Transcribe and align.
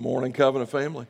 Good 0.00 0.08
morning, 0.08 0.32
Covenant 0.32 0.70
family. 0.70 1.06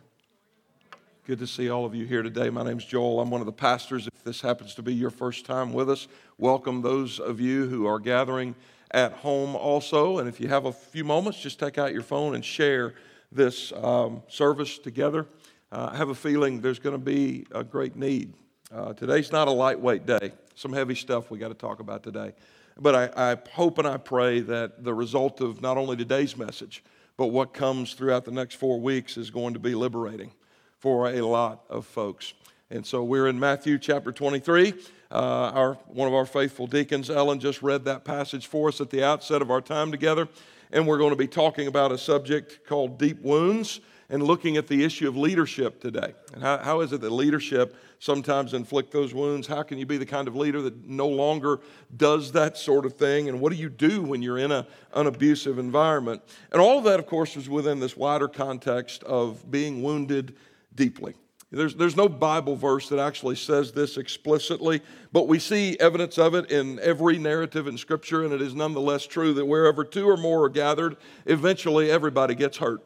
Good 1.24 1.38
to 1.38 1.46
see 1.46 1.70
all 1.70 1.84
of 1.84 1.94
you 1.94 2.06
here 2.06 2.24
today. 2.24 2.50
My 2.50 2.64
name's 2.64 2.84
Joel. 2.84 3.20
I'm 3.20 3.30
one 3.30 3.40
of 3.40 3.46
the 3.46 3.52
pastors. 3.52 4.08
If 4.08 4.24
this 4.24 4.40
happens 4.40 4.74
to 4.74 4.82
be 4.82 4.92
your 4.92 5.10
first 5.10 5.44
time 5.46 5.72
with 5.72 5.88
us, 5.88 6.08
welcome 6.38 6.82
those 6.82 7.20
of 7.20 7.40
you 7.40 7.68
who 7.68 7.86
are 7.86 8.00
gathering 8.00 8.56
at 8.90 9.12
home 9.12 9.54
also. 9.54 10.18
And 10.18 10.28
if 10.28 10.40
you 10.40 10.48
have 10.48 10.64
a 10.64 10.72
few 10.72 11.04
moments, 11.04 11.40
just 11.40 11.60
take 11.60 11.78
out 11.78 11.92
your 11.92 12.02
phone 12.02 12.34
and 12.34 12.44
share 12.44 12.94
this 13.30 13.72
um, 13.74 14.24
service 14.26 14.76
together. 14.76 15.24
Uh, 15.70 15.90
I 15.92 15.96
have 15.96 16.08
a 16.08 16.14
feeling 16.16 16.60
there's 16.60 16.80
going 16.80 16.96
to 16.96 16.98
be 16.98 17.46
a 17.52 17.62
great 17.62 17.94
need. 17.94 18.34
Uh, 18.74 18.92
today's 18.94 19.30
not 19.30 19.46
a 19.46 19.52
lightweight 19.52 20.04
day, 20.04 20.32
some 20.56 20.72
heavy 20.72 20.96
stuff 20.96 21.30
we 21.30 21.38
got 21.38 21.48
to 21.48 21.54
talk 21.54 21.78
about 21.78 22.02
today. 22.02 22.32
But 22.76 22.96
I, 23.16 23.30
I 23.32 23.36
hope 23.52 23.78
and 23.78 23.86
I 23.86 23.98
pray 23.98 24.40
that 24.40 24.82
the 24.82 24.94
result 24.94 25.40
of 25.40 25.62
not 25.62 25.76
only 25.76 25.96
today's 25.96 26.36
message, 26.36 26.82
but 27.20 27.26
what 27.26 27.52
comes 27.52 27.92
throughout 27.92 28.24
the 28.24 28.30
next 28.30 28.54
four 28.54 28.80
weeks 28.80 29.18
is 29.18 29.28
going 29.28 29.52
to 29.52 29.60
be 29.60 29.74
liberating 29.74 30.32
for 30.78 31.06
a 31.10 31.20
lot 31.20 31.62
of 31.68 31.84
folks. 31.84 32.32
And 32.70 32.86
so 32.86 33.04
we're 33.04 33.26
in 33.26 33.38
Matthew 33.38 33.78
chapter 33.78 34.10
23. 34.10 34.72
Uh, 35.10 35.14
our, 35.14 35.74
one 35.88 36.08
of 36.08 36.14
our 36.14 36.24
faithful 36.24 36.66
deacons, 36.66 37.10
Ellen, 37.10 37.38
just 37.38 37.60
read 37.60 37.84
that 37.84 38.04
passage 38.04 38.46
for 38.46 38.68
us 38.68 38.80
at 38.80 38.88
the 38.88 39.04
outset 39.04 39.42
of 39.42 39.50
our 39.50 39.60
time 39.60 39.90
together. 39.90 40.28
And 40.72 40.86
we're 40.86 40.96
going 40.96 41.10
to 41.10 41.16
be 41.16 41.26
talking 41.26 41.66
about 41.66 41.92
a 41.92 41.98
subject 41.98 42.66
called 42.66 42.96
deep 42.96 43.20
wounds 43.20 43.80
and 44.10 44.22
looking 44.22 44.56
at 44.56 44.66
the 44.66 44.84
issue 44.84 45.08
of 45.08 45.16
leadership 45.16 45.80
today. 45.80 46.12
And 46.34 46.42
how, 46.42 46.58
how 46.58 46.80
is 46.80 46.92
it 46.92 47.00
that 47.00 47.10
leadership 47.10 47.76
sometimes 48.00 48.52
inflict 48.52 48.92
those 48.92 49.14
wounds? 49.14 49.46
How 49.46 49.62
can 49.62 49.78
you 49.78 49.86
be 49.86 49.96
the 49.96 50.06
kind 50.06 50.26
of 50.26 50.34
leader 50.34 50.60
that 50.62 50.86
no 50.86 51.08
longer 51.08 51.60
does 51.96 52.32
that 52.32 52.58
sort 52.58 52.84
of 52.84 52.94
thing? 52.94 53.28
And 53.28 53.40
what 53.40 53.52
do 53.52 53.58
you 53.58 53.70
do 53.70 54.02
when 54.02 54.20
you're 54.20 54.38
in 54.38 54.50
a, 54.50 54.66
an 54.94 55.06
abusive 55.06 55.58
environment? 55.58 56.22
And 56.50 56.60
all 56.60 56.78
of 56.78 56.84
that, 56.84 56.98
of 56.98 57.06
course, 57.06 57.36
is 57.36 57.48
within 57.48 57.78
this 57.78 57.96
wider 57.96 58.28
context 58.28 59.04
of 59.04 59.48
being 59.50 59.82
wounded 59.82 60.34
deeply. 60.74 61.14
There's, 61.52 61.74
there's 61.74 61.96
no 61.96 62.08
Bible 62.08 62.54
verse 62.54 62.88
that 62.90 63.00
actually 63.00 63.34
says 63.34 63.72
this 63.72 63.96
explicitly, 63.96 64.82
but 65.12 65.26
we 65.26 65.40
see 65.40 65.76
evidence 65.80 66.16
of 66.16 66.34
it 66.34 66.50
in 66.50 66.78
every 66.78 67.18
narrative 67.18 67.66
in 67.66 67.76
Scripture, 67.76 68.24
and 68.24 68.32
it 68.32 68.40
is 68.40 68.54
nonetheless 68.54 69.04
true 69.04 69.34
that 69.34 69.46
wherever 69.46 69.84
two 69.84 70.08
or 70.08 70.16
more 70.16 70.44
are 70.44 70.48
gathered, 70.48 70.96
eventually 71.26 71.90
everybody 71.90 72.36
gets 72.36 72.58
hurt. 72.58 72.82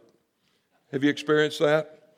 Have 0.94 1.02
you 1.02 1.10
experienced 1.10 1.58
that? 1.58 2.12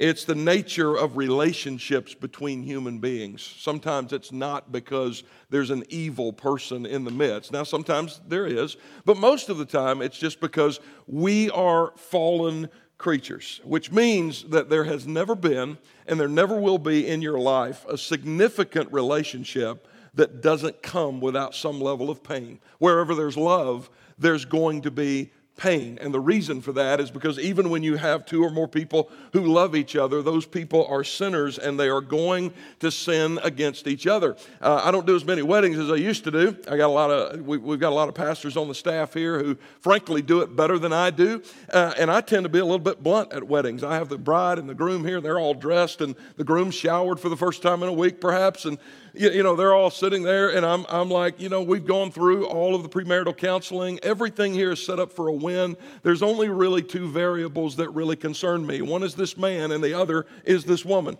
It's 0.00 0.24
the 0.24 0.34
nature 0.34 0.96
of 0.96 1.16
relationships 1.16 2.14
between 2.14 2.64
human 2.64 2.98
beings. 2.98 3.42
Sometimes 3.42 4.12
it's 4.12 4.32
not 4.32 4.72
because 4.72 5.22
there's 5.50 5.70
an 5.70 5.84
evil 5.88 6.32
person 6.32 6.84
in 6.84 7.04
the 7.04 7.12
midst. 7.12 7.52
Now, 7.52 7.62
sometimes 7.62 8.20
there 8.26 8.44
is, 8.44 8.76
but 9.04 9.18
most 9.18 9.50
of 9.50 9.58
the 9.58 9.64
time 9.64 10.02
it's 10.02 10.18
just 10.18 10.40
because 10.40 10.80
we 11.06 11.48
are 11.50 11.92
fallen 11.94 12.68
creatures, 12.96 13.60
which 13.62 13.92
means 13.92 14.42
that 14.48 14.68
there 14.68 14.82
has 14.82 15.06
never 15.06 15.36
been 15.36 15.78
and 16.08 16.18
there 16.18 16.26
never 16.26 16.58
will 16.58 16.78
be 16.78 17.06
in 17.06 17.22
your 17.22 17.38
life 17.38 17.86
a 17.88 17.96
significant 17.96 18.92
relationship 18.92 19.86
that 20.14 20.40
doesn't 20.40 20.82
come 20.82 21.20
without 21.20 21.54
some 21.54 21.80
level 21.80 22.10
of 22.10 22.24
pain. 22.24 22.58
Wherever 22.80 23.14
there's 23.14 23.36
love, 23.36 23.88
there's 24.18 24.44
going 24.44 24.82
to 24.82 24.90
be 24.90 25.30
pain. 25.58 25.98
And 26.00 26.14
the 26.14 26.20
reason 26.20 26.62
for 26.62 26.72
that 26.72 27.00
is 27.00 27.10
because 27.10 27.38
even 27.38 27.68
when 27.68 27.82
you 27.82 27.96
have 27.96 28.24
two 28.24 28.42
or 28.42 28.48
more 28.50 28.68
people 28.68 29.10
who 29.34 29.42
love 29.42 29.76
each 29.76 29.96
other, 29.96 30.22
those 30.22 30.46
people 30.46 30.86
are 30.86 31.04
sinners 31.04 31.58
and 31.58 31.78
they 31.78 31.88
are 31.88 32.00
going 32.00 32.54
to 32.78 32.90
sin 32.90 33.38
against 33.42 33.86
each 33.86 34.06
other. 34.06 34.36
Uh, 34.62 34.80
I 34.82 34.90
don't 34.90 35.06
do 35.06 35.16
as 35.16 35.24
many 35.24 35.42
weddings 35.42 35.76
as 35.76 35.90
I 35.90 35.96
used 35.96 36.24
to 36.24 36.30
do. 36.30 36.56
I 36.70 36.76
got 36.76 36.86
a 36.86 36.94
lot 36.94 37.10
of 37.10 37.46
we, 37.46 37.58
have 37.58 37.80
got 37.80 37.90
a 37.90 37.94
lot 37.94 38.08
of 38.08 38.14
pastors 38.14 38.56
on 38.56 38.68
the 38.68 38.74
staff 38.74 39.12
here 39.12 39.42
who, 39.42 39.58
frankly, 39.80 40.22
do 40.22 40.40
it 40.40 40.56
better 40.56 40.78
than 40.78 40.92
I 40.92 41.10
do. 41.10 41.42
Uh, 41.72 41.92
and 41.98 42.10
I 42.10 42.20
tend 42.20 42.44
to 42.44 42.48
be 42.48 42.60
a 42.60 42.64
little 42.64 42.78
bit 42.78 43.02
blunt 43.02 43.32
at 43.32 43.42
weddings. 43.42 43.82
I 43.82 43.96
have 43.96 44.08
the 44.08 44.16
bride 44.16 44.58
and 44.58 44.68
the 44.68 44.74
groom 44.74 45.04
here; 45.04 45.20
they're 45.20 45.40
all 45.40 45.54
dressed, 45.54 46.00
and 46.00 46.14
the 46.36 46.44
groom 46.44 46.70
showered 46.70 47.18
for 47.18 47.28
the 47.28 47.36
first 47.36 47.62
time 47.62 47.82
in 47.82 47.88
a 47.88 47.92
week, 47.92 48.20
perhaps, 48.20 48.64
and 48.64 48.78
you, 49.18 49.30
you 49.30 49.42
know, 49.42 49.56
they're 49.56 49.74
all 49.74 49.90
sitting 49.90 50.22
there, 50.22 50.50
and 50.54 50.64
I'm, 50.64 50.86
I'm 50.88 51.10
like, 51.10 51.40
you 51.40 51.48
know, 51.48 51.62
we've 51.62 51.84
gone 51.84 52.10
through 52.10 52.46
all 52.46 52.74
of 52.74 52.82
the 52.82 52.88
premarital 52.88 53.36
counseling. 53.36 53.98
Everything 54.02 54.54
here 54.54 54.72
is 54.72 54.84
set 54.84 54.98
up 54.98 55.12
for 55.12 55.28
a 55.28 55.32
win. 55.32 55.76
There's 56.02 56.22
only 56.22 56.48
really 56.48 56.82
two 56.82 57.08
variables 57.08 57.76
that 57.76 57.90
really 57.90 58.16
concern 58.16 58.66
me 58.66 58.80
one 58.80 59.02
is 59.02 59.14
this 59.14 59.36
man, 59.36 59.72
and 59.72 59.82
the 59.82 59.94
other 59.94 60.26
is 60.44 60.64
this 60.64 60.84
woman. 60.84 61.16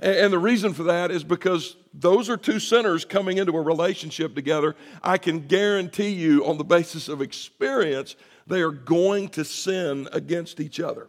And, 0.00 0.16
and 0.16 0.32
the 0.32 0.38
reason 0.38 0.72
for 0.72 0.84
that 0.84 1.10
is 1.10 1.22
because 1.22 1.76
those 1.92 2.30
are 2.30 2.38
two 2.38 2.58
sinners 2.58 3.04
coming 3.04 3.38
into 3.38 3.52
a 3.56 3.60
relationship 3.60 4.34
together. 4.34 4.74
I 5.02 5.18
can 5.18 5.46
guarantee 5.46 6.10
you, 6.10 6.46
on 6.46 6.56
the 6.56 6.64
basis 6.64 7.08
of 7.08 7.20
experience, 7.20 8.16
they 8.46 8.62
are 8.62 8.72
going 8.72 9.28
to 9.30 9.44
sin 9.44 10.08
against 10.12 10.60
each 10.60 10.80
other. 10.80 11.08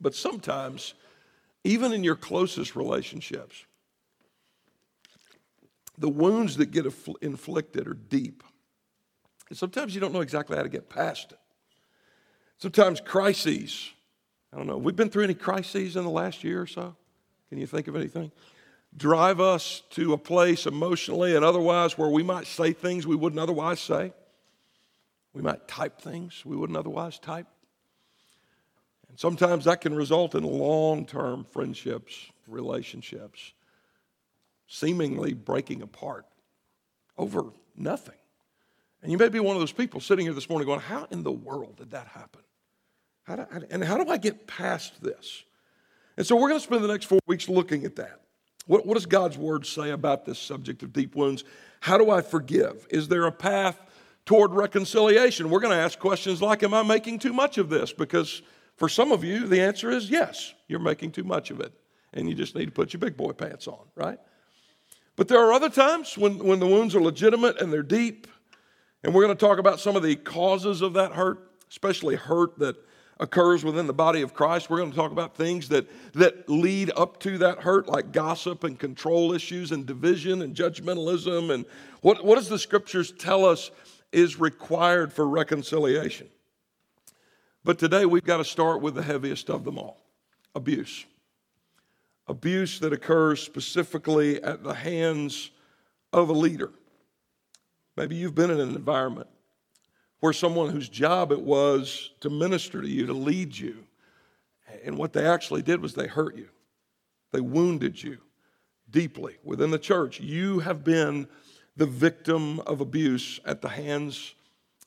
But 0.00 0.14
sometimes, 0.14 0.94
even 1.62 1.92
in 1.92 2.02
your 2.02 2.16
closest 2.16 2.74
relationships, 2.74 3.64
the 6.00 6.08
wounds 6.08 6.56
that 6.56 6.70
get 6.70 6.86
inflicted 7.20 7.86
are 7.86 7.94
deep. 7.94 8.42
And 9.50 9.58
sometimes 9.58 9.94
you 9.94 10.00
don't 10.00 10.14
know 10.14 10.22
exactly 10.22 10.56
how 10.56 10.62
to 10.62 10.68
get 10.68 10.88
past 10.88 11.32
it. 11.32 11.38
Sometimes 12.56 13.00
crises, 13.00 13.90
I 14.52 14.56
don't 14.56 14.66
know, 14.66 14.78
we've 14.78 14.96
been 14.96 15.10
through 15.10 15.24
any 15.24 15.34
crises 15.34 15.96
in 15.96 16.04
the 16.04 16.10
last 16.10 16.42
year 16.42 16.62
or 16.62 16.66
so? 16.66 16.96
Can 17.50 17.58
you 17.58 17.66
think 17.66 17.86
of 17.86 17.96
anything? 17.96 18.32
Drive 18.96 19.40
us 19.40 19.82
to 19.90 20.14
a 20.14 20.18
place 20.18 20.66
emotionally 20.66 21.36
and 21.36 21.44
otherwise 21.44 21.98
where 21.98 22.08
we 22.08 22.22
might 22.22 22.46
say 22.46 22.72
things 22.72 23.06
we 23.06 23.16
wouldn't 23.16 23.40
otherwise 23.40 23.78
say. 23.78 24.12
We 25.34 25.42
might 25.42 25.68
type 25.68 26.00
things 26.00 26.44
we 26.46 26.56
wouldn't 26.56 26.78
otherwise 26.78 27.18
type. 27.18 27.46
And 29.08 29.18
sometimes 29.18 29.66
that 29.66 29.82
can 29.82 29.94
result 29.94 30.34
in 30.34 30.44
long 30.44 31.04
term 31.04 31.44
friendships, 31.44 32.14
relationships 32.48 33.52
seemingly 34.70 35.34
breaking 35.34 35.82
apart 35.82 36.24
over 37.18 37.46
nothing. 37.76 38.14
And 39.02 39.10
you 39.10 39.18
may 39.18 39.28
be 39.28 39.40
one 39.40 39.56
of 39.56 39.60
those 39.60 39.72
people 39.72 40.00
sitting 40.00 40.26
here 40.26 40.32
this 40.32 40.48
morning 40.48 40.66
going, 40.66 40.80
How 40.80 41.06
in 41.10 41.22
the 41.22 41.32
world 41.32 41.76
did 41.76 41.90
that 41.90 42.06
happen? 42.06 42.42
How 43.24 43.36
do, 43.36 43.46
and 43.70 43.84
how 43.84 44.02
do 44.02 44.10
I 44.10 44.16
get 44.16 44.46
past 44.46 45.02
this? 45.02 45.42
And 46.16 46.26
so 46.26 46.36
we're 46.36 46.48
going 46.48 46.60
to 46.60 46.64
spend 46.64 46.82
the 46.84 46.88
next 46.88 47.06
four 47.06 47.18
weeks 47.26 47.48
looking 47.48 47.84
at 47.84 47.96
that. 47.96 48.20
What, 48.66 48.86
what 48.86 48.94
does 48.94 49.06
God's 49.06 49.36
word 49.36 49.66
say 49.66 49.90
about 49.90 50.24
this 50.24 50.38
subject 50.38 50.82
of 50.82 50.92
deep 50.92 51.16
wounds? 51.16 51.44
How 51.80 51.98
do 51.98 52.10
I 52.10 52.20
forgive? 52.20 52.86
Is 52.90 53.08
there 53.08 53.26
a 53.26 53.32
path 53.32 53.80
toward 54.24 54.52
reconciliation? 54.52 55.50
We're 55.50 55.60
going 55.60 55.76
to 55.76 55.82
ask 55.82 55.98
questions 55.98 56.40
like, 56.40 56.62
Am 56.62 56.74
I 56.74 56.82
making 56.82 57.18
too 57.18 57.32
much 57.32 57.58
of 57.58 57.70
this? 57.70 57.92
Because 57.92 58.42
for 58.76 58.88
some 58.88 59.10
of 59.10 59.24
you, 59.24 59.48
the 59.48 59.60
answer 59.60 59.90
is 59.90 60.10
yes, 60.10 60.54
you're 60.68 60.78
making 60.78 61.10
too 61.10 61.24
much 61.24 61.50
of 61.50 61.58
it. 61.58 61.72
And 62.12 62.28
you 62.28 62.34
just 62.34 62.54
need 62.54 62.66
to 62.66 62.72
put 62.72 62.92
your 62.92 63.00
big 63.00 63.16
boy 63.16 63.32
pants 63.32 63.66
on, 63.66 63.86
right? 63.94 64.18
But 65.20 65.28
there 65.28 65.46
are 65.46 65.52
other 65.52 65.68
times 65.68 66.16
when, 66.16 66.38
when 66.38 66.60
the 66.60 66.66
wounds 66.66 66.94
are 66.94 67.02
legitimate 67.02 67.60
and 67.60 67.70
they're 67.70 67.82
deep. 67.82 68.26
And 69.04 69.12
we're 69.12 69.22
going 69.22 69.36
to 69.36 69.46
talk 69.46 69.58
about 69.58 69.78
some 69.78 69.94
of 69.94 70.02
the 70.02 70.16
causes 70.16 70.80
of 70.80 70.94
that 70.94 71.12
hurt, 71.12 71.46
especially 71.68 72.16
hurt 72.16 72.58
that 72.60 72.76
occurs 73.18 73.62
within 73.62 73.86
the 73.86 73.92
body 73.92 74.22
of 74.22 74.32
Christ. 74.32 74.70
We're 74.70 74.78
going 74.78 74.92
to 74.92 74.96
talk 74.96 75.12
about 75.12 75.36
things 75.36 75.68
that, 75.68 75.86
that 76.14 76.48
lead 76.48 76.90
up 76.96 77.20
to 77.20 77.36
that 77.36 77.58
hurt, 77.58 77.86
like 77.86 78.12
gossip 78.12 78.64
and 78.64 78.78
control 78.78 79.34
issues 79.34 79.72
and 79.72 79.84
division 79.84 80.40
and 80.40 80.56
judgmentalism. 80.56 81.52
And 81.52 81.66
what, 82.00 82.24
what 82.24 82.36
does 82.36 82.48
the 82.48 82.58
scriptures 82.58 83.12
tell 83.12 83.44
us 83.44 83.70
is 84.12 84.40
required 84.40 85.12
for 85.12 85.28
reconciliation? 85.28 86.28
But 87.62 87.78
today 87.78 88.06
we've 88.06 88.24
got 88.24 88.38
to 88.38 88.44
start 88.46 88.80
with 88.80 88.94
the 88.94 89.02
heaviest 89.02 89.50
of 89.50 89.64
them 89.64 89.78
all 89.78 90.00
abuse 90.54 91.04
abuse 92.30 92.78
that 92.78 92.92
occurs 92.92 93.42
specifically 93.42 94.42
at 94.42 94.62
the 94.62 94.74
hands 94.74 95.50
of 96.12 96.28
a 96.28 96.32
leader. 96.32 96.70
Maybe 97.96 98.14
you've 98.14 98.34
been 98.34 98.50
in 98.50 98.60
an 98.60 98.74
environment 98.76 99.28
where 100.20 100.32
someone 100.32 100.70
whose 100.70 100.88
job 100.88 101.32
it 101.32 101.40
was 101.40 102.10
to 102.20 102.30
minister 102.30 102.80
to 102.80 102.88
you, 102.88 103.06
to 103.06 103.12
lead 103.12 103.56
you, 103.56 103.84
and 104.84 104.96
what 104.96 105.12
they 105.12 105.26
actually 105.26 105.62
did 105.62 105.82
was 105.82 105.94
they 105.94 106.06
hurt 106.06 106.36
you, 106.36 106.48
they 107.32 107.40
wounded 107.40 108.00
you 108.02 108.18
deeply 108.90 109.36
within 109.42 109.70
the 109.70 109.78
church. 109.78 110.20
You 110.20 110.60
have 110.60 110.84
been 110.84 111.26
the 111.76 111.86
victim 111.86 112.60
of 112.60 112.80
abuse 112.80 113.40
at 113.44 113.60
the 113.60 113.68
hands 113.68 114.34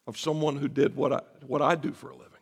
of 0.08 0.18
someone 0.18 0.58
who 0.58 0.68
did 0.68 0.96
what 0.96 1.12
I, 1.12 1.22
what 1.46 1.62
I 1.62 1.76
do 1.76 1.92
for 1.92 2.10
a 2.10 2.16
living 2.16 2.33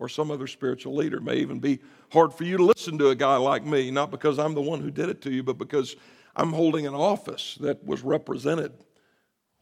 or 0.00 0.08
some 0.08 0.30
other 0.30 0.46
spiritual 0.46 0.96
leader. 0.96 1.18
It 1.18 1.22
may 1.22 1.36
even 1.36 1.60
be 1.60 1.78
hard 2.10 2.32
for 2.32 2.44
you 2.44 2.56
to 2.56 2.64
listen 2.64 2.96
to 2.98 3.10
a 3.10 3.14
guy 3.14 3.36
like 3.36 3.64
me, 3.64 3.90
not 3.90 4.10
because 4.10 4.38
I'm 4.38 4.54
the 4.54 4.62
one 4.62 4.80
who 4.80 4.90
did 4.90 5.10
it 5.10 5.20
to 5.22 5.30
you, 5.30 5.42
but 5.42 5.58
because 5.58 5.94
I'm 6.34 6.52
holding 6.54 6.86
an 6.86 6.94
office 6.94 7.58
that 7.60 7.84
was 7.84 8.02
represented 8.02 8.72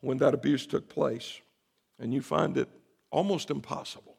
when 0.01 0.19
that 0.19 0.35
abuse 0.35 0.65
took 0.65 0.89
place. 0.89 1.41
And 1.99 2.15
you 2.15 2.23
find 2.23 2.57
it 2.57 2.69
almost 3.11 3.51
impossible 3.51 4.17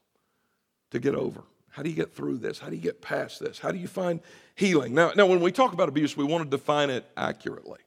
to 0.92 1.00
get 1.00 1.16
over. 1.16 1.44
How 1.70 1.84
do 1.84 1.90
you 1.90 1.96
get 1.96 2.14
through 2.14 2.40
this? 2.40 2.60
How 2.60 2.68
do 2.68 2.76
you 2.76 2.82
get 2.82 3.02
past 3.02 3.40
this? 3.40 3.58
How 3.58 3.72
do 3.72 3.78
you 3.78 3.88
find 3.88 4.20
healing? 4.56 4.94
Now, 4.94 5.14
now 5.16 5.26
when 5.26 5.40
we 5.40 5.54
talk 5.54 5.72
about 5.72 5.88
abuse, 5.88 6.18
we 6.18 6.26
want 6.26 6.44
to 6.44 6.50
define 6.50 6.90
it 6.90 7.06
accurately. 7.16 7.80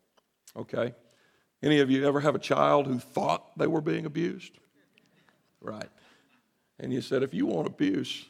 Okay? 0.56 0.94
Any 1.62 1.80
of 1.80 1.90
you 1.90 2.06
ever 2.08 2.20
have 2.20 2.34
a 2.34 2.38
child 2.38 2.86
who 2.86 2.98
thought 2.98 3.58
they 3.58 3.66
were 3.66 3.82
being 3.82 4.06
abused? 4.06 4.52
Right. 5.60 5.90
And 6.82 6.92
you 6.92 7.00
said, 7.00 7.22
if 7.22 7.32
you 7.32 7.46
want 7.46 7.68
abuse, 7.68 8.26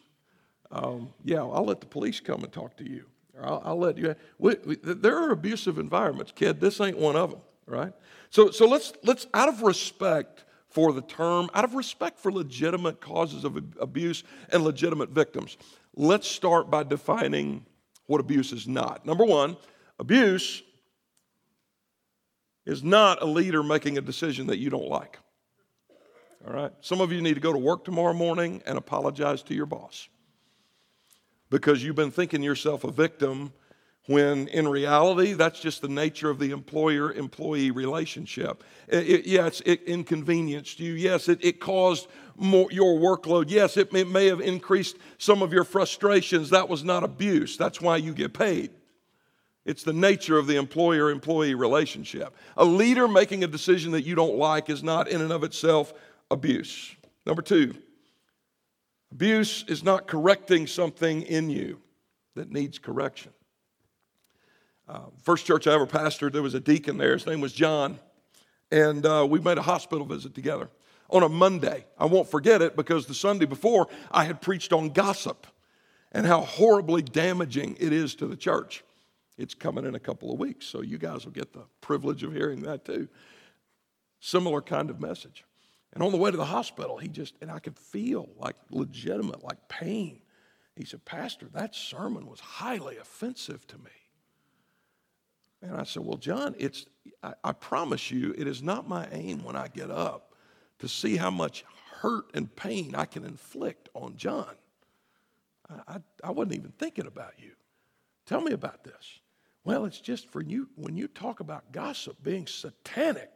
um, 0.70 1.12
yeah, 1.24 1.40
I'll 1.40 1.64
let 1.64 1.80
the 1.80 1.86
police 1.86 2.20
come 2.20 2.44
and 2.44 2.52
talk 2.52 2.76
to 2.76 2.88
you. 2.88 3.06
Or 3.34 3.46
I'll, 3.46 3.62
I'll 3.64 3.78
let 3.78 3.96
you. 3.96 4.14
We, 4.38 4.56
we, 4.66 4.76
there 4.76 5.16
are 5.16 5.30
abusive 5.30 5.78
environments, 5.78 6.32
kid. 6.32 6.60
This 6.60 6.78
ain't 6.78 6.98
one 6.98 7.16
of 7.16 7.30
them, 7.30 7.40
right? 7.66 7.94
So, 8.28 8.50
so 8.50 8.68
let's, 8.68 8.92
let's, 9.02 9.26
out 9.32 9.48
of 9.48 9.62
respect 9.62 10.44
for 10.68 10.92
the 10.92 11.00
term, 11.00 11.48
out 11.54 11.64
of 11.64 11.74
respect 11.74 12.18
for 12.18 12.30
legitimate 12.30 13.00
causes 13.00 13.44
of 13.44 13.56
abuse 13.80 14.22
and 14.50 14.62
legitimate 14.62 15.08
victims, 15.08 15.56
let's 15.96 16.28
start 16.28 16.70
by 16.70 16.82
defining 16.82 17.64
what 18.04 18.20
abuse 18.20 18.52
is 18.52 18.68
not. 18.68 19.06
Number 19.06 19.24
one, 19.24 19.56
abuse 19.98 20.62
is 22.66 22.84
not 22.84 23.22
a 23.22 23.26
leader 23.26 23.62
making 23.62 23.96
a 23.96 24.02
decision 24.02 24.46
that 24.48 24.58
you 24.58 24.68
don't 24.68 24.88
like. 24.88 25.18
All 26.46 26.52
right? 26.52 26.72
Some 26.80 27.00
of 27.00 27.12
you 27.12 27.20
need 27.20 27.34
to 27.34 27.40
go 27.40 27.52
to 27.52 27.58
work 27.58 27.84
tomorrow 27.84 28.14
morning 28.14 28.62
and 28.66 28.76
apologize 28.76 29.42
to 29.44 29.54
your 29.54 29.66
boss 29.66 30.08
because 31.50 31.84
you've 31.84 31.96
been 31.96 32.10
thinking 32.10 32.42
yourself 32.42 32.84
a 32.84 32.90
victim 32.90 33.52
when 34.06 34.48
in 34.48 34.66
reality 34.66 35.32
that's 35.32 35.60
just 35.60 35.80
the 35.80 35.88
nature 35.88 36.28
of 36.28 36.40
the 36.40 36.50
employer 36.50 37.12
employee 37.12 37.70
relationship 37.70 38.64
it, 38.88 39.08
it, 39.08 39.26
yes 39.26 39.62
it 39.64 39.82
inconvenienced 39.84 40.80
you. 40.80 40.94
Yes 40.94 41.28
it, 41.28 41.38
it 41.44 41.60
caused 41.60 42.08
more, 42.34 42.66
your 42.72 42.98
workload. 42.98 43.44
Yes 43.48 43.76
it 43.76 43.92
may, 43.92 44.00
it 44.00 44.08
may 44.08 44.26
have 44.26 44.40
increased 44.40 44.96
some 45.18 45.42
of 45.42 45.52
your 45.52 45.64
frustrations. 45.64 46.50
That 46.50 46.68
was 46.68 46.82
not 46.82 47.04
abuse. 47.04 47.56
That's 47.56 47.80
why 47.80 47.98
you 47.98 48.12
get 48.12 48.34
paid. 48.34 48.70
It's 49.64 49.84
the 49.84 49.92
nature 49.92 50.38
of 50.38 50.48
the 50.48 50.56
employer 50.56 51.10
employee 51.10 51.54
relationship. 51.54 52.34
A 52.56 52.64
leader 52.64 53.06
making 53.06 53.44
a 53.44 53.46
decision 53.46 53.92
that 53.92 54.02
you 54.02 54.16
don't 54.16 54.36
like 54.36 54.68
is 54.68 54.82
not 54.82 55.08
in 55.08 55.20
and 55.20 55.32
of 55.32 55.44
itself 55.44 55.92
abuse. 56.32 56.96
Number 57.26 57.42
two, 57.42 57.74
abuse 59.12 59.64
is 59.68 59.84
not 59.84 60.08
correcting 60.08 60.66
something 60.66 61.22
in 61.22 61.50
you 61.50 61.80
that 62.34 62.50
needs 62.50 62.78
correction. 62.78 63.32
Uh, 64.88 65.02
first 65.22 65.46
church 65.46 65.66
I 65.66 65.74
ever 65.74 65.86
pastored, 65.86 66.32
there 66.32 66.42
was 66.42 66.54
a 66.54 66.60
deacon 66.60 66.96
there. 66.96 67.12
His 67.12 67.26
name 67.26 67.40
was 67.40 67.52
John. 67.52 67.98
And 68.70 69.04
uh, 69.04 69.26
we 69.28 69.38
made 69.38 69.58
a 69.58 69.62
hospital 69.62 70.06
visit 70.06 70.34
together 70.34 70.70
on 71.10 71.22
a 71.22 71.28
Monday. 71.28 71.84
I 71.98 72.06
won't 72.06 72.30
forget 72.30 72.62
it 72.62 72.74
because 72.74 73.04
the 73.06 73.14
Sunday 73.14 73.44
before 73.44 73.86
I 74.10 74.24
had 74.24 74.40
preached 74.40 74.72
on 74.72 74.88
gossip 74.88 75.46
and 76.10 76.26
how 76.26 76.40
horribly 76.40 77.02
damaging 77.02 77.76
it 77.78 77.92
is 77.92 78.14
to 78.16 78.26
the 78.26 78.36
church. 78.36 78.82
It's 79.36 79.54
coming 79.54 79.84
in 79.84 79.94
a 79.94 80.00
couple 80.00 80.32
of 80.32 80.38
weeks, 80.38 80.66
so 80.66 80.80
you 80.80 80.96
guys 80.96 81.26
will 81.26 81.32
get 81.32 81.52
the 81.52 81.64
privilege 81.82 82.22
of 82.22 82.32
hearing 82.32 82.62
that 82.62 82.86
too. 82.86 83.08
Similar 84.20 84.62
kind 84.62 84.88
of 84.88 85.00
message. 85.00 85.44
And 85.92 86.02
on 86.02 86.10
the 86.10 86.18
way 86.18 86.30
to 86.30 86.36
the 86.36 86.44
hospital, 86.44 86.96
he 86.96 87.08
just, 87.08 87.34
and 87.40 87.50
I 87.50 87.58
could 87.58 87.78
feel 87.78 88.28
like 88.38 88.56
legitimate, 88.70 89.44
like 89.44 89.68
pain. 89.68 90.20
He 90.76 90.84
said, 90.84 91.04
Pastor, 91.04 91.46
that 91.52 91.74
sermon 91.74 92.26
was 92.26 92.40
highly 92.40 92.96
offensive 92.96 93.66
to 93.66 93.78
me. 93.78 93.90
And 95.60 95.76
I 95.76 95.84
said, 95.84 96.04
Well, 96.04 96.16
John, 96.16 96.54
it's, 96.58 96.86
I, 97.22 97.34
I 97.44 97.52
promise 97.52 98.10
you, 98.10 98.34
it 98.36 98.46
is 98.46 98.62
not 98.62 98.88
my 98.88 99.06
aim 99.12 99.44
when 99.44 99.54
I 99.54 99.68
get 99.68 99.90
up 99.90 100.34
to 100.78 100.88
see 100.88 101.16
how 101.16 101.30
much 101.30 101.64
hurt 102.00 102.24
and 102.34 102.54
pain 102.56 102.94
I 102.94 103.04
can 103.04 103.24
inflict 103.24 103.88
on 103.94 104.16
John. 104.16 104.54
I, 105.68 105.96
I, 105.96 105.96
I 106.24 106.30
wasn't 106.30 106.56
even 106.56 106.72
thinking 106.78 107.06
about 107.06 107.34
you. 107.38 107.52
Tell 108.26 108.40
me 108.40 108.52
about 108.52 108.82
this. 108.82 109.20
Well, 109.64 109.84
it's 109.84 110.00
just 110.00 110.28
for 110.30 110.42
you, 110.42 110.68
when 110.74 110.96
you 110.96 111.06
talk 111.06 111.40
about 111.40 111.70
gossip 111.70 112.16
being 112.22 112.46
satanic, 112.46 113.30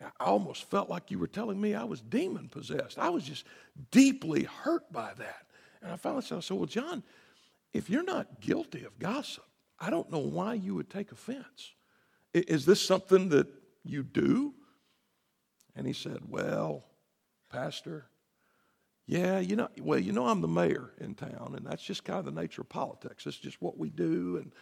I 0.00 0.24
almost 0.24 0.64
felt 0.70 0.88
like 0.88 1.10
you 1.10 1.18
were 1.18 1.26
telling 1.26 1.60
me 1.60 1.74
I 1.74 1.84
was 1.84 2.00
demon 2.00 2.48
possessed. 2.48 2.98
I 2.98 3.08
was 3.08 3.24
just 3.24 3.44
deeply 3.90 4.44
hurt 4.44 4.90
by 4.92 5.12
that. 5.18 5.46
And 5.82 5.92
I 5.92 5.96
finally 5.96 6.22
said, 6.22 6.38
I 6.38 6.40
said, 6.40 6.56
Well, 6.56 6.66
John, 6.66 7.02
if 7.72 7.90
you're 7.90 8.04
not 8.04 8.40
guilty 8.40 8.84
of 8.84 8.98
gossip, 8.98 9.44
I 9.78 9.90
don't 9.90 10.10
know 10.10 10.18
why 10.18 10.54
you 10.54 10.74
would 10.74 10.90
take 10.90 11.12
offense. 11.12 11.72
Is 12.34 12.66
this 12.66 12.80
something 12.80 13.28
that 13.30 13.46
you 13.84 14.02
do? 14.02 14.54
And 15.74 15.86
he 15.86 15.92
said, 15.92 16.18
Well, 16.28 16.84
Pastor, 17.50 18.06
yeah, 19.06 19.38
you 19.38 19.56
know, 19.56 19.68
well, 19.80 19.98
you 19.98 20.12
know, 20.12 20.26
I'm 20.26 20.42
the 20.42 20.48
mayor 20.48 20.90
in 20.98 21.14
town, 21.14 21.54
and 21.56 21.66
that's 21.66 21.82
just 21.82 22.04
kind 22.04 22.18
of 22.18 22.26
the 22.26 22.40
nature 22.40 22.60
of 22.60 22.68
politics. 22.68 23.26
It's 23.26 23.38
just 23.38 23.62
what 23.62 23.78
we 23.78 23.88
do, 23.88 24.36
and 24.36 24.52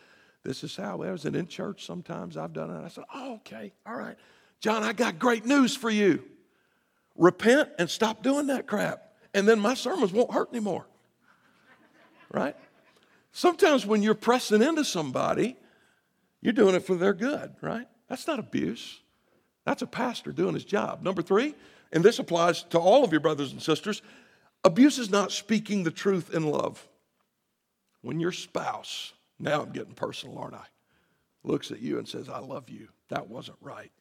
this 0.45 0.63
is 0.63 0.77
how 0.77 1.03
it 1.03 1.13
is. 1.13 1.25
And 1.25 1.35
in 1.35 1.49
church, 1.49 1.85
sometimes 1.85 2.37
I've 2.37 2.53
done 2.53 2.71
it. 2.71 2.85
I 2.85 2.89
said, 2.89 3.05
Oh, 3.13 3.35
okay, 3.37 3.73
all 3.85 3.97
right. 3.97 4.17
John, 4.61 4.83
I 4.83 4.93
got 4.93 5.19
great 5.19 5.45
news 5.45 5.77
for 5.77 5.91
you. 5.91 6.23
Repent 7.17 7.71
and 7.79 7.89
stop 7.89 8.23
doing 8.23 8.49
that 8.49 8.67
crap, 8.67 9.03
and 9.33 9.49
then 9.49 9.61
my 9.61 9.75
sermons 9.75 10.13
won't 10.13 10.33
hurt 10.33 10.51
anymore. 10.51 10.87
Right? 12.33 12.57
Sometimes 13.33 13.87
when 13.87 14.03
you're 14.03 14.15
pressing 14.15 14.63
into 14.63 14.85
somebody, 14.85 15.57
you're 16.41 16.53
doing 16.53 16.75
it 16.75 16.81
for 16.81 16.95
their 16.95 17.15
good, 17.15 17.55
right? 17.61 17.87
That's 18.09 18.27
not 18.27 18.39
abuse. 18.39 19.01
That's 19.65 19.83
a 19.83 19.87
pastor 19.87 20.33
doing 20.33 20.55
his 20.55 20.65
job. 20.65 21.03
Number 21.03 21.23
three, 21.23 21.55
and 21.93 22.05
this 22.05 22.19
applies 22.19 22.63
to 22.65 22.79
all 22.79 23.05
of 23.05 23.13
your 23.13 23.21
brothers 23.21 23.53
and 23.53 23.63
sisters, 23.63 24.03
Abuse 24.67 24.99
is 24.99 25.11
not 25.11 25.31
speaking 25.31 25.85
the 25.85 25.93
truth 25.93 26.35
in 26.35 26.45
love. 26.45 26.89
When 28.03 28.19
your 28.19 28.33
spouse, 28.33 29.13
now 29.39 29.63
I'm 29.63 29.71
getting 29.71 29.95
personal, 29.95 30.39
aren't 30.39 30.55
I? 30.55 30.65
Looks 31.45 31.71
at 31.71 31.79
you 31.79 31.99
and 31.99 32.09
says, 32.09 32.29
I 32.29 32.41
love 32.41 32.69
you. 32.69 32.89
That 33.09 33.29
wasn't 33.29 33.59
right. 33.61 33.93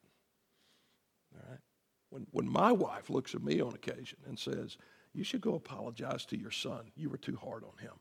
When, 2.15 2.27
when 2.31 2.49
my 2.49 2.71
wife 2.71 3.09
looks 3.09 3.35
at 3.35 3.43
me 3.43 3.59
on 3.59 3.73
occasion 3.73 4.17
and 4.25 4.39
says, 4.39 4.77
You 5.13 5.25
should 5.25 5.41
go 5.41 5.55
apologize 5.55 6.25
to 6.27 6.39
your 6.39 6.49
son. 6.49 6.91
You 6.95 7.09
were 7.09 7.17
too 7.17 7.35
hard 7.35 7.65
on 7.65 7.77
him. 7.77 7.91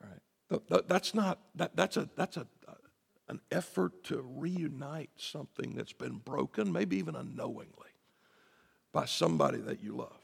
All 0.00 0.08
right? 0.08 0.88
That's 0.88 1.14
not, 1.16 1.40
that, 1.56 1.74
that's, 1.74 1.96
a, 1.96 2.08
that's 2.14 2.36
a, 2.36 2.46
uh, 2.68 2.74
an 3.28 3.40
effort 3.50 4.04
to 4.04 4.24
reunite 4.36 5.10
something 5.16 5.74
that's 5.74 5.92
been 5.92 6.18
broken, 6.18 6.70
maybe 6.70 6.96
even 6.96 7.16
unknowingly, 7.16 7.90
by 8.92 9.04
somebody 9.04 9.58
that 9.58 9.82
you 9.82 9.96
love. 9.96 10.22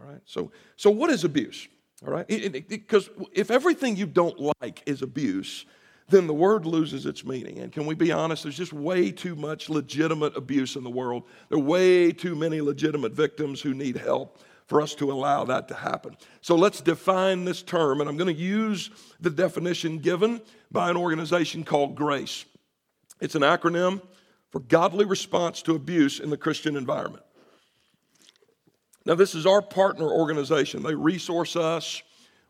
All 0.00 0.10
right. 0.10 0.22
So, 0.24 0.52
so 0.76 0.90
what 0.90 1.10
is 1.10 1.22
abuse? 1.22 1.68
All 2.02 2.14
right. 2.14 2.26
Because 2.66 3.10
if 3.34 3.50
everything 3.50 3.96
you 3.96 4.06
don't 4.06 4.40
like 4.62 4.82
is 4.86 5.02
abuse, 5.02 5.66
then 6.12 6.26
the 6.26 6.34
word 6.34 6.64
loses 6.66 7.06
its 7.06 7.24
meaning. 7.24 7.58
And 7.58 7.72
can 7.72 7.86
we 7.86 7.94
be 7.94 8.12
honest? 8.12 8.44
There's 8.44 8.56
just 8.56 8.72
way 8.72 9.10
too 9.10 9.34
much 9.34 9.68
legitimate 9.68 10.36
abuse 10.36 10.76
in 10.76 10.84
the 10.84 10.90
world. 10.90 11.24
There 11.48 11.58
are 11.58 11.62
way 11.62 12.12
too 12.12 12.36
many 12.36 12.60
legitimate 12.60 13.12
victims 13.12 13.60
who 13.60 13.74
need 13.74 13.96
help 13.96 14.38
for 14.66 14.80
us 14.80 14.94
to 14.94 15.10
allow 15.10 15.44
that 15.44 15.68
to 15.68 15.74
happen. 15.74 16.16
So 16.40 16.54
let's 16.54 16.80
define 16.80 17.44
this 17.44 17.62
term, 17.62 18.00
and 18.00 18.08
I'm 18.08 18.16
going 18.16 18.34
to 18.34 18.40
use 18.40 18.90
the 19.20 19.30
definition 19.30 19.98
given 19.98 20.40
by 20.70 20.88
an 20.88 20.96
organization 20.96 21.64
called 21.64 21.94
GRACE. 21.94 22.44
It's 23.20 23.34
an 23.34 23.42
acronym 23.42 24.00
for 24.50 24.60
Godly 24.60 25.04
Response 25.04 25.62
to 25.62 25.74
Abuse 25.74 26.20
in 26.20 26.30
the 26.30 26.36
Christian 26.36 26.76
Environment. 26.76 27.24
Now, 29.04 29.14
this 29.14 29.34
is 29.34 29.46
our 29.46 29.62
partner 29.62 30.08
organization. 30.08 30.82
They 30.82 30.94
resource 30.94 31.56
us 31.56 32.02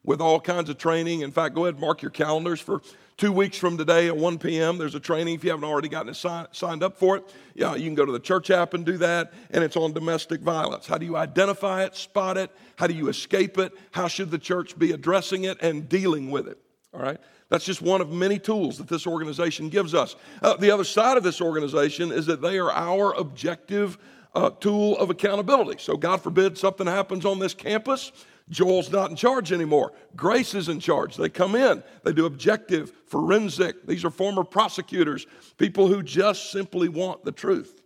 with 0.05 0.21
all 0.21 0.41
kinds 0.41 0.69
of 0.69 0.79
training. 0.79 1.21
In 1.21 1.33
fact, 1.33 1.55
go 1.55 1.65
ahead 1.65 1.75
and 1.75 1.81
mark 1.81 2.03
your 2.03 2.11
calendars 2.11 2.61
for 2.61 2.83
two 3.23 3.31
weeks 3.31 3.57
from 3.57 3.79
today 3.79 4.09
at 4.09 4.17
1 4.17 4.37
p.m. 4.39 4.79
There's 4.79 4.97
a 4.97 5.01
training. 5.01 5.37
If 5.37 5.45
you 5.45 5.51
haven't 5.51 5.63
already 5.65 5.89
gotten 5.89 6.09
it 6.09 6.17
sign, 6.17 6.49
signed 6.51 6.83
up 6.83 6.99
for 6.99 7.19
it, 7.19 7.33
yeah, 7.55 7.77
you 7.77 7.85
can 7.85 7.95
go 7.95 8.05
to 8.05 8.11
the 8.11 8.19
church 8.19 8.51
app 8.51 8.75
and 8.75 8.85
do 8.85 8.99
that. 8.99 9.33
And 9.51 9.63
it's 9.63 9.77
on 9.77 9.93
domestic 9.93 10.41
violence. 10.41 10.89
How 10.89 10.99
do 10.99 11.07
you 11.07 11.17
identify 11.17 11.85
it, 11.85 11.95
spot 11.95 12.37
it? 12.37 12.51
How 12.75 12.89
do 12.89 12.95
you 12.95 13.07
escape 13.07 13.59
it? 13.59 13.75
How 13.93 14.09
should 14.09 14.33
the 14.33 14.41
church 14.41 14.77
be 14.77 14.91
addressing 14.91 15.45
it 15.45 15.63
and 15.63 15.89
dealing 15.89 16.33
with 16.33 16.49
it? 16.49 16.59
All 16.93 17.01
right? 17.01 17.21
That's 17.49 17.65
just 17.65 17.81
one 17.81 18.01
of 18.01 18.11
many 18.11 18.41
tools 18.41 18.79
that 18.79 18.89
this 18.89 19.07
organization 19.07 19.69
gives 19.69 19.95
us. 19.95 20.17
Uh, 20.43 20.57
the 20.57 20.73
other 20.73 20.83
side 20.83 21.17
of 21.17 21.23
this 21.23 21.41
organization 21.41 22.11
is 22.11 22.27
that 22.27 22.43
they 22.43 22.59
are 22.59 22.73
our 22.73 23.13
objective 23.13 23.99
uh, 24.35 24.51
tool 24.51 24.99
of 24.99 25.11
accountability. 25.11 25.81
So, 25.81 25.97
God 25.97 26.23
forbid 26.23 26.59
something 26.59 26.89
happens 26.89 27.25
on 27.25 27.39
this 27.39 27.55
campus, 27.55 28.11
Joel's 28.53 28.93
not 28.93 29.11
in 29.11 29.17
charge 29.17 29.51
anymore. 29.51 29.93
Grace 30.15 30.55
is 30.55 30.69
in 30.69 30.79
charge. 30.79 31.17
They 31.17 31.29
come 31.29 31.55
in, 31.55 31.83
they 32.05 32.13
do 32.13 32.27
objective, 32.27 32.93
forensic. 33.07 33.87
These 33.87 34.05
are 34.05 34.11
former 34.11 34.45
prosecutors, 34.45 35.27
people 35.57 35.89
who 35.89 36.03
just 36.03 36.53
simply 36.53 36.89
want 36.89 37.25
the 37.25 37.33
truth. 37.33 37.83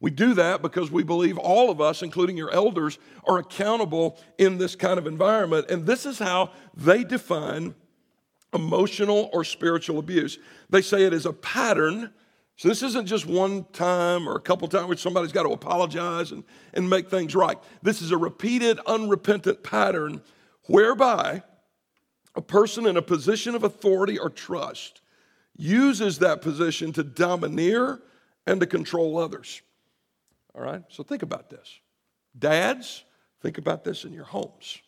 We 0.00 0.10
do 0.10 0.34
that 0.34 0.62
because 0.62 0.90
we 0.90 1.04
believe 1.04 1.38
all 1.38 1.70
of 1.70 1.80
us, 1.80 2.02
including 2.02 2.36
your 2.36 2.50
elders, 2.50 2.98
are 3.24 3.38
accountable 3.38 4.18
in 4.36 4.58
this 4.58 4.76
kind 4.76 4.98
of 4.98 5.06
environment. 5.06 5.70
And 5.70 5.86
this 5.86 6.04
is 6.04 6.18
how 6.18 6.50
they 6.74 7.04
define 7.04 7.74
emotional 8.52 9.30
or 9.32 9.44
spiritual 9.44 9.98
abuse. 9.98 10.38
They 10.70 10.82
say 10.82 11.04
it 11.04 11.14
is 11.14 11.24
a 11.24 11.32
pattern. 11.32 12.12
So 12.62 12.68
this 12.68 12.84
isn't 12.84 13.06
just 13.06 13.26
one 13.26 13.66
time 13.72 14.28
or 14.28 14.36
a 14.36 14.40
couple 14.40 14.68
times 14.68 14.86
where 14.86 14.96
somebody's 14.96 15.32
got 15.32 15.42
to 15.42 15.48
apologize 15.48 16.30
and, 16.30 16.44
and 16.72 16.88
make 16.88 17.10
things 17.10 17.34
right. 17.34 17.58
This 17.82 18.00
is 18.00 18.12
a 18.12 18.16
repeated, 18.16 18.78
unrepentant 18.86 19.64
pattern 19.64 20.22
whereby 20.68 21.42
a 22.36 22.40
person 22.40 22.86
in 22.86 22.96
a 22.96 23.02
position 23.02 23.56
of 23.56 23.64
authority 23.64 24.16
or 24.16 24.30
trust 24.30 25.00
uses 25.56 26.20
that 26.20 26.40
position 26.40 26.92
to 26.92 27.02
domineer 27.02 28.00
and 28.46 28.60
to 28.60 28.66
control 28.68 29.18
others. 29.18 29.60
All 30.54 30.62
right? 30.62 30.84
So 30.86 31.02
think 31.02 31.24
about 31.24 31.50
this. 31.50 31.80
Dads, 32.38 33.02
think 33.40 33.58
about 33.58 33.82
this 33.82 34.04
in 34.04 34.12
your 34.12 34.26
homes. 34.26 34.80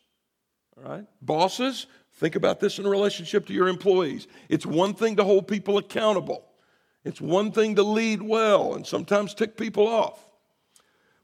All 0.76 0.92
right? 0.92 1.06
Bosses, 1.22 1.88
think 2.12 2.36
about 2.36 2.60
this 2.60 2.78
in 2.78 2.86
relationship 2.86 3.48
to 3.48 3.52
your 3.52 3.66
employees. 3.66 4.28
It's 4.48 4.64
one 4.64 4.94
thing 4.94 5.16
to 5.16 5.24
hold 5.24 5.48
people 5.48 5.76
accountable, 5.78 6.44
it's 7.04 7.20
one 7.20 7.52
thing 7.52 7.76
to 7.76 7.82
lead 7.82 8.23
well 8.23 8.75
and 8.75 8.87
sometimes 8.87 9.34
tick 9.34 9.56
people 9.56 9.87
off. 9.87 10.26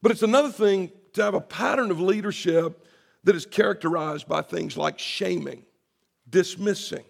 But 0.03 0.13
it's 0.13 0.23
another 0.23 0.51
thing 0.51 0.93
to 1.15 1.23
have 1.23 1.35
a 1.35 1.41
pattern 1.41 1.91
of 1.91 2.01
leadership 2.01 2.87
that 3.25 3.35
is 3.35 3.47
characterized 3.47 4.29
by 4.29 4.43
things 4.43 4.77
like 4.77 4.99
shaming, 4.99 5.65
dismissing, 6.29 7.05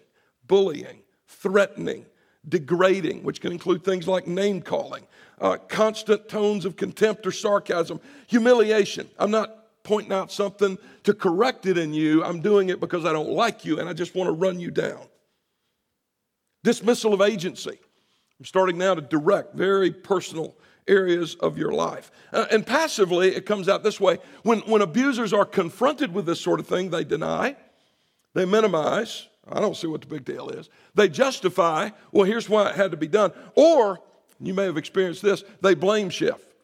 bullying, 0.47 1.01
threatening, 1.27 2.05
degrading, 2.47 3.23
which 3.23 3.41
can 3.41 3.51
include 3.51 3.83
things 3.83 4.07
like 4.07 4.27
name 4.27 4.61
calling, 4.61 5.05
uh, 5.39 5.57
constant 5.67 6.27
tones 6.27 6.65
of 6.65 6.75
contempt 6.75 7.25
or 7.25 7.31
sarcasm, 7.31 7.99
humiliation. 8.27 9.09
I'm 9.19 9.31
not 9.31 9.83
pointing 9.83 10.13
out 10.13 10.31
something 10.31 10.77
to 11.03 11.13
correct 11.13 11.65
it 11.65 11.77
in 11.77 11.93
you, 11.93 12.23
I'm 12.23 12.41
doing 12.41 12.69
it 12.69 12.79
because 12.79 13.05
I 13.05 13.13
don't 13.13 13.29
like 13.29 13.65
you 13.65 13.79
and 13.79 13.89
I 13.89 13.93
just 13.93 14.15
want 14.15 14.27
to 14.27 14.33
run 14.33 14.59
you 14.59 14.71
down. 14.71 15.01
Dismissal 16.63 17.13
of 17.13 17.21
agency. 17.21 17.79
I'm 18.41 18.45
starting 18.45 18.79
now 18.79 18.95
to 18.95 19.01
direct 19.01 19.53
very 19.53 19.91
personal 19.91 20.57
areas 20.87 21.35
of 21.35 21.59
your 21.59 21.71
life. 21.73 22.11
Uh, 22.33 22.47
and 22.49 22.65
passively, 22.65 23.35
it 23.35 23.45
comes 23.45 23.69
out 23.69 23.83
this 23.83 23.99
way 23.99 24.17
when, 24.41 24.61
when 24.61 24.81
abusers 24.81 25.31
are 25.31 25.45
confronted 25.45 26.11
with 26.11 26.25
this 26.25 26.41
sort 26.41 26.59
of 26.59 26.65
thing, 26.65 26.89
they 26.89 27.03
deny, 27.03 27.55
they 28.33 28.45
minimize. 28.45 29.27
I 29.47 29.59
don't 29.59 29.77
see 29.77 29.85
what 29.85 30.01
the 30.01 30.07
big 30.07 30.25
deal 30.25 30.49
is. 30.49 30.71
They 30.95 31.07
justify, 31.07 31.91
well, 32.11 32.23
here's 32.23 32.49
why 32.49 32.71
it 32.71 32.75
had 32.75 32.89
to 32.89 32.97
be 32.97 33.07
done. 33.07 33.31
Or 33.53 33.99
you 34.39 34.55
may 34.55 34.63
have 34.63 34.77
experienced 34.77 35.21
this, 35.21 35.43
they 35.61 35.75
blame 35.75 36.09
shift. 36.09 36.55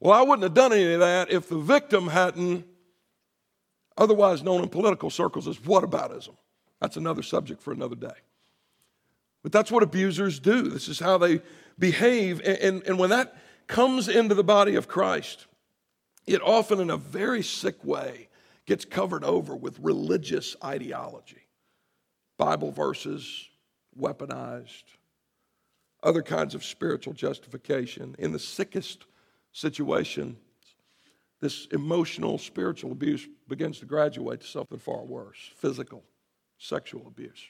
Well, 0.00 0.18
I 0.18 0.22
wouldn't 0.22 0.44
have 0.44 0.54
done 0.54 0.72
any 0.72 0.94
of 0.94 1.00
that 1.00 1.30
if 1.30 1.50
the 1.50 1.58
victim 1.58 2.08
hadn't, 2.08 2.64
otherwise 3.98 4.42
known 4.42 4.62
in 4.62 4.70
political 4.70 5.10
circles 5.10 5.46
as 5.46 5.58
whataboutism. 5.58 6.34
That's 6.80 6.96
another 6.96 7.22
subject 7.22 7.60
for 7.60 7.74
another 7.74 7.96
day. 7.96 8.16
But 9.46 9.52
that's 9.52 9.70
what 9.70 9.84
abusers 9.84 10.40
do. 10.40 10.62
This 10.62 10.88
is 10.88 10.98
how 10.98 11.18
they 11.18 11.40
behave. 11.78 12.40
And, 12.40 12.58
and, 12.58 12.82
and 12.82 12.98
when 12.98 13.10
that 13.10 13.36
comes 13.68 14.08
into 14.08 14.34
the 14.34 14.42
body 14.42 14.74
of 14.74 14.88
Christ, 14.88 15.46
it 16.26 16.42
often, 16.42 16.80
in 16.80 16.90
a 16.90 16.96
very 16.96 17.44
sick 17.44 17.84
way, 17.84 18.28
gets 18.66 18.84
covered 18.84 19.22
over 19.22 19.54
with 19.54 19.78
religious 19.78 20.56
ideology. 20.64 21.46
Bible 22.36 22.72
verses 22.72 23.48
weaponized, 23.96 24.82
other 26.02 26.22
kinds 26.22 26.56
of 26.56 26.64
spiritual 26.64 27.12
justification. 27.12 28.16
In 28.18 28.32
the 28.32 28.40
sickest 28.40 29.04
situation, 29.52 30.36
this 31.40 31.66
emotional, 31.66 32.38
spiritual 32.38 32.90
abuse 32.90 33.28
begins 33.46 33.78
to 33.78 33.84
graduate 33.84 34.40
to 34.40 34.46
something 34.48 34.78
far 34.80 35.04
worse 35.04 35.52
physical, 35.54 36.02
sexual 36.58 37.06
abuse 37.06 37.44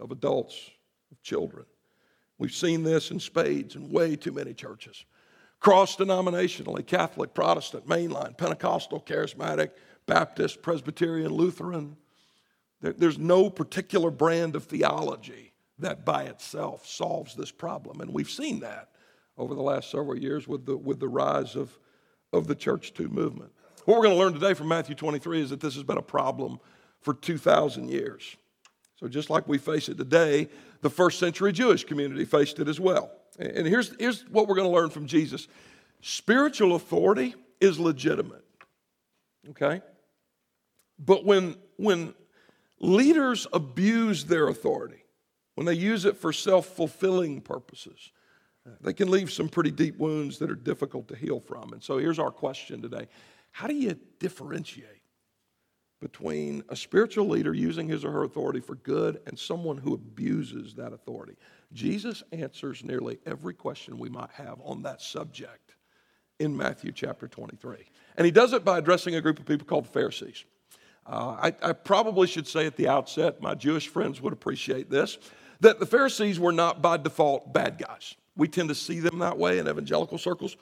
of 0.00 0.10
adults, 0.10 0.70
of 1.10 1.22
children. 1.22 1.64
We've 2.38 2.54
seen 2.54 2.84
this 2.84 3.10
in 3.10 3.20
spades 3.20 3.74
in 3.74 3.90
way 3.90 4.16
too 4.16 4.32
many 4.32 4.54
churches. 4.54 5.04
Cross 5.60 5.96
denominationally, 5.96 6.86
Catholic, 6.86 7.34
Protestant, 7.34 7.86
mainline, 7.88 8.36
Pentecostal, 8.36 9.00
Charismatic, 9.00 9.70
Baptist, 10.06 10.62
Presbyterian, 10.62 11.32
Lutheran. 11.32 11.96
There's 12.80 13.18
no 13.18 13.50
particular 13.50 14.10
brand 14.10 14.54
of 14.54 14.64
theology 14.64 15.52
that 15.80 16.04
by 16.04 16.24
itself 16.24 16.86
solves 16.86 17.34
this 17.34 17.50
problem. 17.50 18.00
And 18.00 18.12
we've 18.12 18.30
seen 18.30 18.60
that 18.60 18.90
over 19.36 19.54
the 19.54 19.62
last 19.62 19.90
several 19.90 20.18
years 20.18 20.46
with 20.46 20.64
the, 20.64 20.76
with 20.76 21.00
the 21.00 21.08
rise 21.08 21.56
of, 21.56 21.76
of 22.32 22.46
the 22.46 22.54
ChurchToo 22.54 23.10
movement. 23.10 23.52
What 23.84 23.96
we're 23.96 24.04
going 24.04 24.16
to 24.16 24.20
learn 24.20 24.34
today 24.34 24.54
from 24.54 24.68
Matthew 24.68 24.94
23 24.94 25.40
is 25.40 25.50
that 25.50 25.60
this 25.60 25.74
has 25.74 25.84
been 25.84 25.98
a 25.98 26.02
problem 26.02 26.58
for 27.00 27.14
2,000 27.14 27.88
years. 27.88 28.36
So, 28.98 29.06
just 29.06 29.30
like 29.30 29.46
we 29.46 29.58
face 29.58 29.88
it 29.88 29.96
today, 29.96 30.48
the 30.80 30.90
first 30.90 31.18
century 31.18 31.52
Jewish 31.52 31.84
community 31.84 32.24
faced 32.24 32.58
it 32.58 32.68
as 32.68 32.80
well. 32.80 33.10
And 33.38 33.66
here's, 33.66 33.94
here's 34.00 34.22
what 34.28 34.48
we're 34.48 34.56
going 34.56 34.68
to 34.68 34.74
learn 34.74 34.90
from 34.90 35.06
Jesus 35.06 35.46
spiritual 36.00 36.74
authority 36.74 37.34
is 37.60 37.78
legitimate, 37.78 38.44
okay? 39.50 39.82
But 40.98 41.24
when, 41.24 41.56
when 41.76 42.14
leaders 42.80 43.46
abuse 43.52 44.24
their 44.24 44.48
authority, 44.48 45.04
when 45.54 45.66
they 45.66 45.74
use 45.74 46.04
it 46.04 46.16
for 46.16 46.32
self 46.32 46.66
fulfilling 46.66 47.40
purposes, 47.40 48.10
they 48.80 48.92
can 48.92 49.10
leave 49.10 49.30
some 49.30 49.48
pretty 49.48 49.70
deep 49.70 49.96
wounds 49.98 50.38
that 50.38 50.50
are 50.50 50.56
difficult 50.56 51.08
to 51.08 51.16
heal 51.16 51.40
from. 51.40 51.72
And 51.72 51.82
so 51.82 51.98
here's 51.98 52.18
our 52.18 52.30
question 52.30 52.82
today 52.82 53.06
How 53.52 53.68
do 53.68 53.74
you 53.74 53.96
differentiate 54.18 54.97
between 56.00 56.62
a 56.68 56.76
spiritual 56.76 57.28
leader 57.28 57.52
using 57.52 57.88
his 57.88 58.04
or 58.04 58.12
her 58.12 58.24
authority 58.24 58.60
for 58.60 58.76
good 58.76 59.20
and 59.26 59.38
someone 59.38 59.78
who 59.78 59.94
abuses 59.94 60.74
that 60.74 60.92
authority? 60.92 61.36
Jesus 61.72 62.22
answers 62.32 62.84
nearly 62.84 63.18
every 63.26 63.54
question 63.54 63.98
we 63.98 64.08
might 64.08 64.30
have 64.30 64.60
on 64.64 64.82
that 64.82 65.02
subject 65.02 65.74
in 66.38 66.56
Matthew 66.56 66.92
chapter 66.92 67.28
23. 67.28 67.76
And 68.16 68.24
he 68.24 68.30
does 68.30 68.52
it 68.52 68.64
by 68.64 68.78
addressing 68.78 69.14
a 69.14 69.20
group 69.20 69.38
of 69.38 69.46
people 69.46 69.66
called 69.66 69.84
the 69.84 69.90
Pharisees. 69.90 70.44
Uh, 71.06 71.36
I, 71.42 71.54
I 71.62 71.72
probably 71.72 72.26
should 72.26 72.46
say 72.46 72.66
at 72.66 72.76
the 72.76 72.88
outset, 72.88 73.40
my 73.40 73.54
Jewish 73.54 73.88
friends 73.88 74.20
would 74.20 74.32
appreciate 74.32 74.90
this 74.90 75.18
that 75.60 75.80
the 75.80 75.86
Pharisees 75.86 76.38
were 76.38 76.52
not 76.52 76.80
by 76.80 76.96
default 76.96 77.52
bad 77.52 77.78
guys. 77.78 78.14
We 78.36 78.46
tend 78.46 78.68
to 78.68 78.76
see 78.76 79.00
them 79.00 79.18
that 79.18 79.36
way 79.36 79.58
in 79.58 79.68
evangelical 79.68 80.16
circles. 80.16 80.56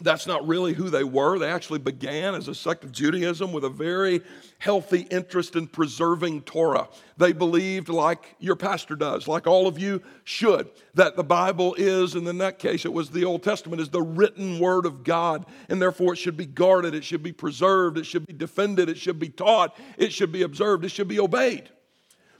That's 0.00 0.28
not 0.28 0.46
really 0.46 0.74
who 0.74 0.90
they 0.90 1.02
were. 1.02 1.38
They 1.38 1.50
actually 1.50 1.80
began 1.80 2.36
as 2.36 2.46
a 2.46 2.54
sect 2.54 2.84
of 2.84 2.92
Judaism 2.92 3.52
with 3.52 3.64
a 3.64 3.68
very 3.68 4.22
healthy 4.58 5.00
interest 5.10 5.56
in 5.56 5.66
preserving 5.66 6.42
Torah. 6.42 6.88
They 7.16 7.32
believed, 7.32 7.88
like 7.88 8.36
your 8.38 8.54
pastor 8.54 8.94
does, 8.94 9.26
like 9.26 9.48
all 9.48 9.66
of 9.66 9.76
you 9.76 10.00
should, 10.22 10.70
that 10.94 11.16
the 11.16 11.24
Bible 11.24 11.74
is, 11.76 12.14
and 12.14 12.28
in 12.28 12.38
that 12.38 12.60
case 12.60 12.84
it 12.84 12.92
was 12.92 13.10
the 13.10 13.24
Old 13.24 13.42
Testament, 13.42 13.82
is 13.82 13.88
the 13.88 14.02
written 14.02 14.60
word 14.60 14.86
of 14.86 15.02
God, 15.02 15.44
and 15.68 15.82
therefore 15.82 16.12
it 16.12 16.18
should 16.18 16.36
be 16.36 16.46
guarded, 16.46 16.94
it 16.94 17.02
should 17.02 17.22
be 17.22 17.32
preserved, 17.32 17.98
it 17.98 18.06
should 18.06 18.26
be 18.26 18.32
defended, 18.32 18.88
it 18.88 18.98
should 18.98 19.18
be 19.18 19.28
taught, 19.28 19.76
it 19.96 20.12
should 20.12 20.30
be 20.30 20.42
observed, 20.42 20.84
it 20.84 20.90
should 20.90 21.08
be 21.08 21.18
obeyed. 21.18 21.68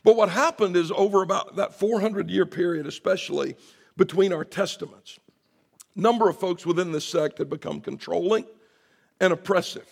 But 0.04 0.16
what 0.16 0.28
happened 0.28 0.76
is 0.76 0.92
over 0.92 1.22
about 1.22 1.56
that 1.56 1.74
400 1.74 2.30
year 2.30 2.46
period, 2.46 2.86
especially 2.86 3.56
between 3.96 4.32
our 4.32 4.44
testaments, 4.44 5.18
number 5.98 6.28
of 6.28 6.38
folks 6.38 6.64
within 6.64 6.92
this 6.92 7.04
sect 7.04 7.38
had 7.38 7.50
become 7.50 7.80
controlling 7.80 8.46
and 9.20 9.32
oppressive. 9.32 9.86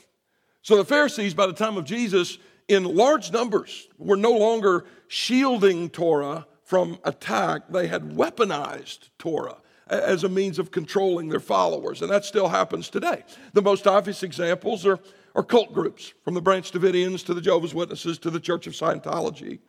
So 0.62 0.76
the 0.76 0.84
Pharisees, 0.84 1.34
by 1.34 1.46
the 1.46 1.52
time 1.52 1.76
of 1.76 1.84
Jesus, 1.84 2.38
in 2.68 2.84
large 2.84 3.32
numbers, 3.32 3.88
were 3.98 4.16
no 4.16 4.32
longer 4.32 4.84
shielding 5.08 5.90
Torah 5.90 6.46
from 6.64 6.98
attack. 7.04 7.68
They 7.68 7.86
had 7.86 8.10
weaponized 8.10 9.10
Torah 9.18 9.58
as 9.88 10.24
a 10.24 10.28
means 10.28 10.58
of 10.58 10.72
controlling 10.72 11.28
their 11.28 11.40
followers, 11.40 12.02
and 12.02 12.10
that 12.10 12.24
still 12.24 12.48
happens 12.48 12.88
today. 12.88 13.22
The 13.52 13.62
most 13.62 13.86
obvious 13.86 14.24
examples 14.24 14.84
are, 14.84 14.98
are 15.36 15.44
cult 15.44 15.72
groups, 15.72 16.12
from 16.24 16.34
the 16.34 16.40
Branch 16.40 16.68
Davidians 16.70 17.24
to 17.26 17.34
the 17.34 17.40
Jehovah's 17.40 17.74
Witnesses 17.74 18.18
to 18.18 18.30
the 18.30 18.40
Church 18.40 18.66
of 18.66 18.72
Scientology. 18.72 19.60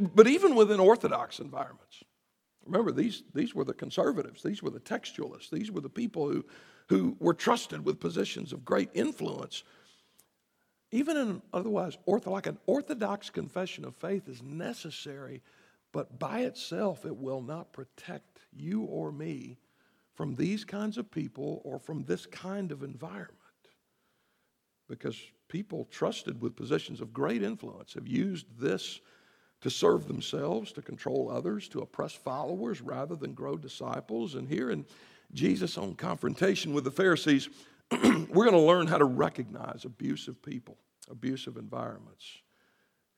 But 0.00 0.26
even 0.26 0.54
within 0.54 0.80
Orthodox 0.80 1.40
environments, 1.40 2.02
remember, 2.68 2.92
these, 2.92 3.22
these 3.34 3.54
were 3.54 3.64
the 3.64 3.74
conservatives, 3.74 4.42
these 4.42 4.62
were 4.62 4.70
the 4.70 4.80
textualists, 4.80 5.50
these 5.50 5.70
were 5.70 5.80
the 5.80 5.88
people 5.88 6.28
who, 6.28 6.44
who 6.88 7.16
were 7.18 7.34
trusted 7.34 7.84
with 7.84 7.98
positions 7.98 8.52
of 8.52 8.64
great 8.64 8.90
influence. 8.94 9.64
Even 10.90 11.16
in 11.16 11.42
otherwise, 11.52 11.98
ortho, 12.06 12.28
like 12.28 12.46
an 12.46 12.58
Orthodox 12.66 13.30
confession 13.30 13.84
of 13.84 13.96
faith 13.96 14.28
is 14.28 14.42
necessary, 14.42 15.42
but 15.92 16.18
by 16.18 16.40
itself 16.40 17.04
it 17.04 17.16
will 17.16 17.42
not 17.42 17.72
protect 17.72 18.40
you 18.56 18.82
or 18.82 19.10
me 19.10 19.58
from 20.14 20.34
these 20.34 20.64
kinds 20.64 20.98
of 20.98 21.10
people 21.10 21.62
or 21.64 21.78
from 21.78 22.04
this 22.04 22.26
kind 22.26 22.72
of 22.72 22.82
environment. 22.82 23.34
Because 24.88 25.18
people 25.48 25.86
trusted 25.90 26.40
with 26.40 26.56
positions 26.56 27.00
of 27.00 27.12
great 27.12 27.42
influence 27.42 27.94
have 27.94 28.08
used 28.08 28.46
this 28.58 29.00
to 29.60 29.70
serve 29.70 30.06
themselves, 30.06 30.72
to 30.72 30.82
control 30.82 31.30
others, 31.30 31.68
to 31.68 31.80
oppress 31.80 32.12
followers 32.12 32.80
rather 32.80 33.16
than 33.16 33.32
grow 33.32 33.56
disciples. 33.56 34.34
And 34.34 34.48
here 34.48 34.70
in, 34.70 34.84
Jesus 35.32 35.76
on 35.76 35.94
confrontation 35.94 36.72
with 36.72 36.84
the 36.84 36.90
Pharisees, 36.90 37.48
we're 37.90 38.44
going 38.44 38.52
to 38.52 38.58
learn 38.58 38.86
how 38.86 38.98
to 38.98 39.04
recognize 39.04 39.84
abusive 39.84 40.42
people, 40.42 40.78
abusive 41.10 41.56
environments. 41.56 42.24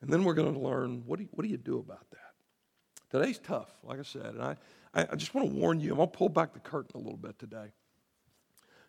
And 0.01 0.13
then 0.13 0.25
we're 0.25 0.35
going 0.35 0.53
to 0.53 0.59
learn 0.59 1.03
what 1.07 1.19
do, 1.19 1.25
you, 1.25 1.29
what 1.33 1.45
do 1.45 1.51
you 1.51 1.59
do 1.59 1.79
about 1.79 2.11
that? 2.11 2.19
Today's 3.11 3.39
tough, 3.39 3.71
like 3.83 3.99
I 3.99 4.03
said. 4.03 4.35
And 4.35 4.43
I, 4.43 4.57
I 4.95 5.17
just 5.17 5.35
want 5.35 5.49
to 5.49 5.55
warn 5.55 5.81
you, 5.81 5.91
I'm 5.91 5.97
going 5.97 6.11
to 6.11 6.17
pull 6.17 6.29
back 6.29 6.53
the 6.53 6.61
curtain 6.61 6.93
a 6.95 6.99
little 6.99 7.19
bit 7.19 7.39
today. 7.39 7.73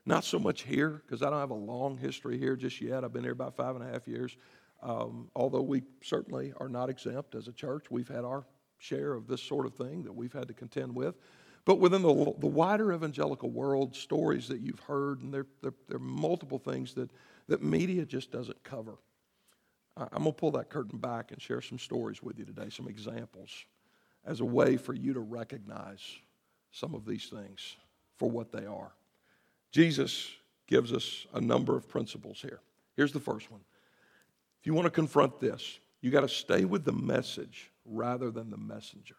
Not 0.05 0.23
so 0.23 0.39
much 0.39 0.63
here, 0.63 1.01
because 1.05 1.21
I 1.21 1.29
don't 1.29 1.39
have 1.39 1.51
a 1.51 1.55
long 1.55 1.97
history 1.97 2.39
here 2.39 2.55
just 2.55 2.81
yet. 2.81 3.03
I've 3.03 3.13
been 3.13 3.23
here 3.23 3.33
about 3.33 3.55
five 3.55 3.75
and 3.75 3.87
a 3.87 3.91
half 3.91 4.07
years. 4.07 4.35
Um, 4.81 5.29
although 5.35 5.61
we 5.61 5.83
certainly 6.01 6.53
are 6.57 6.69
not 6.69 6.89
exempt 6.89 7.35
as 7.35 7.47
a 7.47 7.51
church, 7.51 7.85
we've 7.91 8.07
had 8.07 8.25
our 8.25 8.45
share 8.79 9.13
of 9.13 9.27
this 9.27 9.41
sort 9.41 9.65
of 9.65 9.75
thing 9.75 10.03
that 10.03 10.13
we've 10.13 10.33
had 10.33 10.47
to 10.47 10.53
contend 10.53 10.95
with. 10.95 11.15
But 11.65 11.79
within 11.79 12.01
the, 12.01 12.33
the 12.39 12.47
wider 12.47 12.91
evangelical 12.91 13.51
world, 13.51 13.95
stories 13.95 14.47
that 14.47 14.61
you've 14.61 14.79
heard, 14.79 15.21
and 15.21 15.31
there, 15.31 15.45
there, 15.61 15.73
there 15.87 15.97
are 15.97 15.99
multiple 15.99 16.57
things 16.57 16.95
that, 16.95 17.11
that 17.47 17.61
media 17.61 18.05
just 18.05 18.31
doesn't 18.31 18.63
cover. 18.63 18.97
I'm 19.97 20.23
going 20.23 20.25
to 20.25 20.31
pull 20.31 20.51
that 20.51 20.69
curtain 20.69 20.97
back 20.97 21.31
and 21.31 21.41
share 21.41 21.61
some 21.61 21.77
stories 21.77 22.23
with 22.23 22.39
you 22.39 22.45
today, 22.45 22.69
some 22.69 22.87
examples, 22.87 23.65
as 24.25 24.39
a 24.39 24.45
way 24.45 24.77
for 24.77 24.93
you 24.93 25.13
to 25.13 25.19
recognize 25.19 26.01
some 26.71 26.95
of 26.95 27.05
these 27.05 27.25
things 27.25 27.75
for 28.17 28.29
what 28.29 28.51
they 28.51 28.65
are. 28.65 28.93
Jesus 29.71 30.31
gives 30.67 30.93
us 30.93 31.27
a 31.33 31.41
number 31.41 31.75
of 31.75 31.87
principles 31.87 32.41
here. 32.41 32.61
Here's 32.95 33.11
the 33.11 33.19
first 33.19 33.51
one. 33.51 33.61
If 34.61 34.67
you 34.67 34.73
want 34.73 34.85
to 34.85 34.91
confront 34.91 35.39
this, 35.39 35.79
you 36.01 36.11
got 36.11 36.21
to 36.21 36.29
stay 36.29 36.65
with 36.65 36.85
the 36.85 36.93
message 36.93 37.71
rather 37.83 38.29
than 38.29 38.51
the 38.51 38.57
messenger. 38.57 39.15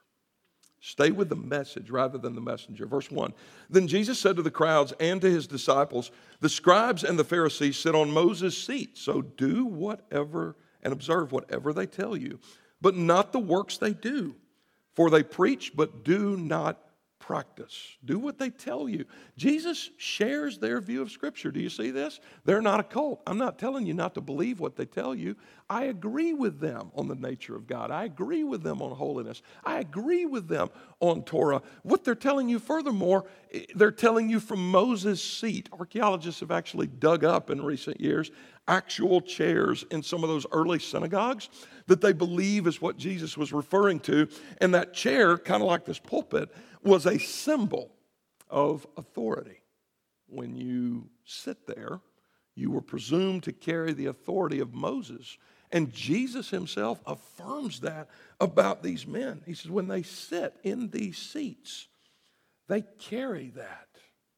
Stay 0.80 1.10
with 1.10 1.28
the 1.28 1.36
message 1.36 1.90
rather 1.90 2.18
than 2.18 2.34
the 2.34 2.40
messenger. 2.40 2.86
Verse 2.86 3.10
1 3.10 3.32
Then 3.70 3.88
Jesus 3.88 4.18
said 4.18 4.36
to 4.36 4.42
the 4.42 4.50
crowds 4.50 4.92
and 5.00 5.20
to 5.20 5.30
his 5.30 5.46
disciples, 5.46 6.10
The 6.40 6.48
scribes 6.48 7.04
and 7.04 7.18
the 7.18 7.24
Pharisees 7.24 7.76
sit 7.76 7.94
on 7.94 8.10
Moses' 8.10 8.56
seat, 8.56 8.98
so 8.98 9.22
do 9.22 9.64
whatever 9.64 10.56
and 10.82 10.92
observe 10.92 11.32
whatever 11.32 11.72
they 11.72 11.86
tell 11.86 12.16
you, 12.16 12.38
but 12.80 12.96
not 12.96 13.32
the 13.32 13.38
works 13.38 13.78
they 13.78 13.92
do. 13.92 14.34
For 14.94 15.08
they 15.08 15.22
preach, 15.22 15.72
but 15.74 16.04
do 16.04 16.36
not 16.36 16.80
practice. 17.22 17.96
Do 18.04 18.18
what 18.18 18.36
they 18.36 18.50
tell 18.50 18.88
you. 18.88 19.04
Jesus 19.36 19.90
shares 19.96 20.58
their 20.58 20.80
view 20.80 21.00
of 21.00 21.12
Scripture. 21.12 21.52
Do 21.52 21.60
you 21.60 21.70
see 21.70 21.92
this? 21.92 22.18
They're 22.44 22.60
not 22.60 22.80
a 22.80 22.82
cult. 22.82 23.22
I'm 23.28 23.38
not 23.38 23.60
telling 23.60 23.86
you 23.86 23.94
not 23.94 24.14
to 24.14 24.20
believe 24.20 24.58
what 24.58 24.74
they 24.74 24.86
tell 24.86 25.14
you. 25.14 25.36
I 25.70 25.84
agree 25.84 26.34
with 26.34 26.58
them 26.58 26.90
on 26.96 27.06
the 27.06 27.14
nature 27.14 27.54
of 27.54 27.68
God. 27.68 27.92
I 27.92 28.04
agree 28.04 28.42
with 28.42 28.64
them 28.64 28.82
on 28.82 28.90
holiness. 28.90 29.40
I 29.64 29.78
agree 29.78 30.26
with 30.26 30.48
them 30.48 30.70
on 30.98 31.22
Torah. 31.22 31.62
What 31.84 32.02
they're 32.02 32.16
telling 32.16 32.48
you, 32.48 32.58
furthermore, 32.58 33.24
eh, 33.52 33.66
they're 33.76 33.92
telling 33.92 34.28
you 34.28 34.40
from 34.40 34.72
Moses' 34.72 35.22
seat. 35.22 35.68
Archaeologists 35.72 36.40
have 36.40 36.50
actually 36.50 36.88
dug 36.88 37.22
up 37.22 37.50
in 37.50 37.62
recent 37.62 38.00
years 38.00 38.32
actual 38.68 39.20
chairs 39.20 39.84
in 39.90 40.02
some 40.02 40.22
of 40.22 40.28
those 40.28 40.46
early 40.52 40.78
synagogues 40.78 41.48
that 41.92 42.00
they 42.00 42.14
believe 42.14 42.66
is 42.66 42.80
what 42.80 42.96
Jesus 42.96 43.36
was 43.36 43.52
referring 43.52 44.00
to. 44.00 44.26
And 44.62 44.74
that 44.74 44.94
chair, 44.94 45.36
kind 45.36 45.62
of 45.62 45.68
like 45.68 45.84
this 45.84 45.98
pulpit, 45.98 46.50
was 46.82 47.04
a 47.04 47.18
symbol 47.18 47.92
of 48.48 48.86
authority. 48.96 49.60
When 50.26 50.56
you 50.56 51.10
sit 51.26 51.66
there, 51.66 52.00
you 52.54 52.70
were 52.70 52.80
presumed 52.80 53.42
to 53.42 53.52
carry 53.52 53.92
the 53.92 54.06
authority 54.06 54.58
of 54.60 54.72
Moses. 54.72 55.36
And 55.70 55.92
Jesus 55.92 56.48
himself 56.48 57.02
affirms 57.06 57.80
that 57.80 58.08
about 58.40 58.82
these 58.82 59.06
men. 59.06 59.42
He 59.44 59.52
says, 59.52 59.70
when 59.70 59.88
they 59.88 60.02
sit 60.02 60.56
in 60.62 60.88
these 60.88 61.18
seats, 61.18 61.88
they 62.68 62.84
carry 62.98 63.50
that. 63.50 63.88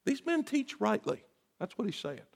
These 0.04 0.26
men 0.26 0.42
teach 0.42 0.80
rightly. 0.80 1.23
That's 1.61 1.78
what 1.78 1.87
he's 1.87 2.00
saying. 2.00 2.26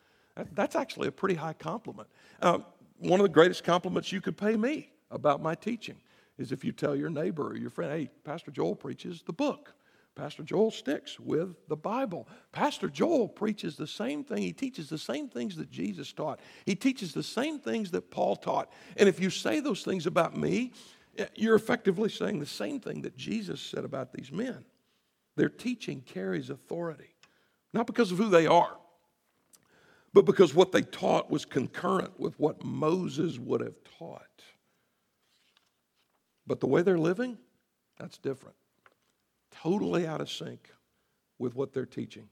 That's 0.53 0.77
actually 0.77 1.09
a 1.09 1.13
pretty 1.13 1.35
high 1.35 1.55
compliment. 1.55 2.09
Uh, 2.41 2.61
one 2.99 3.19
of 3.19 3.25
the 3.25 3.33
greatest 3.33 3.65
compliments 3.65 4.13
you 4.13 4.21
could 4.21 4.37
pay 4.37 4.57
me 4.57 4.91
about 5.11 5.43
my 5.43 5.55
teaching 5.55 5.97
is 6.39 6.53
if 6.53 6.65
you 6.65 6.73
tell 6.73 6.95
your 6.95 7.11
neighbor 7.11 7.49
or 7.49 7.57
your 7.57 7.71
friend, 7.71 7.93
hey, 7.93 8.11
Pastor 8.25 8.51
Joel 8.51 8.77
preaches 8.77 9.23
the 9.23 9.33
book. 9.33 9.75
Pastor 10.15 10.43
Joel 10.43 10.73
sticks 10.73 11.21
with 11.21 11.55
the 11.69 11.77
Bible. 11.77 12.29
Pastor 12.51 12.89
Joel 12.89 13.29
preaches 13.29 13.77
the 13.77 13.87
same 13.87 14.25
thing. 14.25 14.43
He 14.43 14.53
teaches 14.53 14.89
the 14.89 14.99
same 14.99 15.29
things 15.29 15.57
that 15.57 15.71
Jesus 15.71 16.13
taught. 16.13 16.41
He 16.67 16.75
teaches 16.75 17.15
the 17.15 17.23
same 17.23 17.61
things 17.61 17.93
that 17.93 18.11
Paul 18.11 18.35
taught. 18.35 18.73
And 18.97 19.09
if 19.09 19.21
you 19.21 19.31
say 19.31 19.61
those 19.61 19.85
things 19.85 20.07
about 20.07 20.37
me, 20.37 20.73
eh, 21.17 21.27
you're 21.37 21.55
effectively 21.55 22.09
saying 22.09 22.41
the 22.41 22.47
same 22.47 22.81
thing 22.81 23.03
that 23.03 23.17
Jesus 23.17 23.61
said 23.61 23.85
about 23.85 24.13
these 24.13 24.33
men. 24.33 24.65
Their 25.37 25.49
teaching 25.49 26.01
carries 26.01 26.51
authority, 26.51 27.15
not 27.73 27.87
because 27.87 28.11
of 28.11 28.19
who 28.19 28.29
they 28.29 28.49
are, 28.49 28.77
but 30.13 30.25
because 30.25 30.53
what 30.53 30.73
they 30.73 30.83
taught 30.83 31.31
was 31.31 31.45
concurrent 31.45 32.19
with 32.19 32.39
what 32.41 32.65
Moses 32.65 33.39
would 33.39 33.61
have 33.61 33.77
taught. 33.99 34.43
But 36.49 36.61
the 36.61 36.67
way 36.67 36.83
they're 36.83 36.99
living, 36.99 37.39
that's 37.99 38.19
different 38.19 38.57
totally 39.63 40.07
out 40.07 40.21
of 40.21 40.31
sync 40.31 40.71
with 41.39 41.55
what 41.55 41.73
they're 41.73 41.87
teaching. 41.87 42.29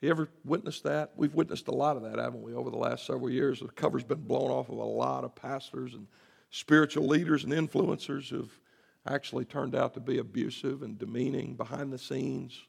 You 0.00 0.10
ever 0.10 0.28
witnessed 0.44 0.82
that? 0.84 1.12
We've 1.16 1.34
witnessed 1.34 1.68
a 1.68 1.74
lot 1.74 1.96
of 1.96 2.02
that, 2.02 2.18
haven't 2.18 2.42
we, 2.42 2.52
over 2.52 2.70
the 2.70 2.76
last 2.76 3.06
several 3.06 3.30
years? 3.30 3.60
The 3.60 3.68
cover's 3.68 4.04
been 4.04 4.22
blown 4.22 4.50
off 4.50 4.68
of 4.68 4.78
a 4.78 4.84
lot 4.84 5.24
of 5.24 5.34
pastors 5.34 5.94
and 5.94 6.06
spiritual 6.50 7.06
leaders 7.06 7.44
and 7.44 7.52
influencers 7.52 8.28
who've 8.28 8.60
actually 9.06 9.44
turned 9.44 9.74
out 9.74 9.94
to 9.94 10.00
be 10.00 10.18
abusive 10.18 10.82
and 10.82 10.98
demeaning 10.98 11.54
behind 11.54 11.92
the 11.92 11.98
scenes. 11.98 12.60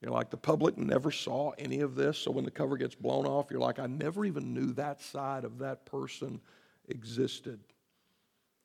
You're 0.00 0.12
like, 0.12 0.30
the 0.30 0.36
public 0.36 0.78
never 0.78 1.10
saw 1.10 1.50
any 1.58 1.80
of 1.80 1.94
this, 1.94 2.18
so 2.18 2.30
when 2.30 2.44
the 2.44 2.50
cover 2.50 2.76
gets 2.76 2.94
blown 2.94 3.26
off, 3.26 3.50
you're 3.50 3.60
like, 3.60 3.78
I 3.78 3.86
never 3.86 4.24
even 4.24 4.54
knew 4.54 4.72
that 4.74 5.00
side 5.00 5.44
of 5.44 5.58
that 5.58 5.86
person 5.86 6.40
existed. 6.88 7.60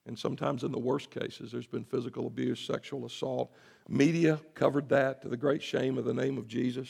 And 0.08 0.18
sometimes, 0.18 0.64
in 0.64 0.72
the 0.72 0.80
worst 0.80 1.10
cases, 1.10 1.52
there's 1.52 1.66
been 1.66 1.84
physical 1.84 2.28
abuse, 2.28 2.60
sexual 2.60 3.06
assault. 3.06 3.52
Media 3.90 4.40
covered 4.54 4.88
that 4.90 5.22
to 5.24 5.30
the 5.30 5.38
great 5.38 5.64
shame 5.64 5.98
of 5.98 6.06
the 6.06 6.14
name 6.14 6.38
of 6.38 6.48
Jesus. 6.48 6.90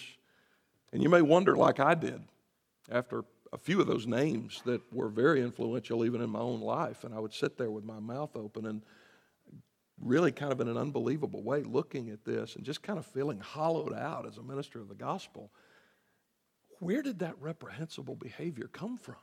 And 0.91 1.01
you 1.01 1.09
may 1.09 1.21
wonder, 1.21 1.55
like 1.55 1.79
I 1.79 1.93
did, 1.93 2.21
after 2.91 3.23
a 3.53 3.57
few 3.57 3.79
of 3.79 3.87
those 3.87 4.05
names 4.05 4.61
that 4.65 4.81
were 4.93 5.07
very 5.07 5.41
influential 5.41 6.03
even 6.03 6.21
in 6.21 6.29
my 6.29 6.39
own 6.39 6.59
life, 6.59 7.05
and 7.05 7.13
I 7.13 7.19
would 7.19 7.33
sit 7.33 7.57
there 7.57 7.71
with 7.71 7.85
my 7.85 7.99
mouth 7.99 8.35
open 8.35 8.65
and 8.65 8.81
really 10.01 10.31
kind 10.31 10.51
of 10.51 10.59
in 10.59 10.67
an 10.67 10.77
unbelievable 10.77 11.41
way 11.41 11.63
looking 11.63 12.09
at 12.09 12.25
this 12.25 12.57
and 12.57 12.65
just 12.65 12.83
kind 12.83 12.99
of 12.99 13.05
feeling 13.05 13.39
hollowed 13.39 13.93
out 13.93 14.27
as 14.27 14.37
a 14.37 14.43
minister 14.43 14.81
of 14.81 14.89
the 14.89 14.95
gospel. 14.95 15.51
Where 16.79 17.01
did 17.01 17.19
that 17.19 17.35
reprehensible 17.39 18.15
behavior 18.15 18.67
come 18.71 18.97
from? 18.97 19.15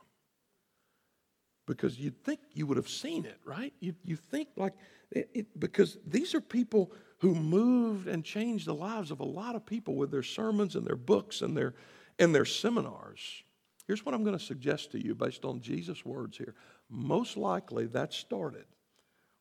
Because 1.65 1.99
you'd 1.99 2.23
think 2.23 2.39
you 2.53 2.67
would 2.67 2.77
have 2.77 2.89
seen 2.89 3.25
it, 3.25 3.37
right? 3.45 3.73
You, 3.79 3.95
you 4.03 4.15
think 4.15 4.49
like, 4.55 4.73
it, 5.11 5.29
it, 5.33 5.59
because 5.59 5.97
these 6.05 6.35
are 6.35 6.41
people 6.41 6.91
who 7.19 7.33
moved 7.33 8.07
and 8.07 8.23
changed 8.23 8.65
the 8.65 8.73
lives 8.73 9.11
of 9.11 9.21
a 9.21 9.25
lot 9.25 9.55
of 9.55 9.65
people 9.65 9.95
with 9.95 10.11
their 10.11 10.23
sermons 10.23 10.75
and 10.75 10.85
their 10.85 10.97
books 10.97 11.41
and 11.41 11.55
their, 11.55 11.73
and 12.19 12.35
their 12.35 12.45
seminars. 12.45 13.43
Here's 13.87 14.05
what 14.05 14.13
I'm 14.13 14.23
going 14.23 14.37
to 14.37 14.43
suggest 14.43 14.91
to 14.91 15.03
you 15.03 15.15
based 15.15 15.45
on 15.45 15.61
Jesus' 15.61 16.05
words 16.05 16.37
here. 16.37 16.55
Most 16.89 17.37
likely 17.37 17.85
that 17.87 18.13
started 18.13 18.65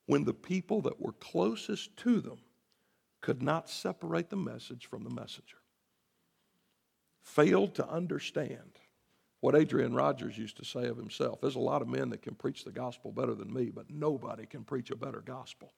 when 0.06 0.24
the 0.24 0.34
people 0.34 0.82
that 0.82 1.00
were 1.00 1.12
closest 1.12 1.96
to 1.98 2.20
them 2.20 2.38
could 3.20 3.42
not 3.42 3.70
separate 3.70 4.30
the 4.30 4.36
message 4.36 4.86
from 4.86 5.04
the 5.04 5.10
messenger, 5.10 5.58
failed 7.22 7.74
to 7.76 7.88
understand 7.88 8.78
what 9.42 9.56
Adrian 9.56 9.92
Rogers 9.92 10.38
used 10.38 10.56
to 10.58 10.64
say 10.64 10.86
of 10.86 10.96
himself 10.96 11.40
there's 11.40 11.56
a 11.56 11.60
lot 11.60 11.82
of 11.82 11.88
men 11.88 12.10
that 12.10 12.22
can 12.22 12.36
preach 12.36 12.64
the 12.64 12.70
gospel 12.70 13.10
better 13.10 13.34
than 13.34 13.52
me, 13.52 13.70
but 13.74 13.90
nobody 13.90 14.46
can 14.46 14.62
preach 14.62 14.92
a 14.92 14.96
better 14.96 15.20
gospel. 15.20 15.72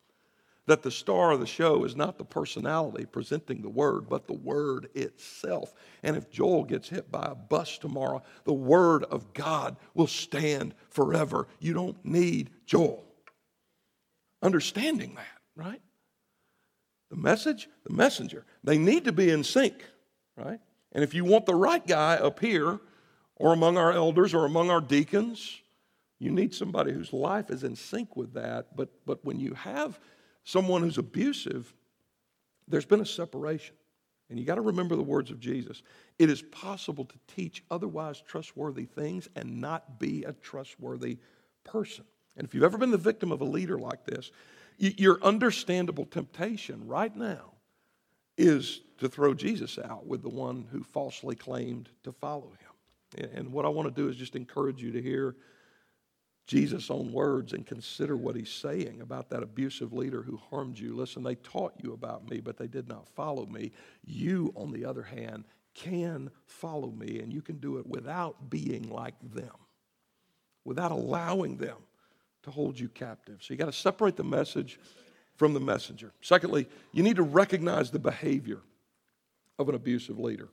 That 0.67 0.83
the 0.83 0.91
star 0.91 1.33
of 1.33 1.41
the 1.41 1.47
show 1.47 1.85
is 1.85 1.97
not 1.97 2.19
the 2.19 2.27
personality 2.27 3.07
presenting 3.07 3.63
the 3.63 3.71
word, 3.71 4.07
but 4.09 4.27
the 4.27 4.35
word 4.35 4.89
itself. 4.95 5.73
And 6.03 6.15
if 6.15 6.31
Joel 6.31 6.65
gets 6.65 6.91
hit 6.91 7.11
by 7.11 7.27
a 7.31 7.35
bus 7.35 7.79
tomorrow, 7.79 8.23
the 8.45 8.53
word 8.53 9.05
of 9.05 9.33
God 9.33 9.77
will 9.95 10.07
stand 10.07 10.75
forever. 10.91 11.49
You 11.59 11.73
don't 11.73 12.03
need 12.05 12.51
Joel. 12.67 13.03
Understanding 14.43 15.15
that, 15.15 15.41
right? 15.57 15.81
The 17.11 17.17
message, 17.17 17.69
the 17.85 17.95
messenger, 17.95 18.45
they 18.63 18.77
need 18.77 19.05
to 19.05 19.13
be 19.13 19.31
in 19.31 19.43
sync, 19.43 19.85
right? 20.37 20.61
And 20.93 21.03
if 21.03 21.15
you 21.15 21.25
want 21.25 21.47
the 21.47 21.55
right 21.55 21.87
guy 21.87 22.17
up 22.17 22.41
here, 22.41 22.81
or 23.45 23.53
among 23.53 23.77
our 23.77 23.93
elders 23.93 24.33
or 24.33 24.47
among 24.47 24.71
our 24.71 24.81
deacons. 24.81 25.61
You 26.19 26.31
need 26.31 26.55
somebody 26.55 26.93
whose 26.93 27.13
life 27.13 27.51
is 27.51 27.63
in 27.63 27.77
sync 27.77 28.17
with 28.17 28.33
that. 28.33 28.75
But, 28.75 28.89
but 29.05 29.23
when 29.23 29.39
you 29.39 29.53
have 29.53 30.01
someone 30.45 30.81
who's 30.81 30.97
abusive, 30.97 31.75
there's 32.67 32.87
been 32.87 33.03
a 33.03 33.07
separation. 33.07 33.75
And 34.31 34.39
you 34.39 34.47
got 34.47 34.55
to 34.55 34.63
remember 34.63 34.97
the 34.97 35.03
words 35.03 35.31
of 35.31 35.41
Jesus. 35.41 35.83
It 36.19 36.31
is 36.31 36.41
possible 36.41 37.05
to 37.05 37.15
teach 37.37 37.63
otherwise 37.71 38.23
trustworthy 38.27 38.87
things 38.87 39.29
and 39.37 39.61
not 39.61 40.01
be 40.01 40.25
a 40.25 40.33
trustworthy 40.33 41.19
person. 41.65 42.07
And 42.39 42.47
if 42.47 42.55
you've 42.55 42.65
ever 42.65 42.79
been 42.79 42.93
the 42.93 42.97
victim 42.97 43.31
of 43.31 43.43
a 43.43 43.45
leader 43.45 43.79
like 43.79 44.07
this, 44.07 44.31
your 44.79 45.23
understandable 45.23 46.07
temptation 46.07 46.87
right 46.87 47.15
now 47.15 47.53
is 48.39 48.81
to 49.01 49.09
throw 49.11 49.35
Jesus 49.35 49.79
out 49.79 50.07
with 50.07 50.23
the 50.23 50.31
one 50.31 50.67
who 50.73 50.83
falsely 50.83 51.37
claimed 51.37 51.91
to 52.05 52.11
follow 52.11 52.49
him. 52.49 52.74
And 53.17 53.53
what 53.53 53.65
I 53.65 53.69
want 53.69 53.95
to 53.95 54.03
do 54.03 54.09
is 54.09 54.17
just 54.17 54.37
encourage 54.37 54.83
you 54.83 54.91
to 54.93 55.03
hear 55.03 55.37
Jesus' 56.47 56.91
own 56.91 57.13
words 57.13 57.53
and 57.53 57.67
consider 57.67 58.17
what 58.17 58.37
he's 58.37 58.51
saying 58.51 59.01
about 59.01 59.31
that 59.31 59.43
abusive 59.43 59.93
leader 59.93 60.23
who 60.23 60.37
harmed 60.51 60.79
you. 60.79 60.95
Listen, 60.95 61.23
they 61.23 61.37
taught 61.37 61.73
you 61.83 61.93
about 61.95 62.29
me, 62.29 62.41
but 62.41 62.59
they 62.59 62.67
did 62.67 62.87
not 62.87 63.09
follow 63.09 63.47
me. 63.47 63.73
You, 64.05 64.53
on 64.55 64.71
the 64.71 64.85
other 64.85 65.03
hand, 65.03 65.45
can 65.75 66.31
follow 66.47 66.91
me, 66.91 67.21
and 67.21 67.33
you 67.33 67.41
can 67.41 67.57
do 67.57 67.79
it 67.79 67.87
without 67.87 68.51
being 68.51 68.91
like 68.91 69.15
them, 69.33 69.55
without 70.65 70.93
allowing 70.93 71.57
them 71.57 71.79
to 72.43 72.51
hold 72.51 72.79
you 72.79 72.89
captive. 72.89 73.39
So 73.41 73.55
you 73.55 73.59
got 73.59 73.67
to 73.67 73.73
separate 73.73 74.17
the 74.17 74.25
message 74.25 74.79
from 75.37 75.55
the 75.55 75.61
messenger. 75.61 76.13
Secondly, 76.21 76.69
you 76.93 77.03
need 77.03 77.17
to 77.17 77.23
recognize 77.23 77.91
the 77.91 77.99
behavior 77.99 78.61
of 79.59 79.69
an 79.69 79.75
abusive 79.75 80.19
leader. 80.19 80.49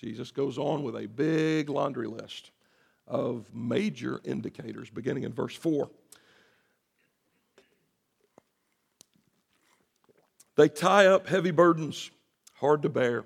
Jesus 0.00 0.30
goes 0.30 0.58
on 0.58 0.82
with 0.82 0.96
a 0.96 1.06
big 1.06 1.68
laundry 1.68 2.06
list 2.06 2.50
of 3.06 3.46
major 3.52 4.20
indicators, 4.24 4.90
beginning 4.90 5.24
in 5.24 5.32
verse 5.32 5.54
4. 5.54 5.88
They 10.56 10.68
tie 10.68 11.06
up 11.06 11.28
heavy 11.28 11.50
burdens, 11.50 12.10
hard 12.54 12.82
to 12.82 12.88
bear, 12.88 13.24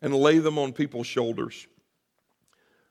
and 0.00 0.14
lay 0.14 0.38
them 0.38 0.58
on 0.58 0.72
people's 0.72 1.06
shoulders. 1.06 1.66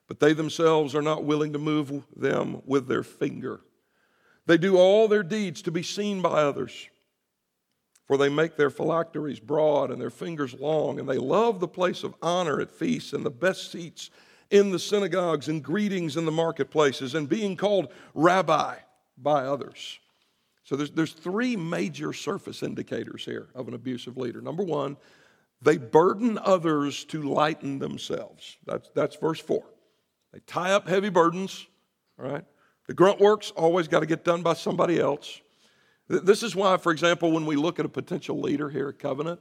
But 0.08 0.20
they 0.20 0.34
themselves 0.34 0.94
are 0.96 1.02
not 1.02 1.24
willing 1.24 1.54
to 1.54 1.60
move 1.60 2.04
them 2.16 2.62
with 2.66 2.88
their 2.88 3.04
finger. 3.04 3.62
They 4.46 4.58
do 4.58 4.78
all 4.78 5.08
their 5.08 5.24
deeds 5.24 5.62
to 5.64 5.72
be 5.72 5.82
seen 5.82 6.22
by 6.22 6.42
others. 6.42 6.90
For 8.08 8.18
they 8.18 8.30
make 8.30 8.56
their 8.56 8.70
phylacteries 8.70 9.40
broad 9.40 9.90
and 9.90 10.00
their 10.00 10.12
fingers 10.12 10.54
long, 10.54 11.00
and 11.00 11.10
they 11.10 11.18
love 11.18 11.60
the 11.60 11.68
place 11.68 12.04
of 12.04 12.14
honor 12.22 12.62
at 12.62 12.70
feasts 12.70 13.14
and 13.14 13.26
the 13.26 13.32
best 13.32 13.72
seats 13.72 14.12
in 14.52 14.72
the 14.72 14.78
synagogues 14.78 15.48
and 15.48 15.64
greetings 15.64 16.16
in 16.16 16.26
the 16.26 16.32
marketplaces 16.32 17.16
and 17.16 17.28
being 17.28 17.58
called 17.58 17.92
rabbi 18.14 18.76
by 19.18 19.46
others. 19.46 20.00
So 20.64 20.76
there's, 20.76 20.92
there's 20.92 21.14
three 21.14 21.56
major 21.56 22.14
surface 22.14 22.62
indicators 22.62 23.26
here 23.26 23.48
of 23.56 23.68
an 23.68 23.74
abusive 23.74 24.18
leader. 24.18 24.42
Number 24.42 24.64
one, 24.64 24.98
they 25.62 25.78
burden 25.78 26.38
others 26.44 27.06
to 27.06 27.24
lighten 27.24 27.80
themselves. 27.80 28.58
That's, 28.66 28.90
that's 28.94 29.16
verse 29.16 29.40
four. 29.40 29.64
They 30.32 30.40
tie 30.46 30.74
up 30.74 30.88
heavy 30.88 31.10
burdens, 31.10 31.66
all 32.20 32.30
right? 32.30 32.46
The 32.88 32.94
grunt 32.94 33.20
work's 33.20 33.52
always 33.52 33.88
got 33.88 34.02
to 34.02 34.06
get 34.06 34.24
done 34.24 34.44
by 34.44 34.54
somebody 34.54 35.00
else. 35.00 35.42
This 36.08 36.44
is 36.44 36.56
why, 36.56 36.78
for 36.78 36.92
example, 36.92 37.32
when 37.32 37.46
we 37.46 37.56
look 37.56 37.80
at 37.80 37.86
a 37.86 37.90
potential 37.90 38.40
leader 38.40 38.70
here 38.70 38.90
at 38.90 39.00
Covenant, 39.00 39.40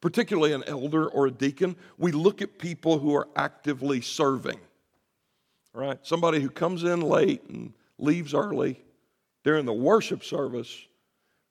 particularly 0.00 0.52
an 0.52 0.64
elder 0.66 1.06
or 1.06 1.26
a 1.26 1.30
deacon, 1.30 1.76
we 1.98 2.10
look 2.10 2.42
at 2.42 2.58
people 2.58 2.98
who 2.98 3.14
are 3.14 3.28
actively 3.36 4.00
serving. 4.00 4.58
Right? 5.72 5.98
Somebody 6.02 6.40
who 6.40 6.50
comes 6.50 6.82
in 6.82 7.00
late 7.00 7.44
and 7.48 7.72
leaves 7.98 8.34
early 8.34 8.80
during 9.44 9.66
the 9.66 9.72
worship 9.72 10.24
service, 10.24 10.86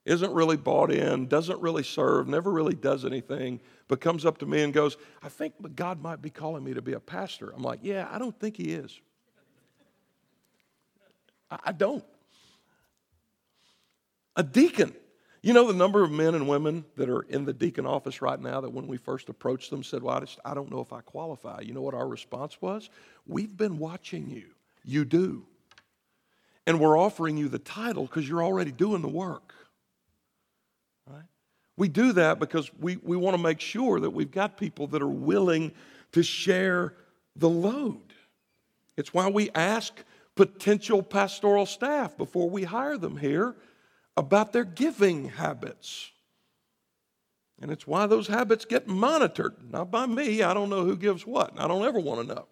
isn't 0.04 0.32
really 0.32 0.56
bought 0.56 0.90
in, 0.90 1.26
doesn't 1.26 1.60
really 1.60 1.82
serve, 1.82 2.26
never 2.26 2.50
really 2.50 2.74
does 2.74 3.04
anything, 3.04 3.60
but 3.88 4.00
comes 4.00 4.24
up 4.24 4.38
to 4.38 4.46
me 4.46 4.62
and 4.62 4.72
goes, 4.72 4.96
I 5.22 5.28
think 5.28 5.54
God 5.76 6.02
might 6.02 6.22
be 6.22 6.30
calling 6.30 6.64
me 6.64 6.74
to 6.74 6.82
be 6.82 6.94
a 6.94 7.00
pastor. 7.00 7.52
I'm 7.54 7.62
like, 7.62 7.80
yeah, 7.82 8.08
I 8.10 8.18
don't 8.18 8.38
think 8.38 8.56
he 8.56 8.72
is. 8.72 8.98
I 11.50 11.72
don't. 11.72 12.04
A 14.36 14.42
deacon. 14.42 14.94
You 15.42 15.54
know 15.54 15.66
the 15.66 15.78
number 15.78 16.02
of 16.02 16.10
men 16.10 16.34
and 16.34 16.46
women 16.46 16.84
that 16.96 17.08
are 17.08 17.22
in 17.22 17.46
the 17.46 17.52
deacon 17.52 17.86
office 17.86 18.20
right 18.20 18.38
now 18.38 18.60
that 18.60 18.70
when 18.70 18.86
we 18.86 18.98
first 18.98 19.30
approached 19.30 19.70
them 19.70 19.82
said, 19.82 20.02
Well, 20.02 20.16
I, 20.16 20.20
just, 20.20 20.38
I 20.44 20.52
don't 20.52 20.70
know 20.70 20.80
if 20.80 20.92
I 20.92 21.00
qualify. 21.00 21.60
You 21.62 21.72
know 21.72 21.80
what 21.80 21.94
our 21.94 22.06
response 22.06 22.60
was? 22.60 22.90
We've 23.26 23.56
been 23.56 23.78
watching 23.78 24.28
you. 24.28 24.50
You 24.84 25.04
do. 25.04 25.46
And 26.66 26.78
we're 26.78 26.98
offering 26.98 27.38
you 27.38 27.48
the 27.48 27.58
title 27.58 28.04
because 28.04 28.28
you're 28.28 28.44
already 28.44 28.70
doing 28.70 29.00
the 29.00 29.08
work. 29.08 29.54
Right? 31.06 31.24
We 31.76 31.88
do 31.88 32.12
that 32.12 32.38
because 32.38 32.70
we, 32.78 32.96
we 32.96 33.16
want 33.16 33.34
to 33.34 33.42
make 33.42 33.60
sure 33.60 33.98
that 34.00 34.10
we've 34.10 34.30
got 34.30 34.58
people 34.58 34.86
that 34.88 35.00
are 35.00 35.08
willing 35.08 35.72
to 36.12 36.22
share 36.22 36.94
the 37.34 37.48
load. 37.48 38.12
It's 38.98 39.14
why 39.14 39.28
we 39.30 39.50
ask 39.52 40.04
potential 40.34 41.02
pastoral 41.02 41.64
staff 41.64 42.18
before 42.18 42.50
we 42.50 42.64
hire 42.64 42.98
them 42.98 43.16
here 43.16 43.56
about 44.16 44.52
their 44.52 44.64
giving 44.64 45.30
habits. 45.30 46.10
And 47.60 47.70
it's 47.70 47.86
why 47.86 48.06
those 48.06 48.26
habits 48.26 48.64
get 48.64 48.86
monitored, 48.86 49.54
not 49.70 49.90
by 49.90 50.06
me. 50.06 50.42
I 50.42 50.54
don't 50.54 50.70
know 50.70 50.84
who 50.84 50.96
gives 50.96 51.26
what. 51.26 51.52
I 51.58 51.68
don't 51.68 51.84
ever 51.84 52.00
want 52.00 52.26
to 52.26 52.34
know. 52.34 52.46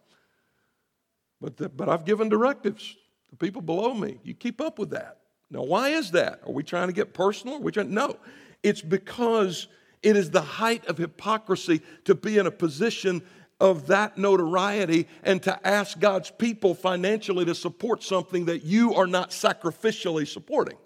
But, 1.40 1.56
the, 1.56 1.68
but 1.68 1.88
I've 1.88 2.04
given 2.04 2.28
directives 2.28 2.96
to 3.30 3.36
people 3.36 3.62
below 3.62 3.94
me. 3.94 4.18
You 4.22 4.34
keep 4.34 4.60
up 4.60 4.78
with 4.78 4.90
that. 4.90 5.18
Now, 5.50 5.62
why 5.62 5.90
is 5.90 6.10
that? 6.10 6.40
Are 6.46 6.52
we 6.52 6.62
trying 6.62 6.88
to 6.88 6.92
get 6.92 7.14
personal? 7.14 7.56
Are 7.56 7.60
we 7.60 7.72
trying? 7.72 7.94
No. 7.94 8.16
It's 8.62 8.82
because 8.82 9.68
it 10.02 10.16
is 10.16 10.30
the 10.30 10.42
height 10.42 10.86
of 10.86 10.98
hypocrisy 10.98 11.80
to 12.04 12.14
be 12.14 12.38
in 12.38 12.46
a 12.46 12.50
position 12.50 13.22
of 13.60 13.86
that 13.88 14.18
notoriety 14.18 15.08
and 15.22 15.42
to 15.42 15.66
ask 15.66 15.98
God's 15.98 16.30
people 16.30 16.74
financially 16.74 17.44
to 17.46 17.54
support 17.54 18.02
something 18.02 18.44
that 18.44 18.62
you 18.62 18.94
are 18.94 19.06
not 19.06 19.30
sacrificially 19.30 20.26
supporting. 20.28 20.76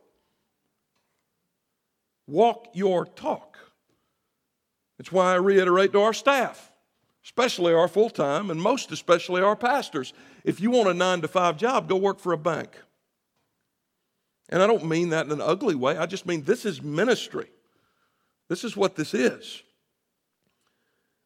Walk 2.32 2.68
your 2.72 3.04
talk. 3.04 3.58
It's 4.98 5.12
why 5.12 5.32
I 5.32 5.36
reiterate 5.36 5.92
to 5.92 6.00
our 6.00 6.14
staff, 6.14 6.72
especially 7.22 7.74
our 7.74 7.88
full 7.88 8.08
time 8.08 8.50
and 8.50 8.60
most 8.60 8.90
especially 8.90 9.42
our 9.42 9.54
pastors 9.54 10.14
if 10.42 10.58
you 10.58 10.70
want 10.70 10.88
a 10.88 10.94
nine 10.94 11.20
to 11.20 11.28
five 11.28 11.58
job, 11.58 11.90
go 11.90 11.96
work 11.96 12.18
for 12.18 12.32
a 12.32 12.38
bank. 12.38 12.70
And 14.48 14.62
I 14.62 14.66
don't 14.66 14.86
mean 14.86 15.10
that 15.10 15.26
in 15.26 15.32
an 15.32 15.42
ugly 15.42 15.74
way, 15.74 15.98
I 15.98 16.06
just 16.06 16.24
mean 16.24 16.42
this 16.44 16.64
is 16.64 16.82
ministry. 16.82 17.50
This 18.48 18.64
is 18.64 18.78
what 18.78 18.96
this 18.96 19.12
is. 19.12 19.62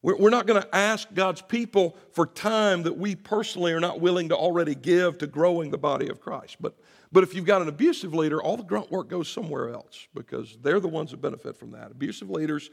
We're 0.02 0.30
not 0.30 0.46
going 0.46 0.60
to 0.60 0.74
ask 0.74 1.14
God's 1.14 1.42
people 1.42 1.96
for 2.12 2.26
time 2.26 2.82
that 2.82 2.98
we 2.98 3.14
personally 3.14 3.72
are 3.72 3.80
not 3.80 4.00
willing 4.00 4.28
to 4.30 4.36
already 4.36 4.74
give 4.74 5.18
to 5.18 5.28
growing 5.28 5.70
the 5.70 5.78
body 5.78 6.08
of 6.08 6.20
Christ. 6.20 6.56
But, 6.60 6.76
but 7.12 7.22
if 7.22 7.34
you've 7.34 7.44
got 7.44 7.62
an 7.62 7.68
abusive 7.68 8.14
leader, 8.14 8.42
all 8.42 8.56
the 8.56 8.62
grunt 8.62 8.90
work 8.90 9.08
goes 9.08 9.28
somewhere 9.28 9.70
else 9.70 10.06
because 10.14 10.58
they're 10.62 10.80
the 10.80 10.88
ones 10.88 11.10
that 11.10 11.20
benefit 11.20 11.56
from 11.56 11.70
that. 11.72 11.90
Abusive 11.90 12.30
leaders 12.30 12.70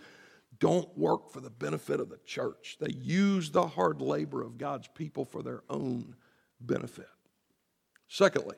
don't 0.59 0.95
work 0.97 1.31
for 1.31 1.39
the 1.39 1.49
benefit 1.49 1.99
of 1.99 2.09
the 2.09 2.19
church, 2.25 2.77
they 2.79 2.93
use 2.93 3.49
the 3.49 3.65
hard 3.65 4.01
labor 4.01 4.41
of 4.41 4.57
God's 4.57 4.87
people 4.87 5.25
for 5.25 5.41
their 5.41 5.61
own 5.69 6.15
benefit. 6.61 7.09
Secondly, 8.07 8.55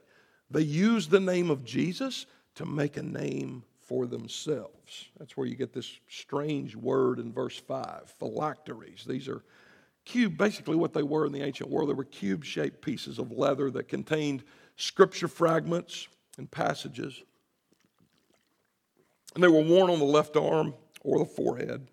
they 0.52 0.62
use 0.62 1.08
the 1.08 1.20
name 1.20 1.50
of 1.50 1.64
Jesus 1.64 2.26
to 2.56 2.66
make 2.66 2.98
a 2.98 3.04
name 3.04 3.64
for 3.82 4.06
themselves. 4.06 5.10
That's 5.18 5.38
where 5.38 5.48
you 5.48 5.56
get 5.56 5.74
this 5.74 6.00
strange 6.10 6.76
word 6.76 7.20
in 7.20 7.32
verse 7.32 7.58
5 7.58 8.14
phylacteries. 8.20 9.06
These 9.08 9.28
are 9.28 9.44
cube, 10.06 10.38
basically 10.38 10.76
what 10.76 10.94
they 10.94 11.04
were 11.04 11.26
in 11.26 11.32
the 11.32 11.44
ancient 11.44 11.70
world. 11.70 11.90
They 11.90 11.94
were 11.94 12.04
cube 12.04 12.44
shaped 12.44 12.82
pieces 12.82 13.20
of 13.20 13.32
leather 13.32 13.70
that 13.72 13.88
contained 13.88 14.44
scripture 14.76 15.28
fragments 15.28 16.08
and 16.38 16.50
passages. 16.50 17.22
And 19.34 19.44
they 19.44 19.48
were 19.48 19.62
worn 19.62 19.90
on 19.90 20.00
the 20.00 20.06
left 20.06 20.36
arm 20.38 20.74
or 21.02 21.20
the 21.20 21.26
forehead. 21.26 21.88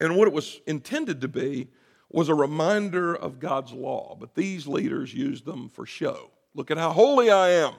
And 0.00 0.16
what 0.16 0.28
it 0.28 0.34
was 0.34 0.60
intended 0.66 1.20
to 1.20 1.28
be 1.28 1.68
was 2.10 2.28
a 2.28 2.34
reminder 2.34 3.14
of 3.14 3.38
God's 3.38 3.72
law, 3.72 4.16
but 4.18 4.34
these 4.34 4.66
leaders 4.66 5.12
used 5.12 5.44
them 5.44 5.68
for 5.68 5.84
show. 5.84 6.30
Look 6.54 6.70
at 6.70 6.78
how 6.78 6.92
holy 6.92 7.30
I 7.30 7.50
am. 7.50 7.74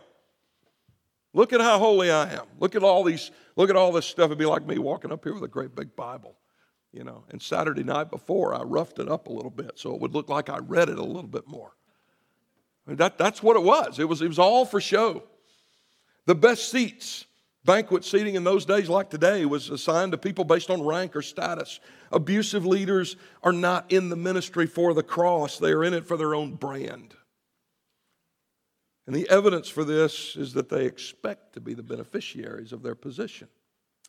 Look 1.34 1.54
at 1.54 1.62
how 1.62 1.80
holy 1.80 2.12
I 2.12 2.32
am. 2.34 2.46
Look 2.60 2.76
at 2.76 2.84
all 2.84 3.04
these, 3.04 3.32
look 3.56 3.70
at 3.70 3.76
all 3.76 3.92
this 3.92 4.06
stuff. 4.06 4.26
It'd 4.26 4.38
be 4.38 4.46
like 4.46 4.66
me 4.66 4.78
walking 4.78 5.12
up 5.12 5.24
here 5.24 5.34
with 5.34 5.44
a 5.44 5.48
great 5.48 5.76
big 5.76 5.96
Bible, 5.96 6.36
you 6.92 7.04
know. 7.04 7.24
And 7.30 7.42
Saturday 7.42 7.84
night 7.84 8.12
before, 8.12 8.54
I 8.54 8.62
roughed 8.62 9.00
it 9.00 9.10
up 9.10 9.28
a 9.28 9.32
little 9.32 9.52
bit 9.52 9.74
so 9.76 9.94
it 9.94 10.02
would 10.02 10.14
look 10.14 10.30
like 10.30 10.50
I 10.50 10.58
read 10.58 10.90
it 10.90 11.00
a 11.00 11.04
little 11.04 11.24
bit 11.24 11.48
more. 11.48 11.74
That, 12.88 13.18
that's 13.18 13.44
what 13.44 13.56
it 13.56 13.64
was. 13.64 14.00
It 14.00 14.10
was, 14.10 14.22
it 14.22 14.28
was 14.28 14.40
all 14.40 14.66
for 14.66 14.82
show. 14.82 15.24
The 16.26 16.36
best 16.36 16.70
seats, 16.70 17.26
banquet 17.66 18.04
seating 18.04 18.36
in 18.36 18.44
those 18.44 18.66
days, 18.66 18.90
like 18.90 19.10
today, 19.10 19.46
was 19.46 19.70
assigned 19.70 20.12
to 20.12 20.18
people 20.18 20.44
based 20.44 20.70
on 20.70 20.82
rank 20.84 21.16
or 21.16 21.22
status. 21.22 21.80
Abusive 22.12 22.66
leaders 22.66 23.16
are 23.44 23.54
not 23.54 23.92
in 23.92 24.10
the 24.10 24.16
ministry 24.16 24.66
for 24.66 24.94
the 24.94 25.04
cross, 25.04 25.58
they 25.58 25.72
are 25.72 25.84
in 25.84 25.94
it 25.94 26.08
for 26.08 26.18
their 26.18 26.36
own 26.36 26.56
brand. 26.56 27.16
And 29.10 29.16
the 29.16 29.28
evidence 29.28 29.68
for 29.68 29.84
this 29.84 30.36
is 30.36 30.54
that 30.54 30.70
they 30.70 30.86
expect 30.86 31.54
to 31.54 31.60
be 31.62 31.74
the 31.74 31.82
beneficiaries 31.82 32.72
of 32.72 32.84
their 32.84 32.94
position. 32.94 33.48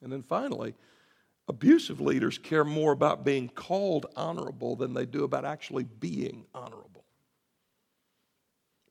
And 0.02 0.12
then 0.12 0.22
finally, 0.22 0.74
abusive 1.48 2.02
leaders 2.02 2.36
care 2.36 2.64
more 2.64 2.92
about 2.92 3.24
being 3.24 3.48
called 3.48 4.06
honorable 4.14 4.76
than 4.76 4.92
they 4.92 5.06
do 5.06 5.24
about 5.24 5.46
actually 5.46 5.84
being 5.84 6.44
honorable. 6.54 6.99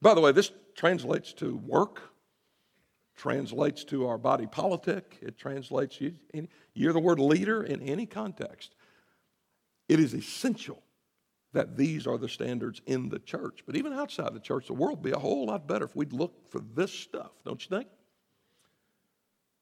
By 0.01 0.13
the 0.13 0.21
way, 0.21 0.31
this 0.31 0.51
translates 0.75 1.33
to 1.33 1.57
work, 1.57 2.01
translates 3.15 3.83
to 3.85 4.07
our 4.07 4.17
body 4.17 4.47
politic. 4.47 5.17
It 5.21 5.37
translates, 5.37 5.99
you, 5.99 6.15
you 6.33 6.47
hear 6.73 6.93
the 6.93 6.99
word 6.99 7.19
leader 7.19 7.63
in 7.63 7.81
any 7.81 8.05
context. 8.05 8.75
It 9.89 9.99
is 9.99 10.13
essential 10.13 10.81
that 11.51 11.75
these 11.75 12.05
are 12.05 12.17
the 12.17 12.29
standards 12.29 12.81
in 12.85 13.09
the 13.09 13.19
church. 13.19 13.63
But 13.65 13.75
even 13.75 13.91
outside 13.91 14.33
the 14.33 14.39
church, 14.39 14.67
the 14.67 14.73
world 14.73 14.99
would 14.99 15.11
be 15.11 15.15
a 15.15 15.19
whole 15.19 15.47
lot 15.47 15.67
better 15.67 15.85
if 15.85 15.95
we'd 15.95 16.13
look 16.13 16.49
for 16.49 16.61
this 16.75 16.91
stuff, 16.91 17.31
don't 17.43 17.61
you 17.61 17.75
think? 17.75 17.87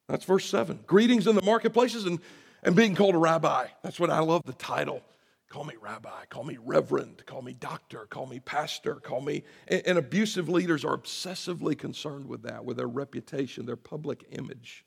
That's 0.06 0.24
verse 0.24 0.48
7. 0.48 0.80
Greetings 0.86 1.26
in 1.26 1.34
the 1.34 1.42
marketplaces 1.42 2.04
and, 2.04 2.20
and 2.62 2.76
being 2.76 2.94
called 2.94 3.14
a 3.14 3.18
rabbi. 3.18 3.66
That's 3.82 3.98
what 3.98 4.10
I 4.10 4.20
love 4.20 4.42
the 4.44 4.52
title. 4.54 5.02
Call 5.48 5.64
me 5.64 5.74
rabbi, 5.80 6.26
call 6.28 6.44
me 6.44 6.58
reverend, 6.62 7.24
call 7.24 7.40
me 7.40 7.54
doctor, 7.54 8.06
call 8.10 8.26
me 8.26 8.38
pastor, 8.38 8.96
call 8.96 9.22
me. 9.22 9.44
And, 9.66 9.82
and 9.86 9.98
abusive 9.98 10.48
leaders 10.48 10.84
are 10.84 10.96
obsessively 10.96 11.76
concerned 11.76 12.26
with 12.26 12.42
that, 12.42 12.64
with 12.64 12.76
their 12.76 12.88
reputation, 12.88 13.64
their 13.64 13.76
public 13.76 14.24
image. 14.30 14.84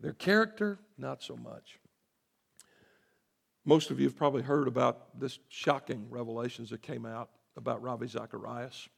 Their 0.00 0.14
character, 0.14 0.78
not 0.96 1.22
so 1.22 1.36
much. 1.36 1.78
Most 3.66 3.90
of 3.90 4.00
you 4.00 4.06
have 4.06 4.16
probably 4.16 4.40
heard 4.40 4.68
about 4.68 5.20
this 5.20 5.38
shocking 5.48 6.06
revelations 6.08 6.70
that 6.70 6.80
came 6.80 7.04
out 7.04 7.28
about 7.54 7.82
Ravi 7.82 8.06
Zacharias 8.06 8.88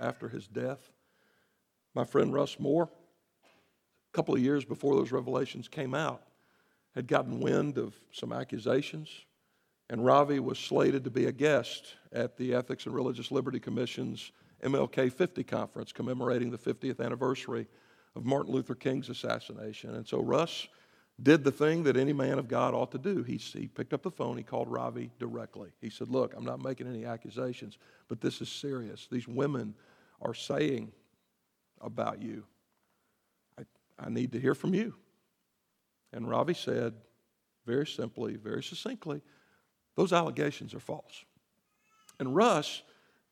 after 0.00 0.30
his 0.30 0.48
death. 0.48 0.90
My 1.94 2.04
friend 2.04 2.32
Russ 2.32 2.58
Moore, 2.58 2.88
a 3.44 4.16
couple 4.16 4.34
of 4.34 4.40
years 4.40 4.64
before 4.64 4.96
those 4.96 5.12
revelations 5.12 5.68
came 5.68 5.94
out, 5.94 6.22
had 6.94 7.06
gotten 7.06 7.40
wind 7.40 7.76
of 7.76 7.94
some 8.12 8.32
accusations, 8.32 9.10
and 9.90 10.04
Ravi 10.04 10.40
was 10.40 10.58
slated 10.58 11.04
to 11.04 11.10
be 11.10 11.26
a 11.26 11.32
guest 11.32 11.94
at 12.12 12.36
the 12.36 12.54
Ethics 12.54 12.86
and 12.86 12.94
Religious 12.94 13.30
Liberty 13.30 13.60
Commission's 13.60 14.32
MLK 14.62 15.12
50 15.12 15.44
conference 15.44 15.92
commemorating 15.92 16.50
the 16.50 16.58
50th 16.58 17.04
anniversary 17.04 17.66
of 18.16 18.24
Martin 18.24 18.52
Luther 18.52 18.74
King's 18.74 19.10
assassination. 19.10 19.94
And 19.94 20.06
so 20.06 20.20
Russ 20.20 20.68
did 21.22 21.44
the 21.44 21.52
thing 21.52 21.82
that 21.84 21.96
any 21.96 22.12
man 22.12 22.38
of 22.38 22.48
God 22.48 22.74
ought 22.74 22.90
to 22.92 22.98
do. 22.98 23.22
He, 23.22 23.36
he 23.36 23.68
picked 23.68 23.92
up 23.92 24.02
the 24.02 24.10
phone, 24.10 24.36
he 24.36 24.42
called 24.42 24.68
Ravi 24.68 25.10
directly. 25.18 25.70
He 25.80 25.90
said, 25.90 26.08
Look, 26.08 26.34
I'm 26.36 26.44
not 26.44 26.62
making 26.62 26.88
any 26.88 27.04
accusations, 27.04 27.78
but 28.08 28.20
this 28.20 28.40
is 28.40 28.48
serious. 28.48 29.06
These 29.10 29.28
women 29.28 29.74
are 30.20 30.34
saying 30.34 30.92
about 31.80 32.22
you 32.22 32.44
I 33.98 34.08
need 34.08 34.32
to 34.32 34.40
hear 34.40 34.54
from 34.54 34.74
you. 34.74 34.94
And 36.12 36.28
Ravi 36.28 36.54
said, 36.54 36.94
very 37.66 37.86
simply, 37.86 38.36
very 38.36 38.62
succinctly, 38.62 39.22
those 39.96 40.12
allegations 40.12 40.74
are 40.74 40.80
false. 40.80 41.24
And 42.18 42.34
Russ, 42.34 42.82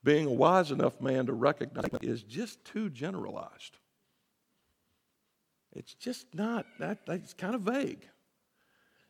being 0.03 0.27
a 0.27 0.31
wise 0.31 0.71
enough 0.71 0.99
man 0.99 1.25
to 1.27 1.33
recognize 1.33 1.89
is 2.01 2.23
just 2.23 2.63
too 2.65 2.89
generalized. 2.89 3.77
It's 5.75 5.93
just 5.95 6.27
not, 6.33 6.65
that, 6.79 6.99
it's 7.07 7.33
kind 7.33 7.55
of 7.55 7.61
vague. 7.61 8.07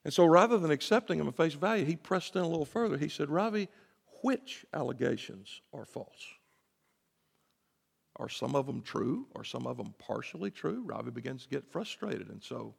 And 0.05 0.13
so 0.13 0.25
rather 0.25 0.57
than 0.57 0.71
accepting 0.71 1.19
him 1.19 1.27
at 1.27 1.35
face 1.35 1.53
value, 1.53 1.85
he 1.85 1.95
pressed 1.95 2.35
in 2.35 2.41
a 2.41 2.47
little 2.47 2.65
further. 2.65 2.97
He 2.97 3.09
said, 3.09 3.29
Ravi, 3.29 3.69
which 4.21 4.65
allegations 4.73 5.61
are 5.73 5.85
false? 5.85 6.27
Are 8.17 8.29
some 8.29 8.55
of 8.55 8.67
them 8.67 8.81
true? 8.81 9.27
Are 9.35 9.43
some 9.43 9.65
of 9.65 9.77
them 9.77 9.93
partially 9.97 10.51
true? 10.51 10.83
Ravi 10.85 11.11
begins 11.11 11.43
to 11.43 11.49
get 11.49 11.65
frustrated. 11.65 12.29
And 12.29 12.43
so 12.43 12.75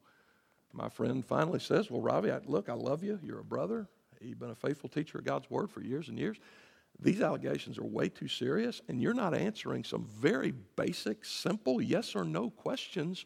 my 0.71 0.87
friend 0.87 1.25
finally 1.25 1.59
says, 1.59 1.91
Well, 1.91 2.01
Ravi, 2.01 2.31
I, 2.31 2.39
look, 2.45 2.69
I 2.69 2.73
love 2.73 3.03
you. 3.03 3.19
You're 3.21 3.39
a 3.39 3.43
brother. 3.43 3.87
You've 4.21 4.39
been 4.39 4.51
a 4.51 4.55
faithful 4.55 4.89
teacher 4.89 5.17
of 5.17 5.25
God's 5.25 5.49
word 5.49 5.69
for 5.71 5.81
years 5.81 6.09
and 6.09 6.17
years. 6.17 6.37
These 6.99 7.21
allegations 7.21 7.77
are 7.77 7.83
way 7.83 8.09
too 8.09 8.27
serious, 8.27 8.81
and 8.87 9.01
you're 9.01 9.13
not 9.13 9.33
answering 9.33 9.83
some 9.83 10.05
very 10.05 10.53
basic, 10.75 11.25
simple 11.25 11.81
yes 11.81 12.15
or 12.15 12.23
no 12.23 12.49
questions 12.49 13.25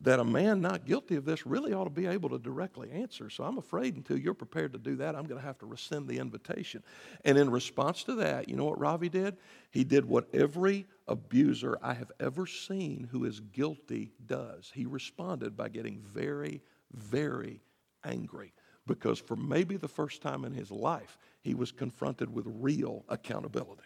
that 0.00 0.18
a 0.18 0.24
man 0.24 0.60
not 0.60 0.84
guilty 0.84 1.14
of 1.14 1.24
this 1.24 1.46
really 1.46 1.72
ought 1.72 1.84
to 1.84 1.90
be 1.90 2.06
able 2.06 2.28
to 2.28 2.38
directly 2.38 2.90
answer. 2.90 3.30
So 3.30 3.44
I'm 3.44 3.58
afraid 3.58 3.94
until 3.94 4.18
you're 4.18 4.34
prepared 4.34 4.72
to 4.72 4.78
do 4.78 4.96
that, 4.96 5.14
I'm 5.14 5.24
going 5.24 5.40
to 5.40 5.46
have 5.46 5.58
to 5.58 5.66
rescind 5.66 6.08
the 6.08 6.18
invitation. 6.18 6.82
And 7.24 7.38
in 7.38 7.48
response 7.48 8.02
to 8.04 8.16
that, 8.16 8.48
you 8.48 8.56
know 8.56 8.64
what 8.64 8.80
Ravi 8.80 9.08
did? 9.08 9.36
He 9.70 9.84
did 9.84 10.04
what 10.04 10.34
every 10.34 10.86
abuser 11.06 11.78
I 11.80 11.94
have 11.94 12.10
ever 12.18 12.46
seen 12.46 13.08
who 13.12 13.24
is 13.24 13.38
guilty 13.38 14.12
does. 14.26 14.72
He 14.74 14.84
responded 14.84 15.56
by 15.56 15.68
getting 15.68 16.00
very, 16.00 16.60
very 16.92 17.60
angry 18.04 18.52
because 18.86 19.18
for 19.18 19.36
maybe 19.36 19.76
the 19.76 19.88
first 19.88 20.22
time 20.22 20.44
in 20.44 20.52
his 20.52 20.70
life, 20.70 21.18
he 21.40 21.54
was 21.54 21.72
confronted 21.72 22.32
with 22.32 22.44
real 22.46 23.04
accountability. 23.08 23.82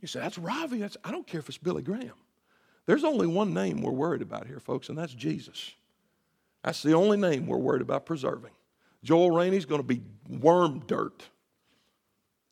You 0.00 0.08
say, 0.08 0.20
that's 0.20 0.38
Ravi. 0.38 0.78
That's, 0.78 0.96
I 1.04 1.10
don't 1.10 1.26
care 1.26 1.40
if 1.40 1.48
it's 1.48 1.58
Billy 1.58 1.82
Graham. 1.82 2.12
There's 2.86 3.04
only 3.04 3.26
one 3.26 3.52
name 3.52 3.82
we're 3.82 3.92
worried 3.92 4.22
about 4.22 4.46
here, 4.46 4.60
folks, 4.60 4.88
and 4.88 4.96
that's 4.96 5.14
Jesus. 5.14 5.72
That's 6.62 6.82
the 6.82 6.94
only 6.94 7.16
name 7.16 7.46
we're 7.46 7.56
worried 7.56 7.82
about 7.82 8.06
preserving. 8.06 8.52
Joel 9.02 9.30
Rainey's 9.30 9.64
going 9.64 9.80
to 9.80 9.86
be 9.86 10.02
worm 10.28 10.80
dirt 10.86 11.24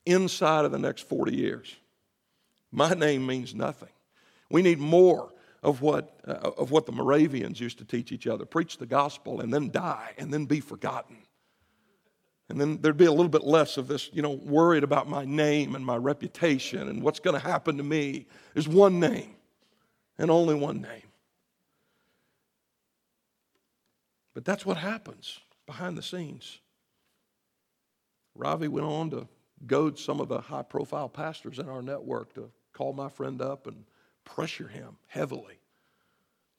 inside 0.07 0.65
of 0.65 0.73
the 0.73 0.79
next 0.79 1.09
40 1.09 1.35
years. 1.35 1.75
My 2.71 2.95
name 2.95 3.27
means 3.27 3.55
nothing. 3.55 3.89
We 4.51 4.63
need 4.63 4.79
more 4.79 5.34
of 5.65 5.81
what, 5.81 6.21
uh, 6.29 6.53
of 6.59 6.71
what 6.71 6.85
the 6.85 6.93
Moravians 6.93 7.59
used 7.59 7.79
to 7.79 7.85
teach 7.85 8.13
each 8.13 8.27
other 8.27 8.45
preach 8.45 8.77
the 8.77 8.87
gospel 8.87 9.41
and 9.41 9.53
then 9.53 9.71
die 9.71 10.13
and 10.19 10.33
then 10.33 10.45
be 10.45 10.61
forgotten. 10.61 11.17
And 12.51 12.61
then 12.61 12.79
there'd 12.83 12.99
be 12.99 13.07
a 13.07 13.11
little 13.11 13.31
bit 13.31 13.45
less 13.45 13.79
of 13.79 13.89
this, 13.89 14.11
you 14.13 14.21
know, 14.21 14.33
worried 14.33 14.85
about 14.85 15.09
my 15.09 15.25
name 15.25 15.75
and 15.75 15.85
my 15.85 15.97
reputation 15.97 16.89
and 16.89 17.03
what's 17.03 17.19
going 17.19 17.41
to 17.41 17.45
happen 17.45 17.79
to 17.79 17.83
me. 17.83 18.27
There's 18.53 18.69
one 18.69 19.01
name 19.01 19.35
and 20.19 20.31
only 20.31 20.55
one 20.55 20.83
name. 20.83 21.09
But 24.35 24.45
that's 24.45 24.67
what 24.67 24.77
happens 24.77 25.41
behind 25.65 25.97
the 25.97 26.03
scenes. 26.03 26.59
Ravi 28.35 28.69
went 28.69 28.87
on 28.87 29.11
to 29.11 29.27
goad 29.67 29.99
some 29.99 30.21
of 30.21 30.29
the 30.29 30.41
high 30.41 30.63
profile 30.63 31.09
pastors 31.09 31.59
in 31.59 31.71
our 31.71 31.81
network 31.81 32.35
to 32.35 32.51
call 32.75 32.93
my 32.93 33.09
friend 33.09 33.41
up 33.41 33.67
and 33.67 33.85
pressure 34.25 34.69
him 34.69 34.97
heavily 35.07 35.59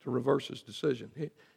to 0.03 0.11
reverse 0.11 0.47
his 0.47 0.61
decision. 0.61 1.11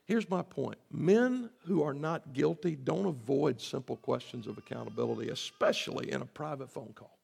Here's 0.04 0.28
my 0.30 0.42
point 0.42 0.78
men 0.90 1.50
who 1.66 1.82
are 1.82 1.94
not 1.94 2.32
guilty 2.32 2.76
don't 2.76 3.06
avoid 3.06 3.60
simple 3.60 3.96
questions 3.96 4.46
of 4.46 4.58
accountability, 4.58 5.28
especially 5.28 6.10
in 6.10 6.22
a 6.22 6.26
private 6.26 6.70
phone 6.70 6.92
call. 6.94 7.18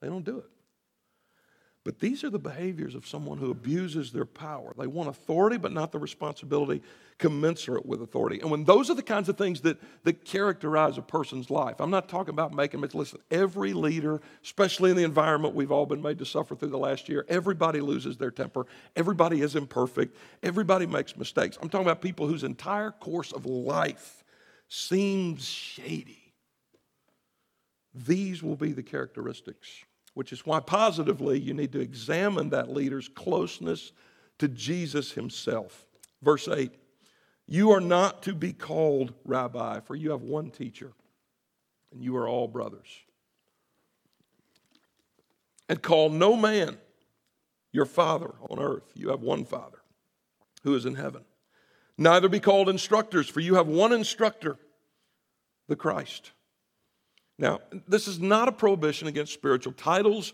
They 0.00 0.08
don't 0.08 0.24
do 0.24 0.38
it. 0.38 0.50
But 1.84 1.98
these 1.98 2.22
are 2.22 2.30
the 2.30 2.38
behaviors 2.38 2.94
of 2.94 3.08
someone 3.08 3.38
who 3.38 3.50
abuses 3.50 4.12
their 4.12 4.24
power. 4.24 4.72
They 4.78 4.86
want 4.86 5.08
authority, 5.08 5.56
but 5.56 5.72
not 5.72 5.90
the 5.90 5.98
responsibility 5.98 6.80
commensurate 7.18 7.84
with 7.84 8.00
authority. 8.02 8.40
And 8.40 8.52
when 8.52 8.62
those 8.64 8.88
are 8.88 8.94
the 8.94 9.02
kinds 9.02 9.28
of 9.28 9.36
things 9.36 9.62
that, 9.62 9.78
that 10.04 10.24
characterize 10.24 10.96
a 10.96 11.02
person's 11.02 11.50
life, 11.50 11.80
I'm 11.80 11.90
not 11.90 12.08
talking 12.08 12.34
about 12.34 12.54
making 12.54 12.80
them. 12.80 12.90
Listen, 12.94 13.18
every 13.32 13.72
leader, 13.72 14.20
especially 14.44 14.90
in 14.90 14.96
the 14.96 15.02
environment 15.02 15.56
we've 15.56 15.72
all 15.72 15.86
been 15.86 16.02
made 16.02 16.20
to 16.20 16.24
suffer 16.24 16.54
through 16.54 16.68
the 16.68 16.78
last 16.78 17.08
year, 17.08 17.26
everybody 17.28 17.80
loses 17.80 18.16
their 18.16 18.30
temper. 18.30 18.66
Everybody 18.94 19.40
is 19.40 19.56
imperfect. 19.56 20.16
Everybody 20.44 20.86
makes 20.86 21.16
mistakes. 21.16 21.58
I'm 21.60 21.68
talking 21.68 21.86
about 21.86 22.00
people 22.00 22.28
whose 22.28 22.44
entire 22.44 22.92
course 22.92 23.32
of 23.32 23.44
life 23.44 24.22
seems 24.68 25.44
shady. 25.44 26.32
These 27.92 28.40
will 28.40 28.56
be 28.56 28.72
the 28.72 28.84
characteristics 28.84 29.84
which 30.14 30.32
is 30.32 30.44
why 30.44 30.60
positively 30.60 31.38
you 31.38 31.54
need 31.54 31.72
to 31.72 31.80
examine 31.80 32.50
that 32.50 32.70
leader's 32.70 33.08
closeness 33.08 33.92
to 34.38 34.48
Jesus 34.48 35.12
himself. 35.12 35.86
Verse 36.22 36.48
8 36.48 36.72
You 37.46 37.70
are 37.70 37.80
not 37.80 38.22
to 38.24 38.34
be 38.34 38.52
called 38.52 39.14
rabbi, 39.24 39.80
for 39.80 39.94
you 39.94 40.10
have 40.10 40.22
one 40.22 40.50
teacher, 40.50 40.92
and 41.92 42.02
you 42.02 42.16
are 42.16 42.28
all 42.28 42.48
brothers. 42.48 42.88
And 45.68 45.80
call 45.80 46.10
no 46.10 46.36
man 46.36 46.76
your 47.72 47.86
father 47.86 48.34
on 48.50 48.58
earth. 48.58 48.92
You 48.94 49.08
have 49.08 49.20
one 49.20 49.44
father 49.44 49.78
who 50.62 50.74
is 50.74 50.84
in 50.84 50.94
heaven. 50.94 51.24
Neither 51.96 52.28
be 52.28 52.40
called 52.40 52.68
instructors, 52.68 53.28
for 53.28 53.40
you 53.40 53.54
have 53.54 53.68
one 53.68 53.92
instructor, 53.92 54.58
the 55.68 55.76
Christ. 55.76 56.32
Now, 57.38 57.60
this 57.88 58.06
is 58.06 58.20
not 58.20 58.48
a 58.48 58.52
prohibition 58.52 59.08
against 59.08 59.32
spiritual 59.32 59.72
titles 59.72 60.32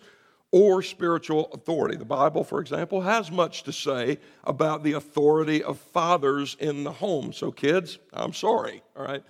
or 0.51 0.83
spiritual 0.83 1.51
authority. 1.53 1.97
The 1.97 2.05
Bible, 2.05 2.43
for 2.43 2.61
example, 2.61 3.03
has 3.03 3.31
much 3.31 3.65
to 3.65 3.73
say 3.73 4.19
about 4.45 4.83
the 4.83 4.93
authority 4.93 5.63
of 5.63 5.79
fathers 5.79 6.57
in 6.59 6.85
the 6.85 6.93
home. 6.93 7.33
So, 7.33 7.53
kids, 7.53 7.99
I'm 8.13 8.33
sorry, 8.33 8.83
all 8.97 9.05
right? 9.05 9.23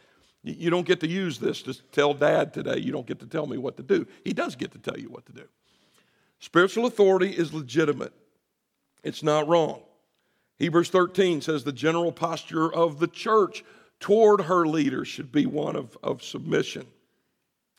You 0.45 0.71
don't 0.71 0.87
get 0.87 1.01
to 1.01 1.09
use 1.09 1.39
this 1.39 1.63
to 1.63 1.75
tell 1.91 2.15
dad 2.15 2.55
today, 2.55 2.79
you 2.79 2.93
don't 2.93 3.07
get 3.07 3.19
to 3.21 3.27
tell 3.27 3.47
me 3.47 3.59
what 3.59 3.77
to 3.77 3.83
do. 3.83 4.07
He 4.25 4.33
does 4.33 4.55
get 4.55 4.73
to 4.73 4.79
tell 4.79 4.99
you 4.99 5.09
what 5.09 5.27
to 5.27 5.33
do. 5.33 5.45
Spiritual 6.39 6.87
authority 6.87 7.31
is 7.31 7.53
legitimate, 7.53 8.13
it's 9.03 9.23
not 9.23 9.49
wrong. 9.49 9.83
Hebrews 10.59 10.91
13 10.91 11.41
says 11.41 11.63
the 11.63 11.73
general 11.73 12.11
posture 12.11 12.73
of 12.73 12.99
the 12.99 13.07
church 13.07 13.65
toward 14.01 14.43
her 14.43 14.67
leaders 14.67 15.07
should 15.07 15.31
be 15.31 15.47
one 15.47 15.77
of, 15.77 15.97
of 16.03 16.23
submission. 16.23 16.87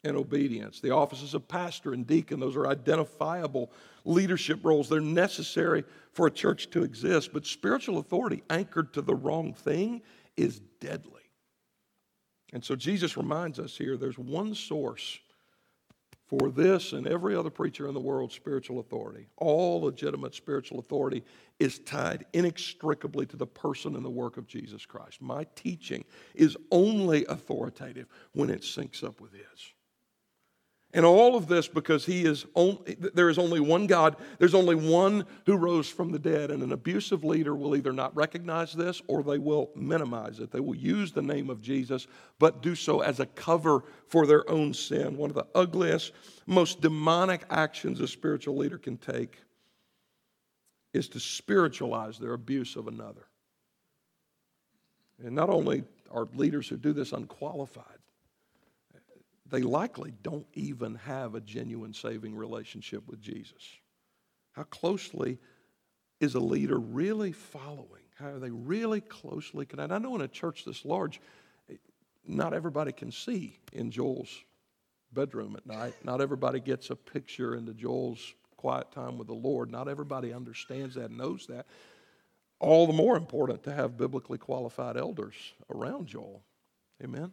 And 0.03 0.15
obedience. 0.15 0.79
The 0.79 0.91
offices 0.91 1.33
of 1.33 1.47
pastor 1.47 1.93
and 1.93 2.07
deacon, 2.07 2.39
those 2.39 2.55
are 2.55 2.67
identifiable 2.67 3.71
leadership 4.05 4.59
roles. 4.63 4.87
They're 4.87 5.01
necessary 5.01 5.83
for 6.13 6.27
a 6.27 6.31
church 6.31 6.69
to 6.71 6.83
exist, 6.83 7.31
but 7.33 7.45
spiritual 7.45 7.97
authority 7.97 8.43
anchored 8.49 8.93
to 8.93 9.01
the 9.01 9.15
wrong 9.15 9.53
thing 9.53 10.01
is 10.37 10.61
deadly. 10.79 11.13
And 12.53 12.63
so 12.63 12.75
Jesus 12.75 13.17
reminds 13.17 13.59
us 13.59 13.77
here 13.77 13.97
there's 13.97 14.17
one 14.17 14.55
source 14.55 15.19
for 16.29 16.51
this 16.51 16.93
and 16.93 17.07
every 17.07 17.35
other 17.35 17.49
preacher 17.49 17.87
in 17.87 17.93
the 17.93 17.99
world 17.99 18.31
spiritual 18.31 18.79
authority. 18.79 19.27
All 19.37 19.81
legitimate 19.81 20.35
spiritual 20.35 20.79
authority 20.79 21.23
is 21.59 21.79
tied 21.79 22.25
inextricably 22.33 23.25
to 23.27 23.35
the 23.35 23.47
person 23.47 23.95
and 23.95 24.05
the 24.05 24.09
work 24.09 24.37
of 24.37 24.47
Jesus 24.47 24.85
Christ. 24.85 25.21
My 25.21 25.45
teaching 25.55 26.05
is 26.35 26.55
only 26.71 27.25
authoritative 27.25 28.07
when 28.33 28.51
it 28.51 28.61
syncs 28.61 29.03
up 29.03 29.19
with 29.19 29.33
His. 29.33 29.73
And 30.91 31.05
all 31.05 31.35
of 31.35 31.47
this 31.47 31.67
because 31.67 32.03
he 32.03 32.25
is 32.25 32.47
only, 32.55 32.95
there 33.13 33.29
is 33.29 33.37
only 33.37 33.59
one 33.59 33.85
God, 33.85 34.15
there's 34.39 34.55
only 34.55 34.73
one 34.73 35.23
who 35.45 35.55
rose 35.55 35.87
from 35.87 36.11
the 36.11 36.17
dead. 36.17 36.49
And 36.49 36.63
an 36.63 36.71
abusive 36.71 37.23
leader 37.23 37.55
will 37.55 37.75
either 37.75 37.93
not 37.93 38.15
recognize 38.15 38.73
this 38.73 38.99
or 39.07 39.21
they 39.21 39.37
will 39.37 39.69
minimize 39.75 40.39
it. 40.39 40.51
They 40.51 40.59
will 40.59 40.75
use 40.75 41.11
the 41.11 41.21
name 41.21 41.51
of 41.51 41.61
Jesus, 41.61 42.07
but 42.39 42.63
do 42.63 42.73
so 42.73 43.01
as 43.01 43.19
a 43.19 43.27
cover 43.27 43.83
for 44.07 44.25
their 44.25 44.49
own 44.49 44.73
sin. 44.73 45.15
One 45.15 45.29
of 45.29 45.35
the 45.35 45.47
ugliest, 45.53 46.11
most 46.47 46.81
demonic 46.81 47.43
actions 47.51 47.99
a 48.01 48.07
spiritual 48.07 48.57
leader 48.57 48.79
can 48.79 48.97
take 48.97 49.37
is 50.91 51.07
to 51.09 51.19
spiritualize 51.19 52.17
their 52.17 52.33
abuse 52.33 52.75
of 52.75 52.87
another. 52.87 53.27
And 55.23 55.35
not 55.35 55.51
only 55.51 55.83
are 56.09 56.27
leaders 56.33 56.67
who 56.67 56.77
do 56.77 56.93
this 56.93 57.11
unqualified, 57.11 57.98
they 59.49 59.61
likely 59.61 60.13
don't 60.21 60.47
even 60.53 60.95
have 60.95 61.35
a 61.35 61.41
genuine 61.41 61.93
saving 61.93 62.35
relationship 62.35 63.07
with 63.07 63.21
Jesus. 63.21 63.63
How 64.53 64.63
closely 64.63 65.39
is 66.19 66.35
a 66.35 66.39
leader 66.39 66.77
really 66.77 67.31
following? 67.31 68.03
How 68.15 68.27
are 68.27 68.39
they 68.39 68.51
really 68.51 69.01
closely 69.01 69.65
connected? 69.65 69.93
I 69.93 69.97
know 69.97 70.15
in 70.15 70.21
a 70.21 70.27
church 70.27 70.65
this 70.65 70.83
large, 70.83 71.21
not 72.27 72.53
everybody 72.53 72.91
can 72.91 73.11
see 73.11 73.57
in 73.71 73.91
Joel's 73.91 74.43
bedroom 75.13 75.55
at 75.55 75.65
night. 75.65 75.95
Not 76.03 76.21
everybody 76.21 76.59
gets 76.59 76.89
a 76.89 76.95
picture 76.95 77.55
into 77.55 77.73
Joel's 77.73 78.33
quiet 78.57 78.91
time 78.91 79.17
with 79.17 79.27
the 79.27 79.33
Lord. 79.33 79.71
Not 79.71 79.87
everybody 79.87 80.33
understands 80.33 80.95
that, 80.95 81.11
knows 81.11 81.47
that. 81.47 81.65
All 82.59 82.85
the 82.85 82.93
more 82.93 83.15
important 83.15 83.63
to 83.63 83.73
have 83.73 83.97
biblically 83.97 84.37
qualified 84.37 84.97
elders 84.97 85.35
around 85.69 86.07
Joel. 86.07 86.43
Amen 87.01 87.31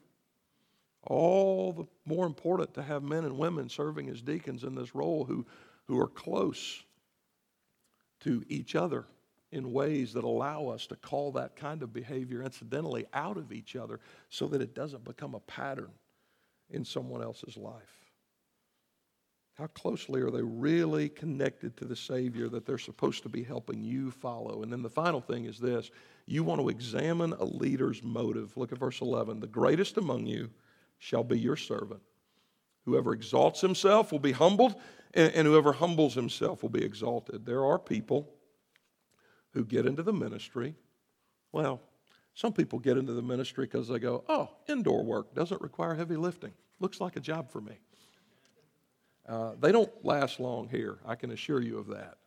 all 1.07 1.73
the 1.73 1.87
more 2.05 2.27
important 2.27 2.75
to 2.75 2.83
have 2.83 3.03
men 3.03 3.25
and 3.25 3.39
women 3.39 3.69
serving 3.69 4.09
as 4.09 4.23
deacons 4.23 4.65
in 4.65 4.75
this 4.75 4.95
role 4.95 5.25
who, 5.25 5.47
who 5.87 5.99
are 6.01 6.09
close 6.09 6.83
to 8.21 8.43
each 8.49 8.75
other 8.75 9.07
in 9.53 9.73
ways 9.73 10.13
that 10.13 10.25
allow 10.25 10.67
us 10.69 10.87
to 10.89 10.97
call 10.97 11.33
that 11.33 11.57
kind 11.57 11.83
of 11.83 11.93
behavior 11.93 12.43
incidentally 12.43 13.07
out 13.15 13.37
of 13.37 13.53
each 13.53 13.77
other 13.77 14.01
so 14.29 14.49
that 14.49 14.61
it 14.61 14.75
doesn't 14.75 15.05
become 15.05 15.35
a 15.35 15.41
pattern 15.41 15.91
in 16.71 16.85
someone 16.85 17.23
else's 17.23 17.57
life. 17.57 18.07
How 19.55 19.69
closely 19.69 20.21
are 20.21 20.31
they 20.31 20.43
really 20.43 21.09
connected 21.09 21.77
to 21.79 21.87
the 21.87 21.97
Savior 21.97 22.49
that 22.49 22.67
they're 22.67 22.77
supposed 22.77 23.23
to 23.23 23.31
be 23.31 23.43
helping 23.43 23.83
you 23.83 24.11
follow? 24.11 24.63
And 24.63 24.71
then 24.71 24.83
the 24.83 24.91
final 24.91 25.21
thing 25.21 25.47
is 25.47 25.59
this 25.59 25.91
you 26.27 26.43
want 26.43 26.61
to 26.61 26.69
examine 26.69 27.33
a 27.33 27.45
leader's 27.45 28.03
motive. 28.03 28.57
Look 28.57 28.73
at 28.73 28.79
verse 28.79 29.01
11. 29.01 29.41
The 29.41 29.47
greatest 29.47 29.97
among 29.97 30.27
you 30.27 30.51
shall 30.99 31.25
be 31.25 31.39
your 31.39 31.57
servant. 31.57 32.01
Whoever 32.85 33.13
exalts 33.13 33.61
himself 33.61 34.13
will 34.13 34.21
be 34.21 34.33
humbled, 34.33 34.77
and, 35.13 35.47
whoever 35.47 35.73
humbles 35.73 36.15
himself 36.15 36.63
will 36.63 36.71
be 36.71 36.85
exalted. 36.85 37.45
There 37.45 37.65
are 37.65 37.79
people 37.79 38.33
who 39.53 39.65
get 39.65 39.87
into 39.87 40.03
the 40.03 40.13
ministry. 40.13 40.75
Well, 41.53 41.81
some 42.35 42.53
people 42.53 42.79
get 42.79 42.99
into 42.99 43.15
the 43.15 43.23
ministry 43.23 43.65
because 43.65 43.89
they 43.89 43.99
go, 43.99 44.25
oh, 44.29 44.51
indoor 44.69 45.03
work 45.03 45.35
doesn't 45.35 45.61
require 45.63 45.95
heavy 45.95 46.17
lifting. 46.17 46.53
Looks 46.81 47.01
like 47.01 47.17
a 47.17 47.21
job 47.21 47.51
for 47.51 47.61
me. 47.61 47.79
Uh, 49.27 49.53
they 49.59 49.73
don't 49.73 49.91
last 50.05 50.39
long 50.39 50.69
here, 50.69 50.99
I 51.05 51.17
can 51.17 51.33
assure 51.33 51.61
you 51.61 51.79
of 51.79 51.89
that. 51.89 52.19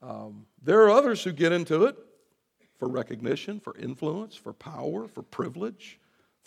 Um, 0.00 0.46
there 0.62 0.82
are 0.82 0.90
others 0.90 1.24
who 1.24 1.32
get 1.32 1.50
into 1.50 1.84
it 1.84 1.96
for 2.78 2.88
recognition, 2.88 3.58
for 3.58 3.76
influence, 3.76 4.36
for 4.36 4.52
power, 4.52 5.08
for 5.08 5.22
privilege 5.22 5.98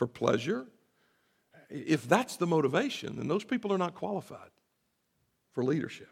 for 0.02 0.08
pleasure, 0.08 0.66
if 1.70 2.10
that's 2.10 2.36
the 2.38 2.48
motivation, 2.48 3.18
then 3.18 3.28
those 3.28 3.44
people 3.44 3.72
are 3.72 3.78
not 3.78 3.94
qualified 3.94 4.50
for 5.52 5.64
leadership 5.64 6.10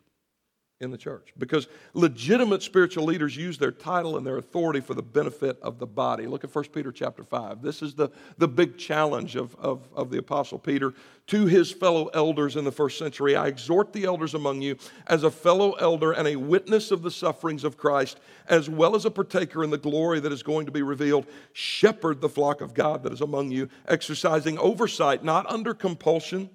in 0.82 0.92
the 0.92 0.98
church. 0.98 1.34
Because 1.38 1.68
legitimate 1.94 2.64
spiritual 2.64 3.04
leaders 3.04 3.36
use 3.36 3.58
their 3.58 3.72
title 3.72 4.16
and 4.16 4.26
their 4.26 4.38
authority 4.38 4.80
for 4.80 4.94
the 4.94 5.02
benefit 5.02 5.60
of 5.62 5.78
the 5.78 5.86
body. 5.86 6.26
Look 6.26 6.46
at 6.46 6.56
1 6.56 6.66
peter 6.66 6.92
chapter 6.92 7.24
5 7.24 7.62
this 7.62 7.82
is 7.82 7.94
the, 7.94 8.10
the 8.38 8.48
big 8.48 8.78
challenge 8.78 9.36
of, 9.36 9.56
of, 9.56 9.88
of 9.94 10.10
the 10.10 10.20
apostle 10.20 10.58
peter. 10.58 10.94
To 11.28 11.46
his 11.46 11.70
fellow 11.72 12.08
elders 12.14 12.56
in 12.56 12.64
the 12.64 12.72
first 12.72 12.98
century 12.98 13.36
i 13.36 13.48
exhort 13.48 13.92
the 13.92 14.06
elders 14.06 14.34
among 14.34 14.62
you 14.62 14.78
as 15.08 15.24
a 15.24 15.32
fellow 15.32 15.74
elder 15.74 16.14
and 16.14 16.28
a 16.28 16.38
witness 16.38 16.92
of 16.92 17.02
the 17.02 17.12
sufferings 17.12 17.64
of 17.64 17.78
christ 17.78 18.20
as 18.48 18.70
well 18.70 18.96
as 18.96 19.06
a 19.06 19.12
partaker 19.12 19.64
in 19.64 19.70
the 19.70 19.78
glory 19.78 20.20
that 20.20 20.32
is 20.32 20.44
going 20.44 20.66
to 20.66 20.72
be 20.72 20.82
revealed 20.82 21.26
shepherd 21.52 22.22
the 22.22 22.30
flock 22.30 22.62
of 22.62 22.74
god 22.74 23.04
that 23.04 23.12
is 23.12 23.22
among 23.22 23.52
you 23.52 23.68
exercising 23.88 24.58
oversight 24.60 25.24
not 25.24 25.46
under 25.52 25.74
compulsion 25.74 26.50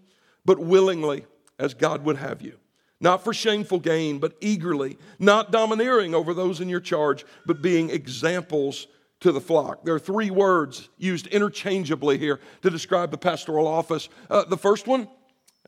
but 0.44 0.58
willingly 0.58 1.26
as 1.58 1.74
god 1.74 2.04
would 2.04 2.16
have 2.16 2.40
you 2.42 2.58
not 3.04 3.22
for 3.22 3.34
shameful 3.34 3.78
gain, 3.78 4.18
but 4.18 4.34
eagerly, 4.40 4.96
not 5.18 5.52
domineering 5.52 6.14
over 6.14 6.32
those 6.32 6.62
in 6.62 6.70
your 6.70 6.80
charge, 6.80 7.24
but 7.44 7.60
being 7.60 7.90
examples 7.90 8.86
to 9.20 9.30
the 9.30 9.42
flock. 9.42 9.84
There 9.84 9.94
are 9.94 10.00
three 10.00 10.30
words 10.30 10.88
used 10.96 11.26
interchangeably 11.26 12.16
here 12.16 12.40
to 12.62 12.70
describe 12.70 13.10
the 13.10 13.18
pastoral 13.18 13.66
office. 13.66 14.08
Uh, 14.30 14.44
the 14.44 14.56
first 14.56 14.86
one, 14.86 15.06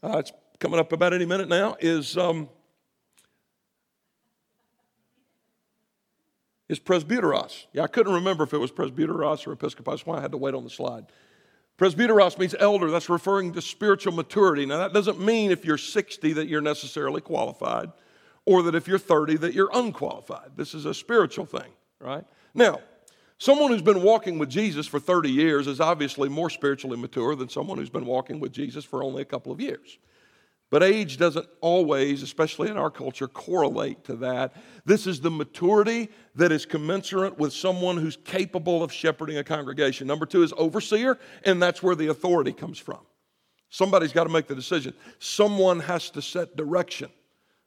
uh, 0.02 0.16
it's 0.18 0.32
coming 0.58 0.80
up 0.80 0.92
about 0.92 1.12
any 1.12 1.26
minute 1.26 1.48
now, 1.48 1.76
is, 1.78 2.16
um, 2.16 2.48
is 6.70 6.80
presbyteros. 6.80 7.66
Yeah, 7.74 7.82
I 7.82 7.86
couldn't 7.86 8.14
remember 8.14 8.44
if 8.44 8.54
it 8.54 8.58
was 8.58 8.72
presbyteros 8.72 9.46
or 9.46 9.52
episcopos. 9.52 10.06
Why 10.06 10.16
I 10.16 10.20
had 10.22 10.32
to 10.32 10.38
wait 10.38 10.54
on 10.54 10.64
the 10.64 10.70
slide. 10.70 11.04
Presbyteros 11.78 12.38
means 12.38 12.54
elder. 12.58 12.90
That's 12.90 13.08
referring 13.08 13.52
to 13.52 13.62
spiritual 13.62 14.12
maturity. 14.12 14.64
Now, 14.64 14.78
that 14.78 14.92
doesn't 14.92 15.20
mean 15.20 15.50
if 15.50 15.64
you're 15.64 15.78
60 15.78 16.32
that 16.32 16.48
you're 16.48 16.62
necessarily 16.62 17.20
qualified 17.20 17.92
or 18.46 18.62
that 18.62 18.74
if 18.74 18.88
you're 18.88 18.98
30 18.98 19.36
that 19.38 19.52
you're 19.52 19.70
unqualified. 19.74 20.52
This 20.56 20.72
is 20.72 20.86
a 20.86 20.94
spiritual 20.94 21.44
thing, 21.44 21.70
right? 22.00 22.24
Now, 22.54 22.80
someone 23.38 23.70
who's 23.70 23.82
been 23.82 24.02
walking 24.02 24.38
with 24.38 24.48
Jesus 24.48 24.86
for 24.86 24.98
30 24.98 25.30
years 25.30 25.66
is 25.66 25.80
obviously 25.80 26.30
more 26.30 26.48
spiritually 26.48 26.96
mature 26.96 27.34
than 27.34 27.50
someone 27.50 27.76
who's 27.76 27.90
been 27.90 28.06
walking 28.06 28.40
with 28.40 28.52
Jesus 28.52 28.84
for 28.84 29.02
only 29.02 29.20
a 29.20 29.26
couple 29.26 29.52
of 29.52 29.60
years. 29.60 29.98
But 30.70 30.82
age 30.82 31.16
doesn't 31.16 31.46
always, 31.60 32.22
especially 32.22 32.70
in 32.70 32.76
our 32.76 32.90
culture, 32.90 33.28
correlate 33.28 34.04
to 34.04 34.16
that. 34.16 34.54
This 34.84 35.06
is 35.06 35.20
the 35.20 35.30
maturity 35.30 36.08
that 36.34 36.50
is 36.50 36.66
commensurate 36.66 37.38
with 37.38 37.52
someone 37.52 37.96
who's 37.96 38.16
capable 38.16 38.82
of 38.82 38.92
shepherding 38.92 39.38
a 39.38 39.44
congregation. 39.44 40.08
Number 40.08 40.26
two 40.26 40.42
is 40.42 40.52
overseer, 40.56 41.18
and 41.44 41.62
that's 41.62 41.82
where 41.82 41.94
the 41.94 42.08
authority 42.08 42.52
comes 42.52 42.78
from. 42.78 42.98
Somebody's 43.70 44.12
got 44.12 44.24
to 44.24 44.30
make 44.30 44.48
the 44.48 44.54
decision. 44.56 44.92
Someone 45.20 45.78
has 45.80 46.10
to 46.10 46.22
set 46.22 46.56
direction, 46.56 47.10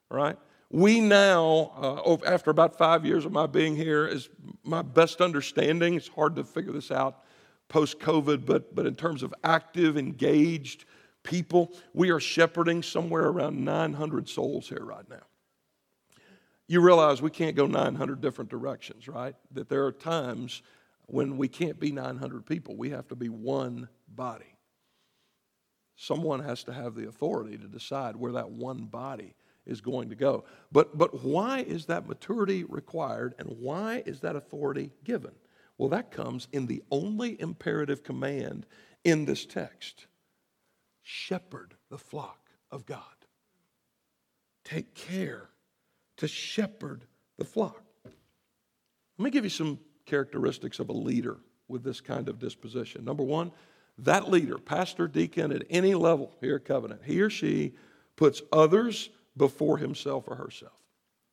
right? 0.10 0.38
We 0.70 1.00
now, 1.00 1.72
uh, 2.06 2.18
after 2.26 2.52
about 2.52 2.78
five 2.78 3.06
years 3.06 3.26
of 3.26 3.32
my 3.32 3.48
being 3.48 3.76
here, 3.76 4.08
is 4.08 4.30
my 4.64 4.82
best 4.82 5.22
understanding. 5.22 5.94
It's 5.94 6.08
hard 6.10 6.36
to 6.36 6.44
figure 6.44 6.74
this 6.74 6.92
out 6.92 7.24
post 7.70 8.00
COVID, 8.00 8.46
but, 8.46 8.76
but 8.76 8.86
in 8.86 8.96
terms 8.96 9.24
of 9.24 9.34
active, 9.44 9.98
engaged, 9.98 10.86
people. 11.30 11.72
We 11.94 12.10
are 12.10 12.20
shepherding 12.20 12.82
somewhere 12.82 13.28
around 13.28 13.64
900 13.64 14.28
souls 14.28 14.68
here 14.68 14.84
right 14.84 15.08
now. 15.08 15.22
You 16.68 16.82
realize 16.82 17.22
we 17.22 17.30
can't 17.30 17.56
go 17.56 17.68
900 17.68 18.20
different 18.20 18.50
directions, 18.50 19.08
right? 19.08 19.36
That 19.52 19.70
there 19.70 19.86
are 19.86 19.92
times 19.92 20.64
when 21.06 21.38
we 21.38 21.48
can't 21.48 21.80
be 21.80 21.92
900 21.92 22.46
people. 22.46 22.76
We 22.76 22.90
have 22.90 23.08
to 23.10 23.16
be 23.16 23.30
one 23.30 23.90
body. 24.08 24.58
Someone 25.96 26.40
has 26.40 26.64
to 26.64 26.74
have 26.74 26.96
the 26.96 27.08
authority 27.08 27.58
to 27.58 27.68
decide 27.68 28.16
where 28.16 28.32
that 28.32 28.50
one 28.50 28.86
body 28.86 29.36
is 29.68 29.82
going 29.82 30.10
to 30.10 30.16
go. 30.16 30.46
But, 30.72 30.98
but 30.98 31.24
why 31.24 31.60
is 31.60 31.86
that 31.88 32.08
maturity 32.08 32.64
required 32.64 33.36
and 33.38 33.50
why 33.60 34.02
is 34.06 34.22
that 34.22 34.36
authority 34.36 34.94
given? 35.04 35.34
Well, 35.78 35.90
that 35.90 36.12
comes 36.12 36.48
in 36.52 36.66
the 36.66 36.84
only 36.90 37.40
imperative 37.40 38.04
command 38.04 38.66
in 39.04 39.26
this 39.26 39.46
text 39.46 40.08
shepherd 41.10 41.74
the 41.90 41.98
flock 41.98 42.52
of 42.70 42.86
God. 42.86 43.02
Take 44.64 44.94
care 44.94 45.50
to 46.18 46.28
shepherd 46.28 47.04
the 47.38 47.46
flock. 47.46 47.82
Let 48.06 49.24
me 49.24 49.32
give 49.32 49.44
you 49.44 49.50
some 49.50 49.80
characteristics 50.06 50.78
of 50.78 50.90
a 50.90 50.94
leader 50.94 51.38
with 51.68 51.84
this 51.84 52.00
kind 52.00 52.30
of 52.30 52.38
disposition. 52.38 53.04
Number 53.04 53.24
one, 53.24 53.52
that 53.98 54.30
leader, 54.30 54.60
pastor, 54.60 55.08
deacon 55.08 55.52
at 55.52 55.64
any 55.70 55.96
level 55.96 56.32
here 56.42 56.58
at 56.58 56.66
Covenant, 56.66 57.02
he 57.04 57.22
or 57.22 57.30
she 57.32 57.74
puts 58.16 58.44
others 58.52 59.10
before 59.36 59.78
himself 59.80 60.26
or 60.28 60.36
herself 60.36 60.79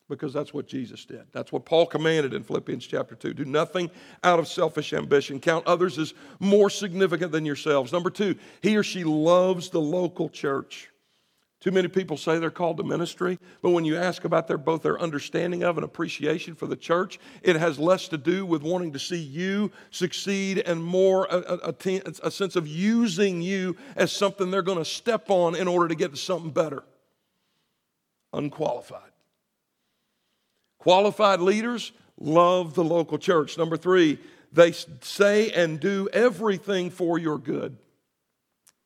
because 0.09 0.33
that's 0.33 0.55
what 0.55 0.67
Jesus 0.67 1.05
did. 1.05 1.25
That's 1.33 1.53
what 1.53 1.65
Paul 1.65 1.87
commanded 1.87 2.33
in 2.33 2.43
Philippians 2.43 2.87
chapter 2.87 3.15
2. 3.15 3.35
Do 3.35 3.45
nothing 3.45 3.91
out 4.23 4.39
of 4.39 4.47
selfish 4.47 4.93
ambition. 4.93 5.41
Count 5.41 5.67
others 5.67 5.99
as 5.99 6.15
more 6.39 6.71
significant 6.71 7.33
than 7.33 7.45
yourselves. 7.45 7.93
Number 7.93 8.11
two, 8.11 8.37
he 8.63 8.77
or 8.77 8.83
she 8.83 9.05
loves 9.05 9.71
the 9.71 9.81
local 9.81 10.29
church. 10.29 10.91
Too 11.59 11.73
many 11.73 11.89
people 11.89 12.17
say 12.17 12.39
they're 12.39 12.51
called 12.51 12.77
to 12.77 12.85
ministry, 12.85 13.41
but 13.63 13.71
when 13.71 13.85
you 13.85 13.97
ask 13.97 14.25
about 14.25 14.47
their 14.47 14.59
both 14.59 14.83
their 14.83 15.01
understanding 15.01 15.65
of 15.65 15.79
and 15.79 15.85
appreciation 15.85 16.55
for 16.55 16.67
the 16.67 16.77
church, 16.77 17.19
it 17.43 17.57
has 17.57 17.79
less 17.79 18.07
to 18.09 18.19
do 18.19 18.47
with 18.47 18.63
wanting 18.63 18.93
to 18.93 18.99
see 19.01 19.17
you 19.17 19.73
succeed 19.91 20.59
and 20.59 20.85
more 20.85 21.27
a, 21.29 21.59
a, 21.65 21.75
a 22.23 22.31
sense 22.31 22.55
of 22.55 22.69
using 22.69 23.41
you 23.43 23.75
as 23.97 24.13
something 24.13 24.51
they're 24.51 24.63
going 24.63 24.79
to 24.79 24.85
step 24.85 25.29
on 25.29 25.57
in 25.57 25.67
order 25.67 25.89
to 25.89 25.97
get 25.97 26.13
to 26.13 26.17
something 26.17 26.51
better. 26.51 26.85
Unqualified. 28.33 29.16
Qualified 30.87 31.41
leaders 31.41 31.91
love 32.16 32.74
the 32.74 32.84
local 32.84 33.18
church. 33.18 33.59
Number 33.59 33.76
three, 33.76 34.20
they 34.53 34.70
say 34.70 35.51
and 35.51 35.80
do 35.80 36.09
everything 36.12 36.91
for 36.91 37.18
your 37.18 37.39
good. 37.39 37.76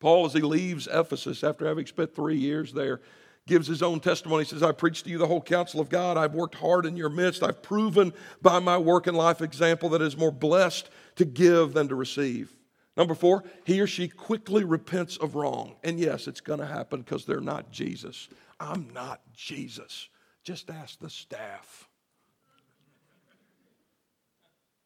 Paul, 0.00 0.24
as 0.24 0.32
he 0.32 0.40
leaves 0.40 0.88
Ephesus 0.90 1.44
after 1.44 1.66
having 1.66 1.84
spent 1.84 2.14
three 2.14 2.38
years 2.38 2.72
there, 2.72 3.02
gives 3.46 3.66
his 3.66 3.82
own 3.82 4.00
testimony. 4.00 4.44
He 4.44 4.48
says, 4.48 4.62
I 4.62 4.72
preached 4.72 5.04
to 5.04 5.10
you 5.10 5.18
the 5.18 5.26
whole 5.26 5.42
counsel 5.42 5.78
of 5.78 5.90
God. 5.90 6.16
I've 6.16 6.32
worked 6.32 6.54
hard 6.54 6.86
in 6.86 6.96
your 6.96 7.10
midst. 7.10 7.42
I've 7.42 7.60
proven 7.60 8.14
by 8.40 8.60
my 8.60 8.78
work 8.78 9.06
and 9.06 9.14
life 9.14 9.42
example 9.42 9.90
that 9.90 10.00
it 10.00 10.06
is 10.06 10.16
more 10.16 10.32
blessed 10.32 10.88
to 11.16 11.26
give 11.26 11.74
than 11.74 11.88
to 11.88 11.94
receive. 11.94 12.50
Number 12.96 13.14
four, 13.14 13.44
he 13.66 13.78
or 13.78 13.86
she 13.86 14.08
quickly 14.08 14.64
repents 14.64 15.18
of 15.18 15.34
wrong. 15.34 15.76
And 15.84 16.00
yes, 16.00 16.28
it's 16.28 16.40
going 16.40 16.60
to 16.60 16.66
happen 16.66 17.02
because 17.02 17.26
they're 17.26 17.42
not 17.42 17.70
Jesus. 17.70 18.30
I'm 18.58 18.88
not 18.94 19.20
Jesus. 19.34 20.08
Just 20.42 20.70
ask 20.70 20.98
the 20.98 21.10
staff. 21.10 21.89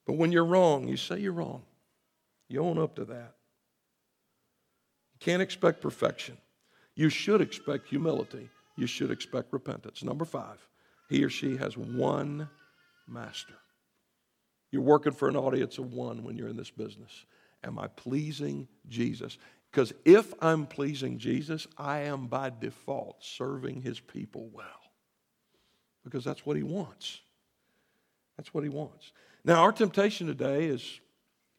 But 0.07 0.14
when 0.14 0.32
you're 0.32 0.44
wrong, 0.44 0.88
you 0.88 0.96
say 0.96 1.18
you're 1.18 1.32
wrong. 1.32 1.62
You 2.48 2.61
own 2.61 2.78
up 2.78 2.96
to 2.96 3.05
that. 3.07 3.34
You 5.12 5.18
can't 5.20 5.42
expect 5.42 5.80
perfection. 5.80 6.36
You 6.94 7.09
should 7.09 7.40
expect 7.40 7.88
humility. 7.88 8.50
You 8.76 8.86
should 8.86 9.11
expect 9.11 9.52
repentance. 9.52 10.02
Number 10.02 10.24
five, 10.24 10.59
he 11.09 11.24
or 11.24 11.30
she 11.30 11.57
has 11.57 11.76
one 11.76 12.48
master. 13.09 13.55
You're 14.70 14.82
working 14.82 15.12
for 15.12 15.28
an 15.28 15.36
audience 15.36 15.78
of 15.78 15.92
one 15.92 16.24
when 16.24 16.36
you're 16.36 16.48
in 16.48 16.57
this 16.57 16.70
business. 16.70 17.24
Am 17.62 17.78
I 17.78 17.86
pleasing 17.86 18.68
Jesus? 18.88 19.38
Because 19.70 19.92
if 20.05 20.32
I'm 20.40 20.66
pleasing 20.66 21.18
Jesus, 21.18 21.66
I 21.78 22.00
am 22.00 22.26
by 22.26 22.50
default 22.61 23.24
serving 23.24 23.82
his 23.82 23.98
people 23.98 24.48
well. 24.52 24.64
Because 26.05 26.24
that's 26.24 26.44
what 26.44 26.57
he 26.57 26.62
wants. 26.62 27.20
That's 28.36 28.52
what 28.52 28.62
he 28.64 28.70
wants. 28.70 29.12
Now, 29.45 29.62
our 29.62 29.72
temptation 29.72 30.26
today 30.26 30.64
is 30.64 31.01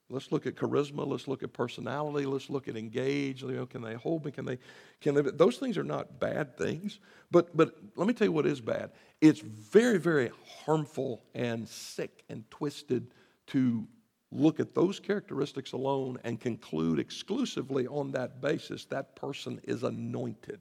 let's 0.09 0.31
look 0.31 0.47
at 0.47 0.55
charisma, 0.55 1.05
let's 1.05 1.27
look 1.27 1.43
at 1.43 1.53
personality, 1.53 2.25
let's 2.25 2.49
look 2.49 2.67
at 2.67 2.75
engage. 2.75 3.43
You 3.43 3.51
know, 3.51 3.65
can 3.65 3.81
they 3.81 3.93
hold 3.93 4.25
me? 4.25 4.31
Can 4.31 4.45
they? 4.45 4.57
Can 5.01 5.13
they? 5.13 5.21
Those 5.21 5.57
things 5.57 5.77
are 5.77 5.83
not 5.83 6.19
bad 6.19 6.57
things, 6.57 6.99
but 7.29 7.55
but 7.55 7.75
let 7.95 8.07
me 8.07 8.13
tell 8.13 8.25
you 8.25 8.31
what 8.31 8.47
is 8.47 8.59
bad. 8.59 8.91
It's 9.21 9.39
very 9.39 9.99
very 9.99 10.31
harmful 10.65 11.23
and 11.35 11.67
sick 11.67 12.23
and 12.29 12.49
twisted 12.49 13.11
to 13.47 13.87
look 14.31 14.59
at 14.59 14.73
those 14.73 14.99
characteristics 14.99 15.73
alone 15.73 16.17
and 16.23 16.39
conclude 16.39 16.99
exclusively 16.99 17.87
on 17.87 18.11
that 18.11 18.41
basis 18.41 18.85
that 18.85 19.15
person 19.15 19.61
is 19.63 19.83
anointed. 19.83 20.59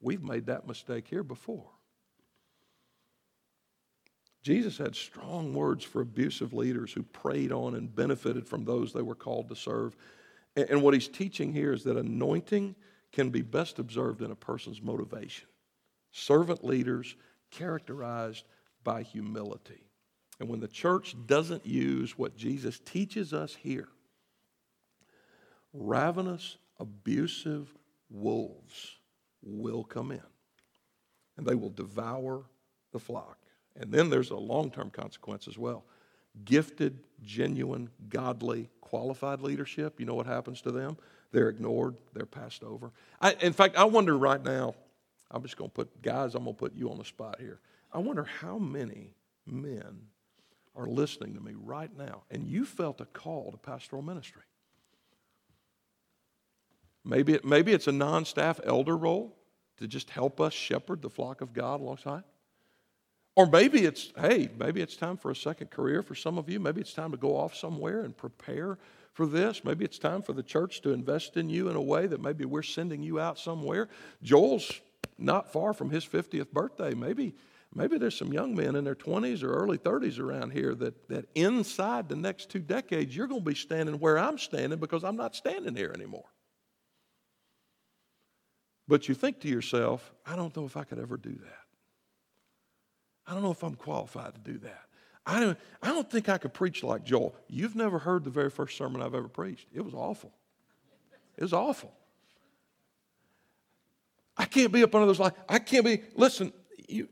We've 0.00 0.22
made 0.22 0.46
that 0.46 0.68
mistake 0.68 1.08
here 1.08 1.24
before. 1.24 1.70
Jesus 4.46 4.78
had 4.78 4.94
strong 4.94 5.52
words 5.52 5.82
for 5.82 6.00
abusive 6.00 6.52
leaders 6.52 6.92
who 6.92 7.02
preyed 7.02 7.50
on 7.50 7.74
and 7.74 7.92
benefited 7.92 8.46
from 8.46 8.64
those 8.64 8.92
they 8.92 9.02
were 9.02 9.16
called 9.16 9.48
to 9.48 9.56
serve. 9.56 9.96
And 10.54 10.82
what 10.82 10.94
he's 10.94 11.08
teaching 11.08 11.52
here 11.52 11.72
is 11.72 11.82
that 11.82 11.96
anointing 11.96 12.76
can 13.10 13.30
be 13.30 13.42
best 13.42 13.80
observed 13.80 14.22
in 14.22 14.30
a 14.30 14.36
person's 14.36 14.80
motivation. 14.80 15.48
Servant 16.12 16.64
leaders 16.64 17.16
characterized 17.50 18.44
by 18.84 19.02
humility. 19.02 19.82
And 20.38 20.48
when 20.48 20.60
the 20.60 20.68
church 20.68 21.16
doesn't 21.26 21.66
use 21.66 22.16
what 22.16 22.36
Jesus 22.36 22.78
teaches 22.78 23.32
us 23.32 23.56
here, 23.56 23.88
ravenous, 25.72 26.56
abusive 26.78 27.74
wolves 28.08 28.94
will 29.42 29.82
come 29.82 30.12
in 30.12 30.22
and 31.36 31.44
they 31.44 31.56
will 31.56 31.70
devour 31.70 32.44
the 32.92 33.00
flock. 33.00 33.38
And 33.78 33.92
then 33.92 34.10
there's 34.10 34.30
a 34.30 34.36
long 34.36 34.70
term 34.70 34.90
consequence 34.90 35.48
as 35.48 35.58
well. 35.58 35.84
Gifted, 36.44 36.98
genuine, 37.22 37.90
godly, 38.08 38.68
qualified 38.80 39.40
leadership, 39.40 39.98
you 39.98 40.06
know 40.06 40.14
what 40.14 40.26
happens 40.26 40.60
to 40.62 40.70
them? 40.70 40.96
They're 41.32 41.48
ignored, 41.48 41.96
they're 42.14 42.26
passed 42.26 42.62
over. 42.62 42.92
I, 43.20 43.32
in 43.40 43.52
fact, 43.52 43.76
I 43.76 43.84
wonder 43.84 44.16
right 44.16 44.42
now, 44.42 44.74
I'm 45.30 45.42
just 45.42 45.56
going 45.56 45.70
to 45.70 45.74
put, 45.74 46.02
guys, 46.02 46.34
I'm 46.34 46.44
going 46.44 46.54
to 46.54 46.58
put 46.58 46.74
you 46.74 46.90
on 46.90 46.98
the 46.98 47.04
spot 47.04 47.36
here. 47.40 47.58
I 47.92 47.98
wonder 47.98 48.24
how 48.24 48.58
many 48.58 49.14
men 49.44 50.02
are 50.76 50.86
listening 50.86 51.34
to 51.34 51.40
me 51.40 51.52
right 51.56 51.90
now 51.96 52.22
and 52.30 52.46
you 52.46 52.64
felt 52.64 53.00
a 53.00 53.06
call 53.06 53.50
to 53.50 53.56
pastoral 53.56 54.02
ministry. 54.02 54.42
Maybe, 57.04 57.34
it, 57.34 57.44
maybe 57.44 57.72
it's 57.72 57.86
a 57.86 57.92
non 57.92 58.24
staff 58.24 58.60
elder 58.64 58.96
role 58.96 59.36
to 59.78 59.86
just 59.86 60.10
help 60.10 60.40
us 60.40 60.52
shepherd 60.52 61.02
the 61.02 61.10
flock 61.10 61.40
of 61.40 61.52
God 61.52 61.80
alongside. 61.80 62.24
Or 63.36 63.44
maybe 63.46 63.84
it's, 63.84 64.12
hey, 64.18 64.48
maybe 64.58 64.80
it's 64.80 64.96
time 64.96 65.18
for 65.18 65.30
a 65.30 65.36
second 65.36 65.70
career 65.70 66.02
for 66.02 66.14
some 66.14 66.38
of 66.38 66.48
you. 66.48 66.58
Maybe 66.58 66.80
it's 66.80 66.94
time 66.94 67.10
to 67.10 67.18
go 67.18 67.36
off 67.36 67.54
somewhere 67.54 68.00
and 68.00 68.16
prepare 68.16 68.78
for 69.12 69.26
this. 69.26 69.62
Maybe 69.62 69.84
it's 69.84 69.98
time 69.98 70.22
for 70.22 70.32
the 70.32 70.42
church 70.42 70.80
to 70.82 70.92
invest 70.92 71.36
in 71.36 71.50
you 71.50 71.68
in 71.68 71.76
a 71.76 71.80
way 71.80 72.06
that 72.06 72.22
maybe 72.22 72.46
we're 72.46 72.62
sending 72.62 73.02
you 73.02 73.20
out 73.20 73.38
somewhere. 73.38 73.88
Joel's 74.22 74.80
not 75.18 75.52
far 75.52 75.74
from 75.74 75.90
his 75.90 76.06
50th 76.06 76.50
birthday. 76.50 76.94
Maybe, 76.94 77.34
maybe 77.74 77.98
there's 77.98 78.16
some 78.16 78.32
young 78.32 78.54
men 78.54 78.74
in 78.74 78.84
their 78.84 78.94
20s 78.94 79.42
or 79.42 79.52
early 79.52 79.76
30s 79.76 80.18
around 80.18 80.52
here 80.52 80.74
that, 80.74 81.06
that 81.08 81.26
inside 81.34 82.08
the 82.08 82.16
next 82.16 82.48
two 82.48 82.60
decades, 82.60 83.14
you're 83.14 83.26
going 83.26 83.42
to 83.42 83.50
be 83.50 83.54
standing 83.54 83.98
where 83.98 84.18
I'm 84.18 84.38
standing 84.38 84.78
because 84.78 85.04
I'm 85.04 85.16
not 85.16 85.36
standing 85.36 85.76
here 85.76 85.92
anymore. 85.94 86.24
But 88.88 89.08
you 89.08 89.14
think 89.14 89.40
to 89.40 89.48
yourself, 89.48 90.10
I 90.24 90.36
don't 90.36 90.56
know 90.56 90.64
if 90.64 90.78
I 90.78 90.84
could 90.84 90.98
ever 90.98 91.18
do 91.18 91.32
that. 91.32 91.65
I 93.26 93.32
don't 93.32 93.42
know 93.42 93.50
if 93.50 93.62
I'm 93.62 93.74
qualified 93.74 94.34
to 94.34 94.52
do 94.52 94.58
that. 94.58 94.82
I 95.26 95.40
don't, 95.40 95.58
I 95.82 95.88
don't 95.88 96.08
think 96.08 96.28
I 96.28 96.38
could 96.38 96.54
preach 96.54 96.84
like 96.84 97.04
Joel. 97.04 97.34
You've 97.48 97.74
never 97.74 97.98
heard 97.98 98.22
the 98.22 98.30
very 98.30 98.50
first 98.50 98.76
sermon 98.76 99.02
I've 99.02 99.14
ever 99.14 99.28
preached. 99.28 99.66
It 99.74 99.84
was 99.84 99.94
awful. 99.94 100.32
It 101.36 101.42
was 101.42 101.52
awful. 101.52 101.92
I 104.36 104.44
can't 104.44 104.70
be 104.70 104.82
up 104.82 104.94
under 104.94 105.06
those 105.06 105.18
like 105.18 105.34
I 105.48 105.58
can't 105.58 105.84
be. 105.84 106.02
Listen, 106.14 106.52
you, 106.88 107.08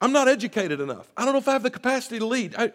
I'm 0.00 0.12
not 0.12 0.28
educated 0.28 0.80
enough. 0.80 1.10
I 1.16 1.24
don't 1.24 1.32
know 1.32 1.38
if 1.38 1.48
I 1.48 1.52
have 1.52 1.62
the 1.62 1.70
capacity 1.70 2.18
to 2.18 2.26
lead. 2.26 2.54
I, 2.56 2.72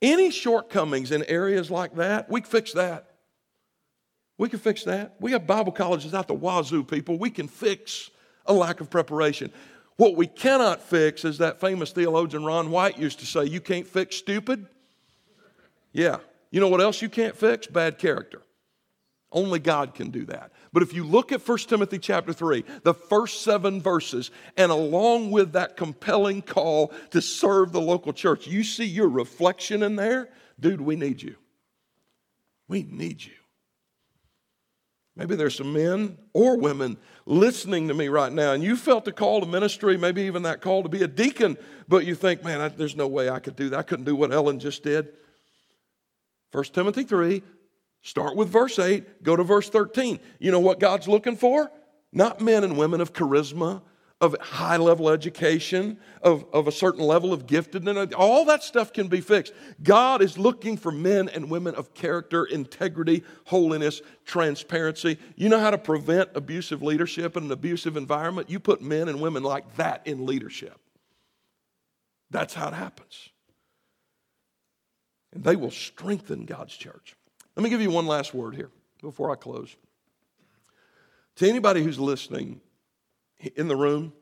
any 0.00 0.30
shortcomings 0.30 1.10
in 1.10 1.24
areas 1.24 1.70
like 1.70 1.96
that, 1.96 2.30
we 2.30 2.40
can 2.40 2.50
fix 2.50 2.72
that. 2.74 3.14
We 4.36 4.48
can 4.48 4.60
fix 4.60 4.84
that. 4.84 5.16
We 5.18 5.32
have 5.32 5.46
Bible 5.46 5.72
colleges 5.72 6.14
out 6.14 6.28
the 6.28 6.34
wazoo, 6.34 6.84
people. 6.84 7.18
We 7.18 7.30
can 7.30 7.48
fix 7.48 8.10
a 8.46 8.52
lack 8.52 8.80
of 8.80 8.88
preparation. 8.88 9.50
What 9.98 10.14
we 10.14 10.28
cannot 10.28 10.80
fix 10.80 11.24
is 11.24 11.38
that 11.38 11.60
famous 11.60 11.90
theologian 11.90 12.44
Ron 12.44 12.70
White 12.70 12.98
used 12.98 13.18
to 13.18 13.26
say, 13.26 13.44
You 13.44 13.60
can't 13.60 13.86
fix 13.86 14.16
stupid. 14.16 14.66
Yeah. 15.92 16.18
You 16.52 16.60
know 16.60 16.68
what 16.68 16.80
else 16.80 17.02
you 17.02 17.08
can't 17.08 17.36
fix? 17.36 17.66
Bad 17.66 17.98
character. 17.98 18.42
Only 19.32 19.58
God 19.58 19.94
can 19.94 20.10
do 20.10 20.24
that. 20.26 20.52
But 20.72 20.84
if 20.84 20.94
you 20.94 21.04
look 21.04 21.32
at 21.32 21.46
1 21.46 21.58
Timothy 21.58 21.98
chapter 21.98 22.32
3, 22.32 22.64
the 22.84 22.94
first 22.94 23.42
seven 23.42 23.82
verses, 23.82 24.30
and 24.56 24.70
along 24.70 25.32
with 25.32 25.52
that 25.52 25.76
compelling 25.76 26.42
call 26.42 26.92
to 27.10 27.20
serve 27.20 27.72
the 27.72 27.80
local 27.80 28.12
church, 28.12 28.46
you 28.46 28.62
see 28.62 28.86
your 28.86 29.08
reflection 29.08 29.82
in 29.82 29.96
there. 29.96 30.28
Dude, 30.60 30.80
we 30.80 30.94
need 30.94 31.20
you. 31.20 31.34
We 32.68 32.84
need 32.84 33.24
you. 33.24 33.32
Maybe 35.18 35.34
there's 35.34 35.56
some 35.56 35.72
men 35.72 36.16
or 36.32 36.56
women 36.56 36.96
listening 37.26 37.88
to 37.88 37.94
me 37.94 38.06
right 38.06 38.32
now, 38.32 38.52
and 38.52 38.62
you 38.62 38.76
felt 38.76 39.04
the 39.04 39.10
call 39.10 39.40
to 39.40 39.46
ministry, 39.46 39.96
maybe 39.96 40.22
even 40.22 40.44
that 40.44 40.60
call 40.60 40.84
to 40.84 40.88
be 40.88 41.02
a 41.02 41.08
deacon, 41.08 41.58
but 41.88 42.06
you 42.06 42.14
think, 42.14 42.44
man, 42.44 42.60
I, 42.60 42.68
there's 42.68 42.94
no 42.94 43.08
way 43.08 43.28
I 43.28 43.40
could 43.40 43.56
do 43.56 43.68
that. 43.70 43.78
I 43.80 43.82
couldn't 43.82 44.04
do 44.04 44.14
what 44.14 44.32
Ellen 44.32 44.60
just 44.60 44.84
did. 44.84 45.08
1 46.52 46.64
Timothy 46.66 47.02
3, 47.02 47.42
start 48.02 48.36
with 48.36 48.48
verse 48.48 48.78
8, 48.78 49.24
go 49.24 49.34
to 49.34 49.42
verse 49.42 49.68
13. 49.68 50.20
You 50.38 50.52
know 50.52 50.60
what 50.60 50.78
God's 50.78 51.08
looking 51.08 51.36
for? 51.36 51.68
Not 52.12 52.40
men 52.40 52.62
and 52.62 52.78
women 52.78 53.00
of 53.00 53.12
charisma, 53.12 53.82
of 54.20 54.34
high 54.40 54.76
level 54.76 55.08
education, 55.08 55.98
of, 56.22 56.44
of 56.52 56.66
a 56.66 56.72
certain 56.72 57.04
level 57.04 57.32
of 57.32 57.46
giftedness. 57.46 58.12
All 58.16 58.44
that 58.46 58.64
stuff 58.64 58.92
can 58.92 59.06
be 59.06 59.20
fixed. 59.20 59.52
God 59.82 60.22
is 60.22 60.36
looking 60.36 60.76
for 60.76 60.90
men 60.90 61.28
and 61.28 61.48
women 61.48 61.76
of 61.76 61.94
character, 61.94 62.44
integrity, 62.44 63.22
holiness, 63.44 64.02
transparency. 64.24 65.18
You 65.36 65.48
know 65.48 65.60
how 65.60 65.70
to 65.70 65.78
prevent 65.78 66.30
abusive 66.34 66.82
leadership 66.82 67.36
in 67.36 67.44
an 67.44 67.52
abusive 67.52 67.96
environment? 67.96 68.50
You 68.50 68.58
put 68.58 68.82
men 68.82 69.08
and 69.08 69.20
women 69.20 69.44
like 69.44 69.76
that 69.76 70.04
in 70.04 70.26
leadership. 70.26 70.78
That's 72.30 72.54
how 72.54 72.68
it 72.68 72.74
happens. 72.74 73.28
And 75.32 75.44
they 75.44 75.54
will 75.54 75.70
strengthen 75.70 76.44
God's 76.44 76.76
church. 76.76 77.14
Let 77.54 77.62
me 77.62 77.70
give 77.70 77.80
you 77.80 77.90
one 77.90 78.06
last 78.06 78.34
word 78.34 78.56
here 78.56 78.70
before 79.00 79.30
I 79.30 79.36
close. 79.36 79.76
To 81.36 81.48
anybody 81.48 81.84
who's 81.84 82.00
listening 82.00 82.60
in 83.56 83.68
the 83.68 83.76
room, 83.76 84.12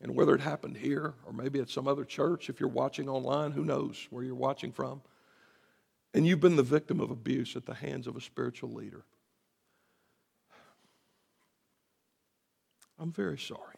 and 0.00 0.14
whether 0.14 0.34
it 0.34 0.40
happened 0.40 0.76
here 0.76 1.14
or 1.24 1.32
maybe 1.32 1.60
at 1.60 1.70
some 1.70 1.86
other 1.86 2.04
church, 2.04 2.50
if 2.50 2.60
you're 2.60 2.68
watching 2.68 3.08
online, 3.08 3.52
who 3.52 3.64
knows 3.64 4.06
where 4.10 4.24
you're 4.24 4.34
watching 4.34 4.72
from, 4.72 5.00
and 6.12 6.26
you've 6.26 6.40
been 6.40 6.56
the 6.56 6.62
victim 6.62 7.00
of 7.00 7.10
abuse 7.10 7.56
at 7.56 7.66
the 7.66 7.74
hands 7.74 8.06
of 8.06 8.16
a 8.16 8.20
spiritual 8.20 8.72
leader. 8.72 9.04
I'm 12.98 13.12
very 13.12 13.38
sorry. 13.38 13.76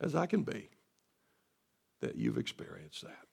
As 0.00 0.14
I 0.14 0.26
can 0.26 0.42
be, 0.42 0.68
that 2.00 2.16
you've 2.16 2.38
experienced 2.38 3.02
that. 3.02 3.26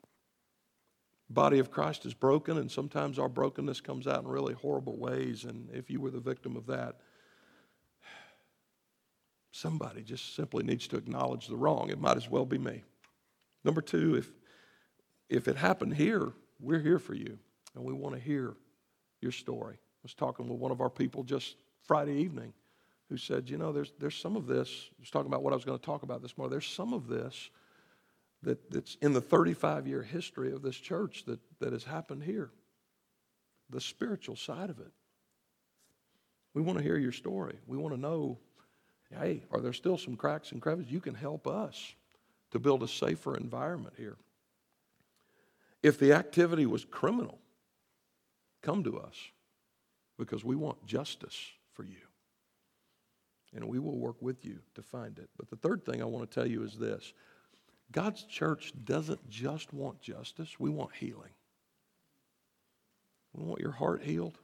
Body 1.30 1.60
of 1.60 1.72
Christ 1.72 2.06
is 2.06 2.14
broken, 2.14 2.58
and 2.58 2.70
sometimes 2.70 3.18
our 3.18 3.30
brokenness 3.30 3.82
comes 3.82 4.08
out 4.08 4.24
in 4.24 4.28
really 4.28 4.54
horrible 4.54 4.98
ways. 4.98 5.46
And 5.46 5.70
if 5.74 5.90
you 5.90 6.00
were 6.00 6.12
the 6.12 6.20
victim 6.20 6.56
of 6.56 6.68
that, 6.68 6.98
somebody 9.64 10.02
just 10.02 10.36
simply 10.36 10.62
needs 10.62 10.88
to 10.88 10.98
acknowledge 10.98 11.48
the 11.48 11.56
wrong. 11.56 11.90
It 11.90 12.00
might 12.00 12.18
as 12.18 12.30
well 12.30 12.46
be 12.46 12.58
me. 12.58 12.84
Number 13.64 13.80
two, 13.80 14.16
if, 14.16 14.30
if 15.30 15.48
it 15.48 15.56
happened 15.56 15.94
here, 15.96 16.34
we're 16.60 16.82
here 16.82 17.00
for 17.00 17.14
you, 17.14 17.40
and 17.74 17.86
we 17.86 17.94
want 17.94 18.14
to 18.14 18.22
hear 18.22 18.56
your 19.22 19.32
story. 19.32 19.76
I 19.76 20.04
was 20.04 20.14
talking 20.14 20.50
with 20.50 20.60
one 20.60 20.72
of 20.72 20.82
our 20.82 20.90
people 20.90 21.24
just 21.24 21.56
Friday 21.82 22.18
evening 22.18 22.52
who 23.08 23.16
said, 23.16 23.50
You 23.50 23.58
know, 23.58 23.72
there's, 23.72 23.94
there's 24.00 24.18
some 24.18 24.36
of 24.36 24.48
this, 24.48 24.90
I 24.92 24.96
was 25.00 25.10
talking 25.10 25.28
about 25.28 25.44
what 25.44 25.54
I 25.54 25.56
was 25.56 25.64
going 25.64 25.80
to 25.80 25.86
talk 25.86 26.04
about 26.04 26.22
this 26.22 26.38
morning. 26.38 26.52
There's 26.52 26.68
some 26.68 26.94
of 26.94 27.08
this 27.08 27.50
that, 28.42 28.70
that's 28.70 28.98
in 29.02 29.14
the 29.14 29.22
35 29.22 29.88
year 29.88 30.04
history 30.04 30.52
of 30.52 30.62
this 30.62 30.76
church 30.76 31.24
that, 31.26 31.40
that 31.62 31.72
has 31.72 31.86
happened 31.86 32.24
here, 32.24 32.52
the 33.70 33.80
spiritual 33.80 34.36
side 34.36 34.70
of 34.70 34.80
it. 34.80 34.92
We 36.54 36.62
want 36.62 36.80
to 36.80 36.84
hear 36.84 36.98
your 36.98 37.14
story. 37.14 37.56
We 37.66 37.78
want 37.78 37.96
to 37.96 38.00
know 38.00 38.40
hey, 39.20 39.44
are 39.52 39.60
there 39.60 39.74
still 39.74 39.98
some 39.98 40.16
cracks 40.16 40.52
and 40.52 40.62
crevices? 40.62 40.92
You 40.92 41.00
can 41.00 41.16
help 41.16 41.48
us 41.48 41.96
to 42.52 42.60
build 42.60 42.84
a 42.84 42.88
safer 42.88 43.36
environment 43.36 43.96
here. 43.98 44.18
If 45.82 46.00
the 46.00 46.14
activity 46.14 46.66
was 46.66 46.86
criminal, 46.86 47.40
come 48.62 48.84
to 48.84 49.00
us 49.00 49.16
because 50.18 50.44
we 50.44 50.56
want 50.56 50.86
justice 50.86 51.38
for 51.74 51.84
you. 51.84 51.98
And 53.56 53.66
we 53.66 53.80
will 53.80 53.98
work 53.98 54.16
with 54.22 54.46
you 54.46 54.60
to 54.76 54.82
find 54.82 55.20
it. 55.20 55.30
But 55.38 55.50
the 55.50 55.56
third 55.56 55.86
thing 55.86 56.02
I 56.02 56.06
want 56.06 56.30
to 56.30 56.34
tell 56.34 56.50
you 56.50 56.64
is 56.64 56.78
this 56.78 57.14
God's 57.92 58.24
church 58.24 58.74
doesn't 58.84 59.30
just 59.30 59.74
want 59.74 60.02
justice, 60.02 60.60
we 60.60 60.70
want 60.70 60.96
healing. 60.96 61.32
We 63.34 63.44
want 63.46 63.60
your 63.62 63.72
heart 63.72 64.04
healed. 64.04 64.38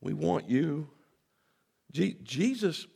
We 0.00 0.12
want 0.12 0.48
you. 0.48 0.88
Jesus, 1.92 2.86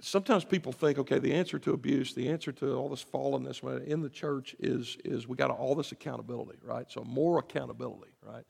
sometimes 0.00 0.44
people 0.44 0.72
think, 0.72 0.98
okay, 0.98 1.18
the 1.18 1.32
answer 1.32 1.58
to 1.58 1.72
abuse, 1.72 2.14
the 2.14 2.28
answer 2.28 2.52
to 2.52 2.74
all 2.74 2.88
this 2.88 3.04
fallenness 3.04 3.62
in 3.86 4.02
the 4.02 4.08
church 4.08 4.54
is, 4.58 4.96
is 5.04 5.26
we 5.26 5.36
got 5.36 5.50
all 5.50 5.74
this 5.74 5.92
accountability, 5.92 6.58
right? 6.62 6.90
So 6.90 7.02
more 7.04 7.38
accountability, 7.38 8.12
right? 8.22 8.44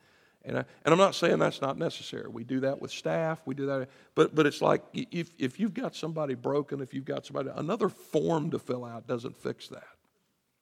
And, 0.45 0.59
I, 0.59 0.65
and 0.85 0.93
I'm 0.93 0.99
not 0.99 1.15
saying 1.15 1.39
that's 1.39 1.61
not 1.61 1.77
necessary. 1.77 2.29
We 2.29 2.45
do 2.45 2.61
that 2.61 2.81
with 2.81 2.93
staff. 2.93 3.41
We 3.47 3.55
do 3.55 3.67
that. 3.67 3.89
But, 4.15 4.35
but 4.35 4.47
it's 4.47 4.63
like 4.63 4.83
if, 4.93 5.31
if 5.39 5.59
you've 5.59 5.75
got 5.75 5.95
somebody 5.97 6.35
broken, 6.35 6.81
if 6.81 6.95
you've 6.95 7.05
got 7.05 7.27
somebody, 7.27 7.51
another 7.55 7.89
form 7.89 8.51
to 8.53 8.59
fill 8.59 8.85
out 8.85 9.09
doesn't 9.09 9.37
fix 9.37 9.69
that. 9.69 9.83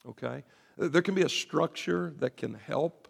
Okay? 0.09 0.43
There 0.78 1.03
can 1.03 1.14
be 1.14 1.22
a 1.22 1.28
structure 1.28 2.14
that 2.18 2.37
can 2.37 2.55
help 2.55 3.04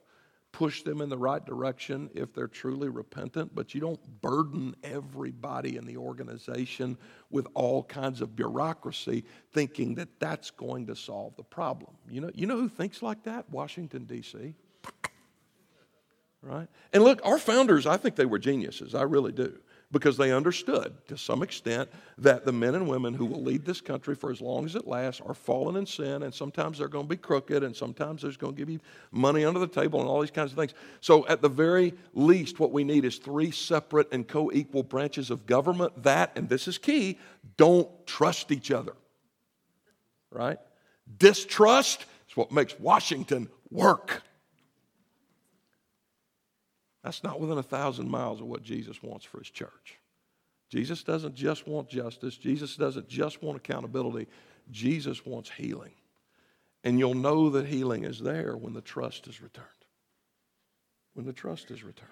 push 0.54 0.82
them 0.82 1.00
in 1.00 1.08
the 1.08 1.18
right 1.18 1.44
direction 1.44 2.08
if 2.14 2.32
they're 2.32 2.46
truly 2.46 2.88
repentant, 2.88 3.52
but 3.56 3.74
you 3.74 3.80
don't 3.80 4.00
burden 4.22 4.72
everybody 4.84 5.76
in 5.76 5.84
the 5.84 5.96
organization 5.96 6.96
with 7.28 7.44
all 7.54 7.82
kinds 7.82 8.20
of 8.20 8.36
bureaucracy 8.36 9.24
thinking 9.52 9.96
that 9.96 10.20
that's 10.20 10.52
going 10.52 10.86
to 10.86 10.94
solve 10.94 11.34
the 11.36 11.42
problem. 11.42 11.90
You 12.08 12.20
know, 12.20 12.30
you 12.34 12.46
know 12.46 12.56
who 12.56 12.68
thinks 12.68 13.02
like 13.02 13.24
that? 13.24 13.50
Washington, 13.50 14.04
D.C 14.04 14.54
right? 16.44 16.68
And 16.92 17.02
look, 17.02 17.20
our 17.24 17.38
founders, 17.38 17.86
I 17.86 17.96
think 17.96 18.16
they 18.16 18.26
were 18.26 18.38
geniuses. 18.38 18.94
I 18.94 19.02
really 19.02 19.32
do. 19.32 19.58
Because 19.94 20.16
they 20.16 20.32
understood 20.32 20.92
to 21.06 21.16
some 21.16 21.44
extent 21.44 21.88
that 22.18 22.44
the 22.44 22.52
men 22.52 22.74
and 22.74 22.88
women 22.88 23.14
who 23.14 23.24
will 23.24 23.42
lead 23.42 23.64
this 23.64 23.80
country 23.80 24.16
for 24.16 24.32
as 24.32 24.40
long 24.40 24.64
as 24.64 24.74
it 24.74 24.88
lasts 24.88 25.22
are 25.24 25.34
fallen 25.34 25.76
in 25.76 25.86
sin, 25.86 26.24
and 26.24 26.34
sometimes 26.34 26.78
they're 26.78 26.88
going 26.88 27.04
to 27.04 27.08
be 27.08 27.16
crooked, 27.16 27.62
and 27.62 27.74
sometimes 27.76 28.22
there's 28.22 28.36
going 28.36 28.54
to 28.54 28.58
give 28.58 28.68
you 28.68 28.80
money 29.12 29.44
under 29.44 29.60
the 29.60 29.68
table 29.68 30.00
and 30.00 30.08
all 30.08 30.20
these 30.20 30.32
kinds 30.32 30.50
of 30.50 30.58
things. 30.58 30.74
So, 31.00 31.24
at 31.28 31.42
the 31.42 31.48
very 31.48 31.94
least, 32.12 32.58
what 32.58 32.72
we 32.72 32.82
need 32.82 33.04
is 33.04 33.18
three 33.18 33.52
separate 33.52 34.12
and 34.12 34.26
co 34.26 34.50
equal 34.50 34.82
branches 34.82 35.30
of 35.30 35.46
government 35.46 36.02
that, 36.02 36.32
and 36.34 36.48
this 36.48 36.66
is 36.66 36.76
key, 36.76 37.16
don't 37.56 37.88
trust 38.04 38.50
each 38.50 38.72
other. 38.72 38.94
Right? 40.32 40.58
Distrust 41.18 42.04
is 42.28 42.36
what 42.36 42.50
makes 42.50 42.78
Washington 42.80 43.48
work. 43.70 44.24
That's 47.04 47.22
not 47.22 47.38
within 47.38 47.58
a 47.58 47.62
thousand 47.62 48.10
miles 48.10 48.40
of 48.40 48.46
what 48.46 48.62
Jesus 48.62 49.02
wants 49.02 49.26
for 49.26 49.38
his 49.38 49.50
church. 49.50 49.98
Jesus 50.70 51.04
doesn't 51.04 51.34
just 51.34 51.68
want 51.68 51.88
justice, 51.88 52.36
Jesus 52.36 52.76
doesn't 52.76 53.08
just 53.08 53.42
want 53.42 53.58
accountability, 53.58 54.26
Jesus 54.70 55.24
wants 55.24 55.50
healing. 55.50 55.92
And 56.82 56.98
you'll 56.98 57.14
know 57.14 57.50
that 57.50 57.66
healing 57.66 58.04
is 58.04 58.18
there 58.18 58.56
when 58.56 58.72
the 58.72 58.80
trust 58.80 59.26
is 59.26 59.40
returned. 59.42 59.68
When 61.12 61.26
the 61.26 61.32
trust 61.32 61.70
is 61.70 61.84
returned. 61.84 62.10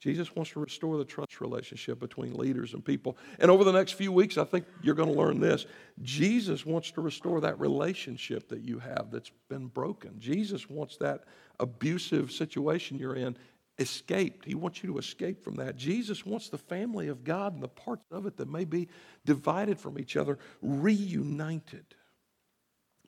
Jesus 0.00 0.34
wants 0.34 0.50
to 0.52 0.60
restore 0.60 0.96
the 0.96 1.04
trust 1.04 1.40
relationship 1.40 2.00
between 2.00 2.34
leaders 2.34 2.74
and 2.74 2.84
people. 2.84 3.16
And 3.38 3.52
over 3.52 3.62
the 3.62 3.70
next 3.72 3.92
few 3.92 4.10
weeks, 4.10 4.36
I 4.36 4.42
think 4.42 4.64
you're 4.82 4.96
going 4.96 5.12
to 5.12 5.18
learn 5.18 5.38
this. 5.38 5.66
Jesus 6.02 6.66
wants 6.66 6.90
to 6.92 7.00
restore 7.00 7.40
that 7.42 7.60
relationship 7.60 8.48
that 8.48 8.62
you 8.62 8.80
have 8.80 9.12
that's 9.12 9.30
been 9.48 9.68
broken. 9.68 10.18
Jesus 10.18 10.68
wants 10.68 10.96
that 10.96 11.22
abusive 11.60 12.32
situation 12.32 12.98
you're 12.98 13.14
in 13.14 13.36
escaped. 13.82 14.46
He 14.46 14.54
wants 14.54 14.82
you 14.82 14.92
to 14.92 14.98
escape 14.98 15.44
from 15.44 15.56
that. 15.56 15.76
Jesus 15.76 16.24
wants 16.24 16.48
the 16.48 16.56
family 16.56 17.08
of 17.08 17.24
God 17.24 17.52
and 17.52 17.62
the 17.62 17.68
parts 17.68 18.06
of 18.10 18.24
it 18.24 18.38
that 18.38 18.48
may 18.48 18.64
be 18.64 18.88
divided 19.26 19.78
from 19.78 19.98
each 19.98 20.16
other 20.16 20.38
reunited. 20.62 21.84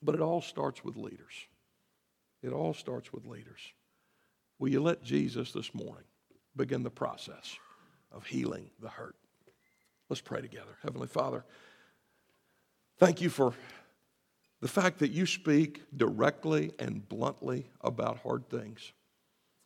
But 0.03 0.13
it 0.13 0.21
all 0.21 0.41
starts 0.41 0.83
with 0.83 0.97
leaders. 0.97 1.33
It 2.43 2.53
all 2.53 2.75
starts 2.75 3.11
with 3.11 3.25
leaders. 3.25 3.59
Will 4.59 4.69
you 4.69 4.81
let 4.81 5.03
Jesus 5.03 5.51
this 5.51 5.73
morning 5.73 6.05
begin 6.55 6.83
the 6.83 6.91
process 6.91 7.57
of 8.11 8.25
healing 8.25 8.69
the 8.79 8.89
hurt? 8.89 9.15
Let's 10.09 10.21
pray 10.21 10.41
together. 10.41 10.77
Heavenly 10.83 11.07
Father, 11.07 11.43
thank 12.99 13.19
you 13.21 13.29
for 13.29 13.53
the 14.61 14.67
fact 14.67 14.99
that 14.99 15.11
you 15.11 15.25
speak 15.25 15.81
directly 15.95 16.71
and 16.77 17.07
bluntly 17.07 17.69
about 17.81 18.19
hard 18.19 18.49
things. 18.49 18.93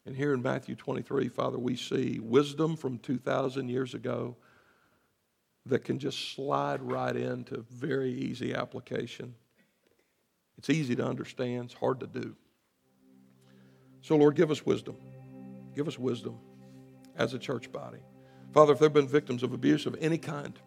And 0.06 0.16
here 0.16 0.34
in 0.34 0.42
Matthew 0.42 0.76
23, 0.76 1.28
Father, 1.28 1.60
we 1.60 1.76
see 1.76 2.20
wisdom 2.22 2.76
from 2.76 2.98
2,000 3.00 3.70
years 3.70 3.94
ago 3.94 4.38
that 5.66 5.84
can 5.84 6.00
just 6.00 6.34
slide 6.34 6.82
right 6.82 7.16
into 7.16 7.66
very 7.70 8.12
easy 8.12 8.54
application. 8.54 9.36
It's 10.58 10.70
easy 10.70 10.96
to 10.96 11.06
understand, 11.06 11.66
it's 11.66 11.74
hard 11.74 12.00
to 12.00 12.08
do. 12.08 12.36
So, 14.02 14.16
Lord, 14.16 14.36
give 14.36 14.52
us 14.52 14.66
wisdom. 14.66 14.98
Give 15.76 15.88
us 15.88 16.00
wisdom 16.00 16.38
as 17.16 17.34
a 17.34 17.40
church 17.40 17.72
body. 17.72 18.00
Father, 18.54 18.74
if 18.74 18.80
there 18.80 18.88
have 18.88 18.94
been 18.94 19.08
victims 19.08 19.44
of 19.44 19.54
abuse 19.54 19.86
of 19.86 19.96
any 20.00 20.18
kind, 20.18 20.60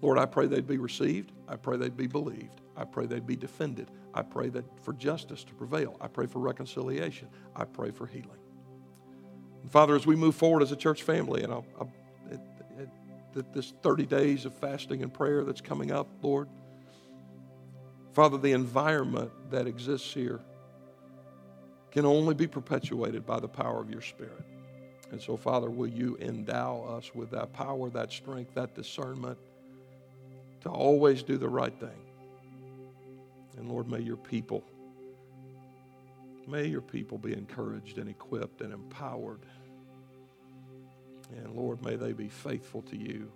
Lord, 0.00 0.18
I 0.18 0.26
pray 0.26 0.46
they'd 0.46 0.66
be 0.66 0.78
received. 0.78 1.32
I 1.46 1.56
pray 1.56 1.76
they'd 1.76 1.96
be 1.96 2.06
believed. 2.06 2.60
I 2.76 2.84
pray 2.84 3.06
they'd 3.06 3.26
be 3.26 3.36
defended. 3.36 3.90
I 4.14 4.22
pray 4.22 4.48
that 4.48 4.64
for 4.82 4.92
justice 4.94 5.44
to 5.44 5.54
prevail. 5.54 5.96
I 6.00 6.08
pray 6.08 6.26
for 6.26 6.40
reconciliation. 6.40 7.28
I 7.54 7.64
pray 7.64 7.90
for 7.90 8.06
healing. 8.06 8.41
Father, 9.70 9.94
as 9.94 10.06
we 10.06 10.16
move 10.16 10.34
forward 10.34 10.62
as 10.62 10.72
a 10.72 10.76
church 10.76 11.02
family, 11.02 11.42
and 11.42 11.52
I'll, 11.52 11.64
I'll, 11.78 11.90
this 13.54 13.72
30 13.82 14.06
days 14.06 14.44
of 14.44 14.54
fasting 14.54 15.02
and 15.02 15.12
prayer 15.12 15.44
that's 15.44 15.60
coming 15.60 15.90
up, 15.90 16.08
Lord, 16.22 16.48
Father, 18.12 18.36
the 18.36 18.52
environment 18.52 19.30
that 19.50 19.66
exists 19.66 20.12
here 20.12 20.40
can 21.90 22.04
only 22.04 22.34
be 22.34 22.46
perpetuated 22.46 23.24
by 23.24 23.40
the 23.40 23.48
power 23.48 23.80
of 23.80 23.90
your 23.90 24.02
Spirit. 24.02 24.44
And 25.10 25.20
so, 25.20 25.36
Father, 25.36 25.70
will 25.70 25.88
you 25.88 26.16
endow 26.20 26.82
us 26.84 27.14
with 27.14 27.30
that 27.30 27.52
power, 27.52 27.90
that 27.90 28.10
strength, 28.10 28.54
that 28.54 28.74
discernment 28.74 29.38
to 30.62 30.70
always 30.70 31.22
do 31.22 31.36
the 31.36 31.48
right 31.48 31.74
thing. 31.78 31.90
And 33.58 33.68
Lord, 33.68 33.88
may 33.88 34.00
your 34.00 34.16
people, 34.16 34.62
may 36.46 36.66
your 36.66 36.80
people 36.80 37.18
be 37.18 37.32
encouraged 37.32 37.98
and 37.98 38.08
equipped 38.08 38.60
and 38.60 38.72
empowered. 38.72 39.40
And 41.36 41.54
Lord, 41.54 41.84
may 41.84 41.96
they 41.96 42.12
be 42.12 42.28
faithful 42.28 42.82
to 42.82 42.96
you. 42.96 43.30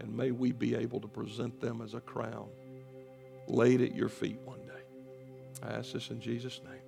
And 0.00 0.16
may 0.16 0.30
we 0.30 0.52
be 0.52 0.74
able 0.76 1.00
to 1.00 1.08
present 1.08 1.60
them 1.60 1.82
as 1.82 1.94
a 1.94 2.00
crown 2.00 2.48
laid 3.48 3.80
at 3.80 3.94
your 3.94 4.08
feet 4.08 4.38
one 4.44 4.60
day. 4.60 5.66
I 5.66 5.72
ask 5.72 5.92
this 5.92 6.10
in 6.10 6.20
Jesus' 6.20 6.60
name. 6.64 6.82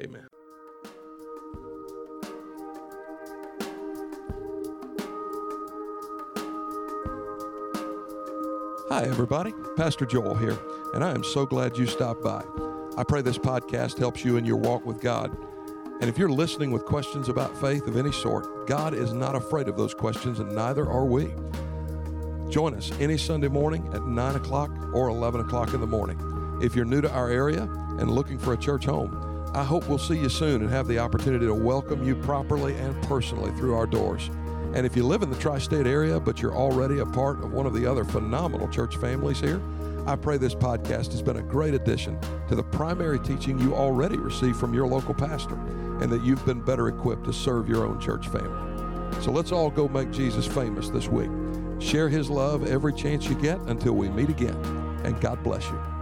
Amen. 0.00 0.26
Hi, 8.90 9.04
everybody. 9.04 9.52
Pastor 9.76 10.04
Joel 10.04 10.34
here, 10.34 10.58
and 10.92 11.02
I 11.02 11.10
am 11.10 11.24
so 11.24 11.46
glad 11.46 11.76
you 11.76 11.86
stopped 11.86 12.22
by. 12.22 12.73
I 12.96 13.02
pray 13.02 13.22
this 13.22 13.38
podcast 13.38 13.98
helps 13.98 14.24
you 14.24 14.36
in 14.36 14.44
your 14.44 14.56
walk 14.56 14.86
with 14.86 15.00
God. 15.00 15.36
And 16.00 16.08
if 16.08 16.16
you're 16.16 16.28
listening 16.28 16.70
with 16.70 16.84
questions 16.84 17.28
about 17.28 17.60
faith 17.60 17.88
of 17.88 17.96
any 17.96 18.12
sort, 18.12 18.68
God 18.68 18.94
is 18.94 19.12
not 19.12 19.34
afraid 19.34 19.66
of 19.66 19.76
those 19.76 19.92
questions, 19.92 20.38
and 20.38 20.54
neither 20.54 20.88
are 20.88 21.04
we. 21.04 21.32
Join 22.50 22.72
us 22.74 22.92
any 23.00 23.18
Sunday 23.18 23.48
morning 23.48 23.90
at 23.92 24.06
9 24.06 24.36
o'clock 24.36 24.70
or 24.94 25.08
11 25.08 25.40
o'clock 25.40 25.74
in 25.74 25.80
the 25.80 25.88
morning. 25.88 26.20
If 26.62 26.76
you're 26.76 26.84
new 26.84 27.00
to 27.00 27.10
our 27.10 27.28
area 27.28 27.62
and 27.98 28.12
looking 28.12 28.38
for 28.38 28.52
a 28.52 28.56
church 28.56 28.84
home, 28.84 29.50
I 29.54 29.64
hope 29.64 29.88
we'll 29.88 29.98
see 29.98 30.18
you 30.18 30.28
soon 30.28 30.62
and 30.62 30.70
have 30.70 30.86
the 30.86 31.00
opportunity 31.00 31.46
to 31.46 31.54
welcome 31.54 32.06
you 32.06 32.14
properly 32.14 32.76
and 32.76 33.00
personally 33.04 33.50
through 33.58 33.74
our 33.74 33.86
doors. 33.86 34.30
And 34.72 34.86
if 34.86 34.94
you 34.94 35.04
live 35.04 35.22
in 35.22 35.30
the 35.30 35.38
tri 35.38 35.58
state 35.58 35.88
area, 35.88 36.20
but 36.20 36.40
you're 36.40 36.54
already 36.54 37.00
a 37.00 37.06
part 37.06 37.42
of 37.42 37.52
one 37.52 37.66
of 37.66 37.74
the 37.74 37.86
other 37.90 38.04
phenomenal 38.04 38.68
church 38.68 38.98
families 38.98 39.40
here, 39.40 39.60
I 40.06 40.16
pray 40.16 40.36
this 40.36 40.54
podcast 40.54 41.12
has 41.12 41.22
been 41.22 41.38
a 41.38 41.42
great 41.42 41.72
addition 41.72 42.18
to 42.48 42.54
the 42.54 42.62
primary 42.62 43.18
teaching 43.18 43.58
you 43.58 43.74
already 43.74 44.18
receive 44.18 44.54
from 44.54 44.74
your 44.74 44.86
local 44.86 45.14
pastor, 45.14 45.54
and 46.02 46.12
that 46.12 46.22
you've 46.22 46.44
been 46.44 46.60
better 46.60 46.88
equipped 46.88 47.24
to 47.24 47.32
serve 47.32 47.70
your 47.70 47.86
own 47.86 47.98
church 47.98 48.28
family. 48.28 49.22
So 49.22 49.30
let's 49.30 49.50
all 49.50 49.70
go 49.70 49.88
make 49.88 50.10
Jesus 50.10 50.46
famous 50.46 50.90
this 50.90 51.08
week. 51.08 51.30
Share 51.78 52.10
his 52.10 52.28
love 52.28 52.66
every 52.66 52.92
chance 52.92 53.28
you 53.28 53.34
get 53.36 53.58
until 53.60 53.94
we 53.94 54.10
meet 54.10 54.28
again, 54.28 54.56
and 55.04 55.18
God 55.22 55.42
bless 55.42 55.66
you. 55.70 55.93